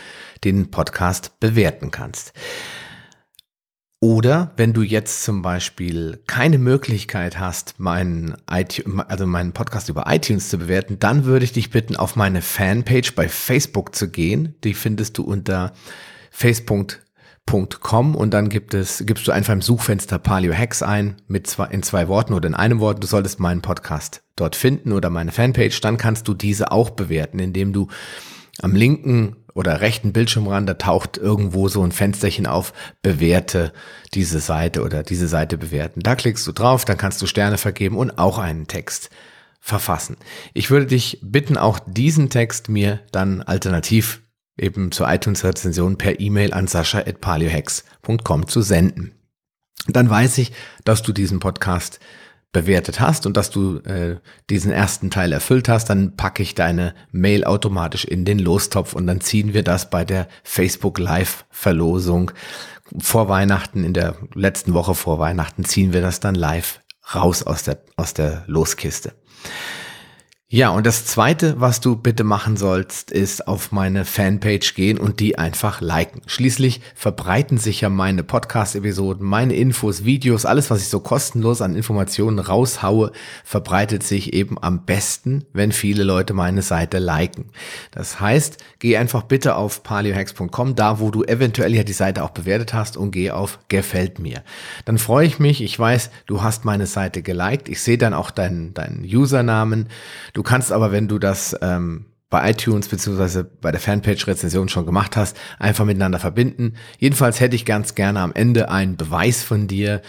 den 0.43 0.73
Podcast 0.73 1.39
bewerten 1.39 1.93
kannst. 1.93 2.33
Oder 4.03 4.53
wenn 4.57 4.73
du 4.73 4.81
jetzt 4.83 5.25
zum 5.25 5.43
Beispiel 5.43 6.23
keine 6.27 6.57
Möglichkeit 6.59 7.39
hast, 7.39 7.79
meinen, 7.79 8.35
iTunes, 8.51 9.05
also 9.07 9.27
meinen 9.27 9.53
Podcast 9.53 9.91
über 9.91 10.07
iTunes 10.09 10.49
zu 10.49 10.59
bewerten, 10.59 10.99
dann 10.99 11.27
würde 11.27 11.45
ich 11.45 11.53
dich 11.53 11.71
bitten, 11.71 11.95
auf 11.97 12.17
meine 12.17 12.43
Fanpage 12.43 13.15
bei 13.15 13.29
Facebook 13.29 13.95
zu 13.95 14.11
gehen. 14.11 14.57
Die 14.65 14.75
findest 14.75 15.19
du 15.19 15.23
unter 15.23 15.75
facebook.com 16.31 17.10
paleo.com 17.47 18.15
und 18.15 18.33
dann 18.33 18.49
gibt 18.49 18.75
es, 18.75 19.05
gibst 19.07 19.27
du 19.27 19.33
einfach 19.33 19.53
im 19.53 19.63
Suchfenster 19.63 20.19
Paleo 20.19 20.55
Hacks 20.55 20.83
ein 20.83 21.21
mit 21.27 21.47
zwei, 21.47 21.67
in 21.67 21.83
zwei 21.83 22.09
Worten 22.09 22.33
oder 22.33 22.49
in 22.49 22.55
einem 22.55 22.81
Wort. 22.81 23.03
Du 23.03 23.07
solltest 23.07 23.41
meinen 23.41 23.63
Podcast 23.63 24.23
dort 24.37 24.57
finden 24.57 24.93
oder 24.93 25.11
meine 25.11 25.33
Fanpage. 25.33 25.81
Dann 25.81 25.97
kannst 25.97 26.29
du 26.29 26.35
diese 26.35 26.73
auch 26.73 26.91
bewerten, 26.91 27.39
indem 27.39 27.73
du 27.73 27.89
am 28.63 28.75
linken 28.75 29.37
oder 29.55 29.81
rechten 29.81 30.13
Bildschirmrand, 30.13 30.69
da 30.69 30.75
taucht 30.75 31.17
irgendwo 31.17 31.69
so 31.69 31.83
ein 31.83 31.93
Fensterchen 31.93 32.47
auf, 32.47 32.73
bewerte 33.03 33.73
diese 34.15 34.39
Seite 34.39 34.83
oder 34.83 35.03
diese 35.03 35.29
Seite 35.29 35.59
bewerten. 35.59 36.01
Da 36.01 36.15
klickst 36.15 36.47
du 36.47 36.53
drauf, 36.53 36.85
dann 36.85 36.97
kannst 36.97 37.21
du 37.21 37.27
Sterne 37.27 37.59
vergeben 37.59 37.97
und 37.97 38.19
auch 38.19 38.39
einen 38.39 38.69
Text 38.69 39.11
verfassen. 39.61 40.17
Ich 40.55 40.71
würde 40.71 40.87
dich 40.87 41.19
bitten, 41.23 41.57
auch 41.57 41.81
diesen 41.85 42.31
Text 42.31 42.69
mir 42.69 43.01
dann 43.13 43.43
alternativ 43.43 44.23
eben 44.57 44.93
zur 44.93 45.09
iTunes-Rezension 45.09 45.97
per 45.97 46.21
E-Mail 46.21 46.53
an 46.53 46.67
sascha.paliohex.com 46.67 48.47
zu 48.47 48.63
senden. 48.63 49.13
Dann 49.87 50.11
weiß 50.11 50.39
ich, 50.39 50.53
dass 50.85 51.03
du 51.03 51.13
diesen 51.13 51.41
Podcast 51.41 52.01
bewertet 52.53 53.01
hast 53.01 53.27
und 53.27 53.37
dass 53.37 53.51
du 53.51 53.79
äh, 53.79 54.17
diesen 54.51 54.73
ersten 54.73 55.11
Teil 55.11 55.33
erfüllt 55.33 55.69
hast, 55.69 55.89
dann 55.89 56.17
packe 56.17 56.43
ich 56.43 56.55
deine 56.55 56.95
Mail 57.13 57.45
automatisch 57.45 58.05
in 58.05 58.25
den 58.25 58.41
Lostopf 58.41 58.93
und 58.93 59.07
dann 59.07 59.21
ziehen 59.21 59.55
wir 59.55 59.63
das 59.63 59.89
bei 59.89 60.05
der 60.05 60.27
Facebook 60.43 60.99
Live 60.99 61.45
Verlosung 61.51 62.33
vor 62.99 63.29
Weihnachten, 63.29 63.85
in 63.85 63.95
der 63.95 64.17
letzten 64.35 64.75
Woche 64.75 64.95
vor 64.95 65.19
Weihnachten 65.19 65.65
ziehen 65.65 65.93
wir 65.93 66.01
das 66.01 66.19
dann 66.19 66.35
live 66.35 66.81
raus 67.15 67.43
aus 67.43 67.63
der, 67.63 67.83
aus 67.97 68.15
der 68.15 68.45
Loskiste. 68.47 69.13
Ja, 70.53 70.71
und 70.71 70.85
das 70.85 71.07
zweite, 71.07 71.61
was 71.61 71.79
du 71.81 71.95
bitte 71.95 72.25
machen 72.25 72.57
sollst, 72.57 73.13
ist 73.13 73.47
auf 73.47 73.71
meine 73.71 74.05
Fanpage 74.05 74.75
gehen 74.75 74.99
und 74.99 75.21
die 75.21 75.39
einfach 75.39 75.81
liken. 75.81 76.23
Schließlich 76.27 76.81
verbreiten 76.97 77.57
sich 77.57 77.83
ja 77.83 77.89
meine 77.89 78.25
Podcast-Episoden, 78.25 79.25
meine 79.25 79.55
Infos, 79.55 80.05
Videos, 80.05 80.47
alles, 80.47 80.69
was 80.69 80.83
ich 80.83 80.89
so 80.89 80.99
kostenlos 80.99 81.63
an 81.63 81.77
Informationen 81.77 82.41
raushaue, 82.41 83.13
verbreitet 83.45 84.03
sich 84.03 84.33
eben 84.33 84.61
am 84.61 84.85
besten, 84.85 85.45
wenn 85.53 85.71
viele 85.71 86.03
Leute 86.03 86.35
meine 86.35 86.63
Seite 86.63 86.99
liken. 86.99 87.51
Das 87.93 88.19
heißt, 88.19 88.57
geh 88.81 88.97
einfach 88.97 89.23
bitte 89.23 89.55
auf 89.55 89.85
paleohacks.com, 89.85 90.75
da 90.75 90.99
wo 90.99 91.13
du 91.13 91.23
eventuell 91.23 91.77
ja 91.77 91.85
die 91.85 91.93
Seite 91.93 92.25
auch 92.25 92.31
bewertet 92.31 92.75
hast 92.75 92.97
und 92.97 93.13
geh 93.13 93.31
auf 93.31 93.61
gefällt 93.69 94.19
mir. 94.19 94.43
Dann 94.85 94.99
freue 94.99 95.29
ich 95.29 95.39
mich, 95.39 95.63
ich 95.63 95.79
weiß, 95.79 96.11
du 96.27 96.43
hast 96.43 96.65
meine 96.65 96.87
Seite 96.87 97.23
geliked, 97.23 97.69
ich 97.69 97.81
sehe 97.81 97.99
dann 97.99 98.15
auch 98.15 98.33
deinen, 98.33 98.75
deinen 98.75 99.05
Usernamen. 99.05 99.87
Du 100.41 100.45
kannst 100.45 100.73
aber, 100.73 100.91
wenn 100.91 101.07
du 101.07 101.19
das 101.19 101.55
ähm, 101.61 102.07
bei 102.31 102.49
iTunes 102.53 102.89
beziehungsweise 102.89 103.45
bei 103.45 103.73
der 103.73 103.79
Fanpage-Rezension 103.79 104.71
schon 104.71 104.87
gemacht 104.87 105.15
hast, 105.15 105.37
einfach 105.59 105.85
miteinander 105.85 106.19
verbinden. 106.19 106.77
Jedenfalls 106.99 107.41
hätte 107.41 107.57
ich 107.57 107.67
ganz 107.67 107.95
gerne 107.95 108.21
am 108.21 108.33
Ende 108.33 108.71
einen 108.71 108.97
Beweis 108.97 109.43
von 109.43 109.69
dir 109.69 110.01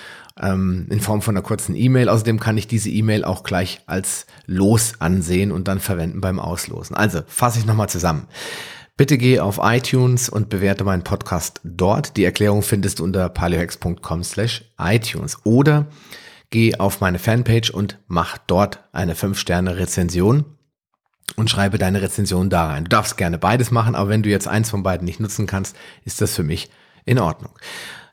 ähm, 0.42 0.88
in 0.90 1.02
Form 1.02 1.22
von 1.22 1.36
einer 1.36 1.44
kurzen 1.44 1.76
E-Mail. 1.76 2.08
Außerdem 2.08 2.40
kann 2.40 2.58
ich 2.58 2.66
diese 2.66 2.90
E-Mail 2.90 3.26
auch 3.26 3.44
gleich 3.44 3.82
als 3.88 4.26
Los 4.46 4.94
ansehen 5.00 5.52
und 5.52 5.68
dann 5.68 5.82
verwenden 5.82 6.22
beim 6.22 6.40
Auslosen. 6.40 6.96
Also 6.96 7.24
fasse 7.28 7.60
ich 7.60 7.66
nochmal 7.66 7.90
zusammen. 7.90 8.28
Bitte 8.96 9.18
geh 9.18 9.42
auf 9.42 9.60
iTunes 9.62 10.30
und 10.30 10.48
bewerte 10.48 10.86
meinen 10.86 11.04
Podcast 11.04 11.60
dort. 11.66 12.16
Die 12.16 12.24
Erklärung 12.24 12.62
findest 12.62 13.00
du 13.00 13.04
unter 13.04 13.28
paleohex.com 13.28 14.24
slash 14.24 14.64
iTunes. 14.80 15.40
Oder 15.44 15.88
geh 16.52 16.76
auf 16.76 17.02
meine 17.02 17.18
Fanpage 17.18 17.72
und 17.72 17.98
mach 18.08 18.38
dort 18.38 18.84
eine 18.92 19.16
5-Sterne-Rezension 19.16 20.46
und 21.36 21.50
schreibe 21.50 21.78
deine 21.78 22.02
Rezension 22.02 22.50
da 22.50 22.68
rein. 22.68 22.84
Du 22.84 22.90
darfst 22.90 23.18
gerne 23.18 23.38
beides 23.38 23.72
machen, 23.72 23.96
aber 23.96 24.10
wenn 24.10 24.22
du 24.22 24.30
jetzt 24.30 24.48
eins 24.48 24.70
von 24.70 24.84
beiden 24.84 25.06
nicht 25.06 25.20
nutzen 25.20 25.48
kannst, 25.48 25.76
ist 26.06 26.22
das 26.22 26.36
für 26.36 26.44
mich 26.44 26.70
in 27.06 27.20
Ordnung. 27.20 27.58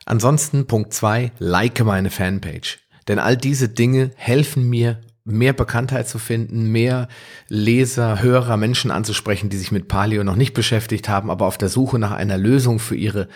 Ansonsten 0.05 0.65
Punkt 0.65 0.93
2, 0.93 1.33
like 1.37 1.83
meine 1.83 2.09
Fanpage. 2.09 2.79
Denn 3.07 3.19
all 3.19 3.37
diese 3.37 3.69
Dinge 3.69 4.11
helfen 4.15 4.69
mir, 4.69 5.01
mehr 5.25 5.53
Bekanntheit 5.53 6.07
zu 6.07 6.17
finden, 6.17 6.71
mehr 6.71 7.07
Leser, 7.47 8.21
Hörer, 8.21 8.57
Menschen 8.57 8.89
anzusprechen, 8.89 9.49
die 9.49 9.57
sich 9.57 9.71
mit 9.71 9.87
Paleo 9.87 10.23
noch 10.23 10.35
nicht 10.35 10.53
beschäftigt 10.53 11.07
haben, 11.09 11.29
aber 11.29 11.45
auf 11.45 11.57
der 11.57 11.69
Suche 11.69 11.99
nach 11.99 12.11
einer 12.11 12.37
Lösung 12.37 12.79
für 12.79 12.95
ihre 12.95 13.27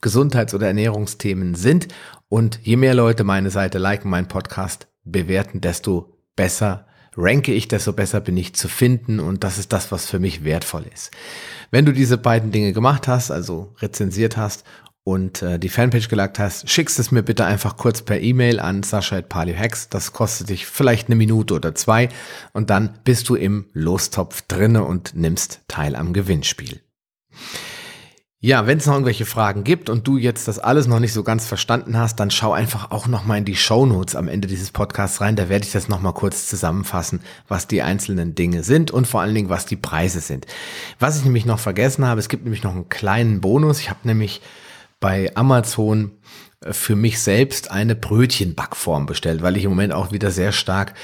Gesundheits- 0.00 0.54
oder 0.54 0.66
Ernährungsthemen 0.66 1.54
sind. 1.54 1.88
Und 2.28 2.60
je 2.62 2.76
mehr 2.76 2.94
Leute 2.94 3.24
meine 3.24 3.50
Seite 3.50 3.78
liken, 3.78 4.10
meinen 4.10 4.28
Podcast 4.28 4.88
bewerten, 5.04 5.60
desto 5.60 6.14
besser 6.36 6.86
ranke 7.16 7.52
ich, 7.52 7.68
desto 7.68 7.92
besser 7.92 8.20
bin 8.20 8.36
ich 8.36 8.54
zu 8.54 8.68
finden 8.68 9.18
und 9.18 9.44
das 9.44 9.58
ist 9.58 9.72
das, 9.72 9.90
was 9.90 10.06
für 10.06 10.20
mich 10.20 10.44
wertvoll 10.44 10.84
ist. 10.92 11.10
Wenn 11.70 11.84
du 11.84 11.92
diese 11.92 12.16
beiden 12.16 12.52
Dinge 12.52 12.72
gemacht 12.72 13.08
hast, 13.08 13.30
also 13.30 13.74
rezensiert 13.80 14.36
hast 14.36 14.64
und 15.04 15.42
äh, 15.42 15.58
die 15.58 15.68
Fanpage 15.68 16.08
gelagt 16.08 16.38
hast, 16.38 16.70
schickst 16.70 16.98
es 16.98 17.10
mir 17.10 17.22
bitte 17.22 17.44
einfach 17.44 17.76
kurz 17.76 18.02
per 18.02 18.20
E-Mail 18.20 18.60
an 18.60 18.82
sascha.paliohex. 18.82 19.88
Das 19.88 20.12
kostet 20.12 20.50
dich 20.50 20.66
vielleicht 20.66 21.08
eine 21.08 21.16
Minute 21.16 21.54
oder 21.54 21.74
zwei 21.74 22.08
und 22.52 22.70
dann 22.70 22.98
bist 23.04 23.28
du 23.28 23.34
im 23.34 23.66
Lostopf 23.72 24.42
drinne 24.42 24.84
und 24.84 25.14
nimmst 25.14 25.62
teil 25.66 25.96
am 25.96 26.12
Gewinnspiel. 26.12 26.80
Ja, 28.40 28.68
wenn 28.68 28.78
es 28.78 28.86
noch 28.86 28.92
irgendwelche 28.92 29.26
Fragen 29.26 29.64
gibt 29.64 29.90
und 29.90 30.06
du 30.06 30.16
jetzt 30.16 30.46
das 30.46 30.60
alles 30.60 30.86
noch 30.86 31.00
nicht 31.00 31.12
so 31.12 31.24
ganz 31.24 31.44
verstanden 31.44 31.96
hast, 31.98 32.20
dann 32.20 32.30
schau 32.30 32.52
einfach 32.52 32.92
auch 32.92 33.08
noch 33.08 33.24
mal 33.24 33.36
in 33.36 33.44
die 33.44 33.56
Show 33.56 33.84
Notes 33.84 34.14
am 34.14 34.28
Ende 34.28 34.46
dieses 34.46 34.70
Podcasts 34.70 35.20
rein. 35.20 35.34
Da 35.34 35.48
werde 35.48 35.66
ich 35.66 35.72
das 35.72 35.88
noch 35.88 36.00
mal 36.00 36.12
kurz 36.12 36.46
zusammenfassen, 36.46 37.20
was 37.48 37.66
die 37.66 37.82
einzelnen 37.82 38.36
Dinge 38.36 38.62
sind 38.62 38.92
und 38.92 39.08
vor 39.08 39.22
allen 39.22 39.34
Dingen, 39.34 39.48
was 39.48 39.66
die 39.66 39.74
Preise 39.74 40.20
sind. 40.20 40.46
Was 41.00 41.18
ich 41.18 41.24
nämlich 41.24 41.46
noch 41.46 41.58
vergessen 41.58 42.04
habe, 42.06 42.20
es 42.20 42.28
gibt 42.28 42.44
nämlich 42.44 42.62
noch 42.62 42.76
einen 42.76 42.88
kleinen 42.88 43.40
Bonus. 43.40 43.80
Ich 43.80 43.90
habe 43.90 44.00
nämlich 44.04 44.40
bei 45.00 45.34
Amazon 45.34 46.12
äh, 46.60 46.72
für 46.72 46.94
mich 46.94 47.18
selbst 47.18 47.72
eine 47.72 47.96
Brötchenbackform 47.96 49.06
bestellt, 49.06 49.42
weil 49.42 49.56
ich 49.56 49.64
im 49.64 49.70
Moment 49.70 49.92
auch 49.92 50.12
wieder 50.12 50.30
sehr 50.30 50.52
stark 50.52 50.94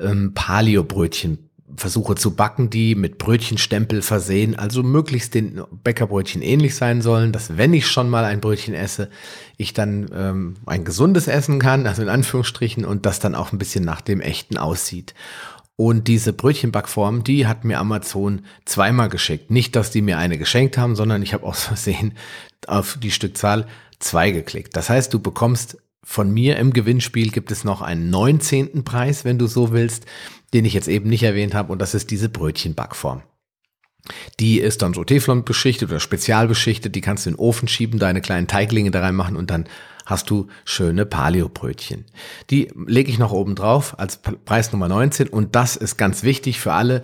ähm, 0.00 0.34
Paleo-Brötchen 0.34 1.49
versuche 1.76 2.14
zu 2.14 2.34
backen, 2.34 2.70
die 2.70 2.94
mit 2.94 3.18
Brötchenstempel 3.18 4.02
versehen, 4.02 4.58
also 4.58 4.82
möglichst 4.82 5.34
den 5.34 5.62
Bäckerbrötchen 5.84 6.42
ähnlich 6.42 6.74
sein 6.74 7.02
sollen, 7.02 7.32
dass 7.32 7.56
wenn 7.56 7.74
ich 7.74 7.86
schon 7.86 8.08
mal 8.08 8.24
ein 8.24 8.40
Brötchen 8.40 8.74
esse, 8.74 9.10
ich 9.56 9.72
dann 9.72 10.10
ähm, 10.14 10.54
ein 10.66 10.84
gesundes 10.84 11.28
essen 11.28 11.58
kann, 11.58 11.86
also 11.86 12.02
in 12.02 12.08
Anführungsstrichen, 12.08 12.84
und 12.84 13.06
das 13.06 13.20
dann 13.20 13.34
auch 13.34 13.52
ein 13.52 13.58
bisschen 13.58 13.84
nach 13.84 14.00
dem 14.00 14.20
echten 14.20 14.56
aussieht. 14.56 15.14
Und 15.76 16.08
diese 16.08 16.34
Brötchenbackform, 16.34 17.24
die 17.24 17.46
hat 17.46 17.64
mir 17.64 17.78
Amazon 17.78 18.42
zweimal 18.66 19.08
geschickt. 19.08 19.50
Nicht, 19.50 19.76
dass 19.76 19.90
die 19.90 20.02
mir 20.02 20.18
eine 20.18 20.36
geschenkt 20.36 20.76
haben, 20.76 20.94
sondern 20.94 21.22
ich 21.22 21.32
habe 21.32 21.46
aus 21.46 21.64
Versehen 21.64 22.14
auf 22.66 22.98
die 23.00 23.10
Stückzahl 23.10 23.66
zwei 23.98 24.30
geklickt. 24.30 24.76
Das 24.76 24.90
heißt, 24.90 25.14
du 25.14 25.20
bekommst 25.20 25.78
von 26.02 26.32
mir 26.32 26.56
im 26.56 26.72
Gewinnspiel 26.72 27.30
gibt 27.30 27.50
es 27.50 27.64
noch 27.64 27.82
einen 27.82 28.10
19. 28.10 28.84
Preis, 28.84 29.24
wenn 29.24 29.38
du 29.38 29.46
so 29.46 29.72
willst 29.72 30.06
den 30.52 30.64
ich 30.64 30.74
jetzt 30.74 30.88
eben 30.88 31.08
nicht 31.08 31.22
erwähnt 31.22 31.54
habe, 31.54 31.72
und 31.72 31.80
das 31.80 31.94
ist 31.94 32.10
diese 32.10 32.28
Brötchenbackform. 32.28 33.22
Die 34.40 34.58
ist 34.58 34.82
dann 34.82 34.94
so 34.94 35.04
Teflon 35.04 35.44
beschichtet 35.44 35.90
oder 35.90 36.00
spezial 36.00 36.48
beschichtet, 36.48 36.94
die 36.94 37.00
kannst 37.00 37.26
du 37.26 37.30
in 37.30 37.36
den 37.36 37.40
Ofen 37.40 37.68
schieben, 37.68 38.00
deine 38.00 38.20
kleinen 38.20 38.46
Teiglinge 38.46 38.90
da 38.90 39.00
reinmachen 39.00 39.36
und 39.36 39.50
dann 39.50 39.66
hast 40.10 40.28
du 40.28 40.48
schöne 40.64 41.06
Paleo-Brötchen. 41.06 42.04
Die 42.50 42.70
lege 42.86 43.10
ich 43.10 43.18
noch 43.18 43.32
oben 43.32 43.54
drauf 43.54 43.98
als 43.98 44.18
Preis 44.18 44.72
Nummer 44.72 44.88
19 44.88 45.28
und 45.28 45.54
das 45.54 45.76
ist 45.76 45.96
ganz 45.96 46.22
wichtig 46.22 46.60
für 46.60 46.72
alle, 46.72 47.02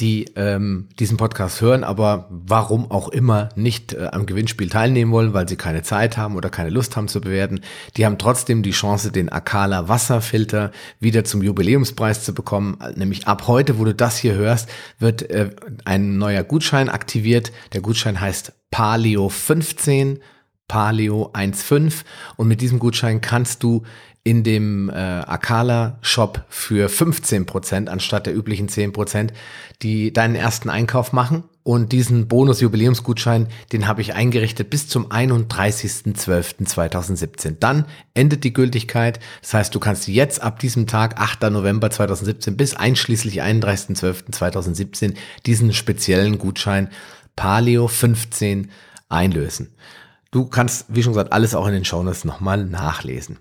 die 0.00 0.26
ähm, 0.36 0.88
diesen 0.98 1.16
Podcast 1.16 1.60
hören, 1.60 1.82
aber 1.82 2.26
warum 2.30 2.90
auch 2.90 3.08
immer 3.08 3.48
nicht 3.56 3.94
äh, 3.94 4.08
am 4.12 4.26
Gewinnspiel 4.26 4.68
teilnehmen 4.68 5.10
wollen, 5.10 5.34
weil 5.34 5.48
sie 5.48 5.56
keine 5.56 5.82
Zeit 5.82 6.16
haben 6.16 6.36
oder 6.36 6.50
keine 6.50 6.70
Lust 6.70 6.96
haben 6.96 7.08
zu 7.08 7.20
bewerten. 7.20 7.60
Die 7.96 8.06
haben 8.06 8.18
trotzdem 8.18 8.62
die 8.62 8.70
Chance, 8.70 9.10
den 9.10 9.28
Akala 9.28 9.88
Wasserfilter 9.88 10.72
wieder 11.00 11.24
zum 11.24 11.42
Jubiläumspreis 11.42 12.24
zu 12.24 12.32
bekommen. 12.32 12.78
Nämlich 12.94 13.26
ab 13.26 13.48
heute, 13.48 13.78
wo 13.78 13.84
du 13.84 13.94
das 13.94 14.18
hier 14.18 14.34
hörst, 14.34 14.68
wird 14.98 15.28
äh, 15.30 15.50
ein 15.84 16.18
neuer 16.18 16.44
Gutschein 16.44 16.88
aktiviert. 16.88 17.52
Der 17.72 17.80
Gutschein 17.80 18.20
heißt 18.20 18.52
Paleo 18.70 19.28
15 19.28 20.20
Paleo 20.68 21.30
1.5 21.32 22.04
und 22.36 22.46
mit 22.46 22.60
diesem 22.60 22.78
Gutschein 22.78 23.20
kannst 23.20 23.62
du 23.62 23.82
in 24.22 24.44
dem 24.44 24.90
äh, 24.90 24.92
Akala 24.92 25.98
Shop 26.02 26.44
für 26.48 26.88
15% 26.88 27.88
anstatt 27.88 28.26
der 28.26 28.36
üblichen 28.36 28.68
10% 28.68 29.30
die 29.82 30.12
deinen 30.12 30.34
ersten 30.34 30.68
Einkauf 30.68 31.14
machen 31.14 31.44
und 31.68 31.92
diesen 31.92 32.28
Bonus 32.28 32.62
Jubiläumsgutschein, 32.62 33.48
den 33.72 33.86
habe 33.86 34.00
ich 34.00 34.14
eingerichtet 34.14 34.70
bis 34.70 34.88
zum 34.88 35.08
31.12.2017. 35.08 37.56
Dann 37.60 37.84
endet 38.14 38.44
die 38.44 38.54
Gültigkeit. 38.54 39.20
Das 39.42 39.52
heißt, 39.52 39.74
du 39.74 39.78
kannst 39.78 40.08
jetzt 40.08 40.40
ab 40.40 40.60
diesem 40.60 40.86
Tag, 40.86 41.20
8. 41.20 41.42
November 41.50 41.90
2017 41.90 42.56
bis 42.56 42.74
einschließlich 42.74 43.42
31.12.2017 43.42 45.14
diesen 45.44 45.74
speziellen 45.74 46.38
Gutschein 46.38 46.88
Paleo 47.36 47.86
15 47.86 48.70
einlösen. 49.10 49.68
Du 50.30 50.46
kannst, 50.46 50.86
wie 50.88 51.02
schon 51.02 51.12
gesagt, 51.12 51.32
alles 51.32 51.54
auch 51.54 51.66
in 51.66 51.72
den 51.72 51.84
Shownotes 51.84 52.24
nochmal 52.24 52.64
nachlesen. 52.64 53.38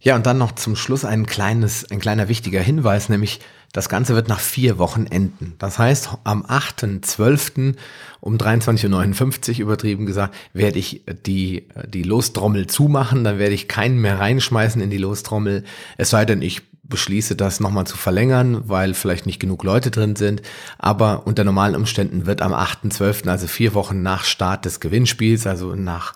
Ja, 0.00 0.16
und 0.16 0.26
dann 0.26 0.38
noch 0.38 0.52
zum 0.52 0.74
Schluss 0.74 1.04
ein 1.04 1.26
kleines, 1.26 1.88
ein 1.90 2.00
kleiner 2.00 2.28
wichtiger 2.28 2.60
Hinweis, 2.60 3.08
nämlich 3.08 3.40
das 3.72 3.88
Ganze 3.88 4.14
wird 4.14 4.28
nach 4.28 4.40
vier 4.40 4.78
Wochen 4.78 5.06
enden. 5.06 5.54
Das 5.58 5.78
heißt, 5.78 6.10
am 6.24 6.44
8.12. 6.44 7.76
um 8.20 8.36
23.59 8.36 9.54
Uhr 9.54 9.60
übertrieben 9.60 10.04
gesagt, 10.04 10.34
werde 10.52 10.78
ich 10.78 11.04
die, 11.24 11.68
die 11.86 12.02
Lostrommel 12.02 12.66
zumachen, 12.66 13.22
dann 13.22 13.38
werde 13.38 13.54
ich 13.54 13.68
keinen 13.68 14.00
mehr 14.00 14.18
reinschmeißen 14.18 14.82
in 14.82 14.90
die 14.90 14.98
Lostrommel, 14.98 15.64
es 15.96 16.10
sei 16.10 16.24
denn, 16.24 16.42
ich 16.42 16.62
beschließe, 16.84 17.36
das 17.36 17.60
nochmal 17.60 17.86
zu 17.86 17.96
verlängern, 17.96 18.68
weil 18.68 18.94
vielleicht 18.94 19.26
nicht 19.26 19.38
genug 19.38 19.62
Leute 19.64 19.90
drin 19.90 20.16
sind. 20.16 20.42
Aber 20.78 21.26
unter 21.26 21.44
normalen 21.44 21.76
Umständen 21.76 22.26
wird 22.26 22.42
am 22.42 22.52
8.12., 22.52 23.28
also 23.28 23.46
vier 23.46 23.74
Wochen 23.74 24.02
nach 24.02 24.24
Start 24.24 24.64
des 24.64 24.80
Gewinnspiels, 24.80 25.46
also 25.46 25.74
nach 25.74 26.14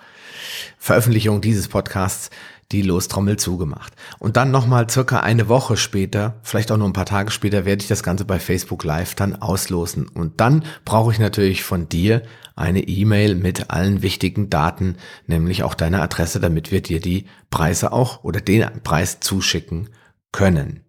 Veröffentlichung 0.77 1.41
dieses 1.41 1.67
Podcasts, 1.67 2.29
die 2.73 2.81
Lostrommel 2.81 3.37
zugemacht. 3.37 3.93
Und 4.19 4.35
dann 4.35 4.51
nochmal 4.51 4.89
circa 4.89 5.21
eine 5.21 5.47
Woche 5.47 5.77
später, 5.77 6.35
vielleicht 6.43 6.69
auch 6.69 6.77
nur 6.77 6.89
ein 6.89 6.93
paar 6.93 7.05
Tage 7.05 7.31
später, 7.31 7.63
werde 7.63 7.81
ich 7.81 7.87
das 7.87 8.03
Ganze 8.03 8.25
bei 8.25 8.39
Facebook 8.39 8.83
Live 8.83 9.15
dann 9.15 9.41
auslosen. 9.41 10.09
Und 10.09 10.41
dann 10.41 10.65
brauche 10.83 11.13
ich 11.13 11.19
natürlich 11.19 11.63
von 11.63 11.87
dir 11.87 12.23
eine 12.57 12.81
E-Mail 12.81 13.35
mit 13.35 13.69
allen 13.69 14.01
wichtigen 14.01 14.49
Daten, 14.49 14.97
nämlich 15.27 15.63
auch 15.63 15.75
deine 15.75 16.01
Adresse, 16.01 16.41
damit 16.41 16.71
wir 16.71 16.81
dir 16.81 16.99
die 16.99 17.25
Preise 17.49 17.93
auch 17.93 18.25
oder 18.25 18.41
den 18.41 18.65
Preis 18.83 19.21
zuschicken 19.21 19.89
können. 20.31 20.83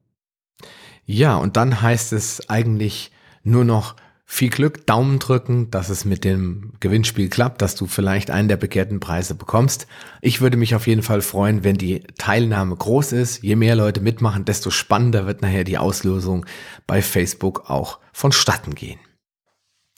Ja, 1.05 1.37
und 1.37 1.57
dann 1.57 1.81
heißt 1.81 2.13
es 2.13 2.51
eigentlich 2.51 3.13
nur 3.43 3.65
noch 3.65 3.97
viel 4.31 4.51
Glück, 4.51 4.87
Daumen 4.87 5.19
drücken, 5.19 5.71
dass 5.71 5.89
es 5.89 6.05
mit 6.05 6.23
dem 6.23 6.75
Gewinnspiel 6.81 7.31
klappt, 7.31 7.63
dass 7.63 7.77
du 7.77 7.87
vielleicht 7.87 8.31
einen 8.31 8.49
der 8.49 8.59
begehrten 8.59 9.01
Preise 9.01 9.35
bekommst. 9.35 9.87
Ich 10.21 10.43
würde 10.43 10.59
mich 10.59 10.75
auf 10.75 10.87
jeden 10.87 11.03
Fall 11.03 11.23
freuen, 11.23 11.65
wenn 11.65 11.79
die 11.79 12.01
Teilnahme 12.19 12.77
groß 12.77 13.13
ist. 13.13 13.43
Je 13.43 13.57
mehr 13.57 13.75
Leute 13.75 14.03
mitmachen, 14.03 14.45
desto 14.45 14.69
spannender 14.69 15.27
wird 15.27 15.41
nachher 15.41 15.65
die 15.65 15.79
Auslösung 15.79 16.45
bei 16.87 17.01
Facebook 17.01 17.71
auch 17.71 18.01
vonstatten 18.13 18.75
gehen. 18.75 19.01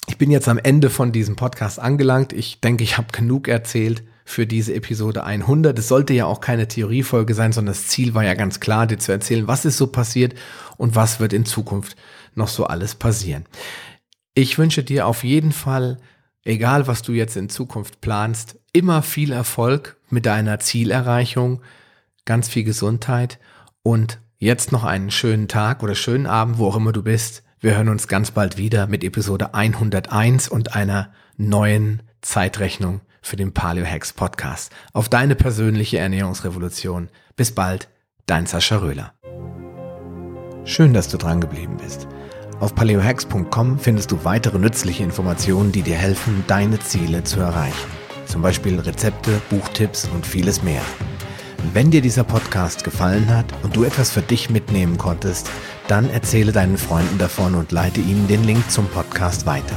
Ich 0.07 0.17
bin 0.17 0.31
jetzt 0.31 0.49
am 0.49 0.59
Ende 0.59 0.91
von 0.91 1.11
diesem 1.11 1.35
Podcast 1.35 1.81
angelangt. 1.81 2.33
Ich 2.33 2.61
denke, 2.61 2.85
ich 2.85 2.99
habe 2.99 3.09
genug 3.11 3.49
erzählt 3.49 4.05
für 4.31 4.47
diese 4.47 4.75
Episode 4.75 5.25
100. 5.25 5.77
Es 5.79 5.89
sollte 5.89 6.15
ja 6.15 6.27
auch 6.27 6.41
keine 6.41 6.69
Theoriefolge 6.69 7.35
sein, 7.35 7.53
sondern 7.53 7.75
das 7.75 7.89
Ziel 7.89 8.15
war 8.15 8.25
ja 8.25 8.35
ganz 8.35 8.61
klar, 8.61 8.87
dir 8.87 8.99
zu 8.99 9.11
erzählen, 9.11 9.49
was 9.49 9.65
ist 9.65 9.77
so 9.77 9.89
passiert 9.89 10.35
und 10.77 10.95
was 10.95 11.19
wird 11.19 11.33
in 11.33 11.45
Zukunft 11.45 11.97
noch 12.35 12.49
so 12.49 12.65
alles 12.67 12.95
passieren. 12.95 13.45
Ich 14.35 14.57
wünsche 14.57 14.85
dir 14.85 15.09
auf 15.09 15.25
jeden 15.25 15.51
Fall, 15.51 15.99
egal 16.45 16.87
was 16.87 17.03
du 17.03 17.13
jetzt 17.13 17.37
in 17.37 17.49
Zukunft 17.49 18.01
planst, 18.01 18.59
immer 18.73 19.03
viel 19.03 19.33
Erfolg 19.33 19.97
mit 20.11 20.27
deiner 20.27 20.61
Zielerreichung, 20.61 21.61
ganz 22.25 22.49
viel 22.49 22.63
Gesundheit 22.63 23.41
und 23.83 24.21
jetzt 24.39 24.71
noch 24.71 24.85
einen 24.85 25.11
schönen 25.11 25.49
Tag 25.49 25.83
oder 25.83 25.97
schönen 25.97 26.27
Abend, 26.27 26.59
wo 26.59 26.69
auch 26.69 26.77
immer 26.77 26.93
du 26.93 27.03
bist. 27.03 27.43
Wir 27.59 27.77
hören 27.77 27.89
uns 27.89 28.07
ganz 28.07 28.31
bald 28.31 28.57
wieder 28.57 28.87
mit 28.87 29.03
Episode 29.03 29.55
101 29.55 30.49
und 30.49 30.77
einer 30.77 31.13
neuen 31.37 32.03
Zeitrechnung 32.23 33.01
für 33.23 33.37
den 33.37 33.53
Paleo 33.53 33.85
Hacks 33.85 34.13
Podcast. 34.13 34.73
Auf 34.93 35.09
deine 35.09 35.35
persönliche 35.35 35.99
Ernährungsrevolution. 35.99 37.09
Bis 37.37 37.55
bald, 37.55 37.89
dein 38.27 38.47
Sascha 38.47 38.77
Röhler. 38.79 39.15
Schön, 40.65 40.93
dass 40.95 41.09
du 41.09 41.17
dran 41.17 41.41
geblieben 41.41 41.77
bist. 41.77 42.07
Auf 42.61 42.75
paleohacks.com 42.75 43.79
findest 43.79 44.13
du 44.13 44.25
weitere 44.25 44.59
nützliche 44.59 45.03
Informationen, 45.03 45.73
die 45.73 45.83
dir 45.83 45.97
helfen, 45.97 46.45
deine 46.47 46.79
Ziele 46.79 47.25
zu 47.25 47.41
erreichen. 47.41 47.91
Zum 48.27 48.43
Beispiel 48.43 48.79
Rezepte, 48.79 49.41
Buchtipps 49.49 50.07
und 50.15 50.27
vieles 50.27 50.63
mehr. 50.63 50.83
Wenn 51.73 51.91
dir 51.91 52.03
dieser 52.03 52.25
Podcast 52.25 52.85
gefallen 52.85 53.35
hat 53.35 53.47
und 53.63 53.77
du 53.77 53.85
etwas 53.85 54.11
für 54.11 54.23
dich 54.23 54.51
mitnehmen 54.51 54.99
konntest, 54.99 55.51
dann 55.89 56.11
erzähle 56.11 56.53
deinen 56.53 56.79
Freunden 56.79 57.19
davon 57.19 57.55
und 57.55 57.73
leite 57.73 58.01
ihnen 58.01 58.29
den 58.29 58.45
Link 58.45 58.71
zum 58.71 58.87
Podcast 58.89 59.47
weiter. 59.47 59.77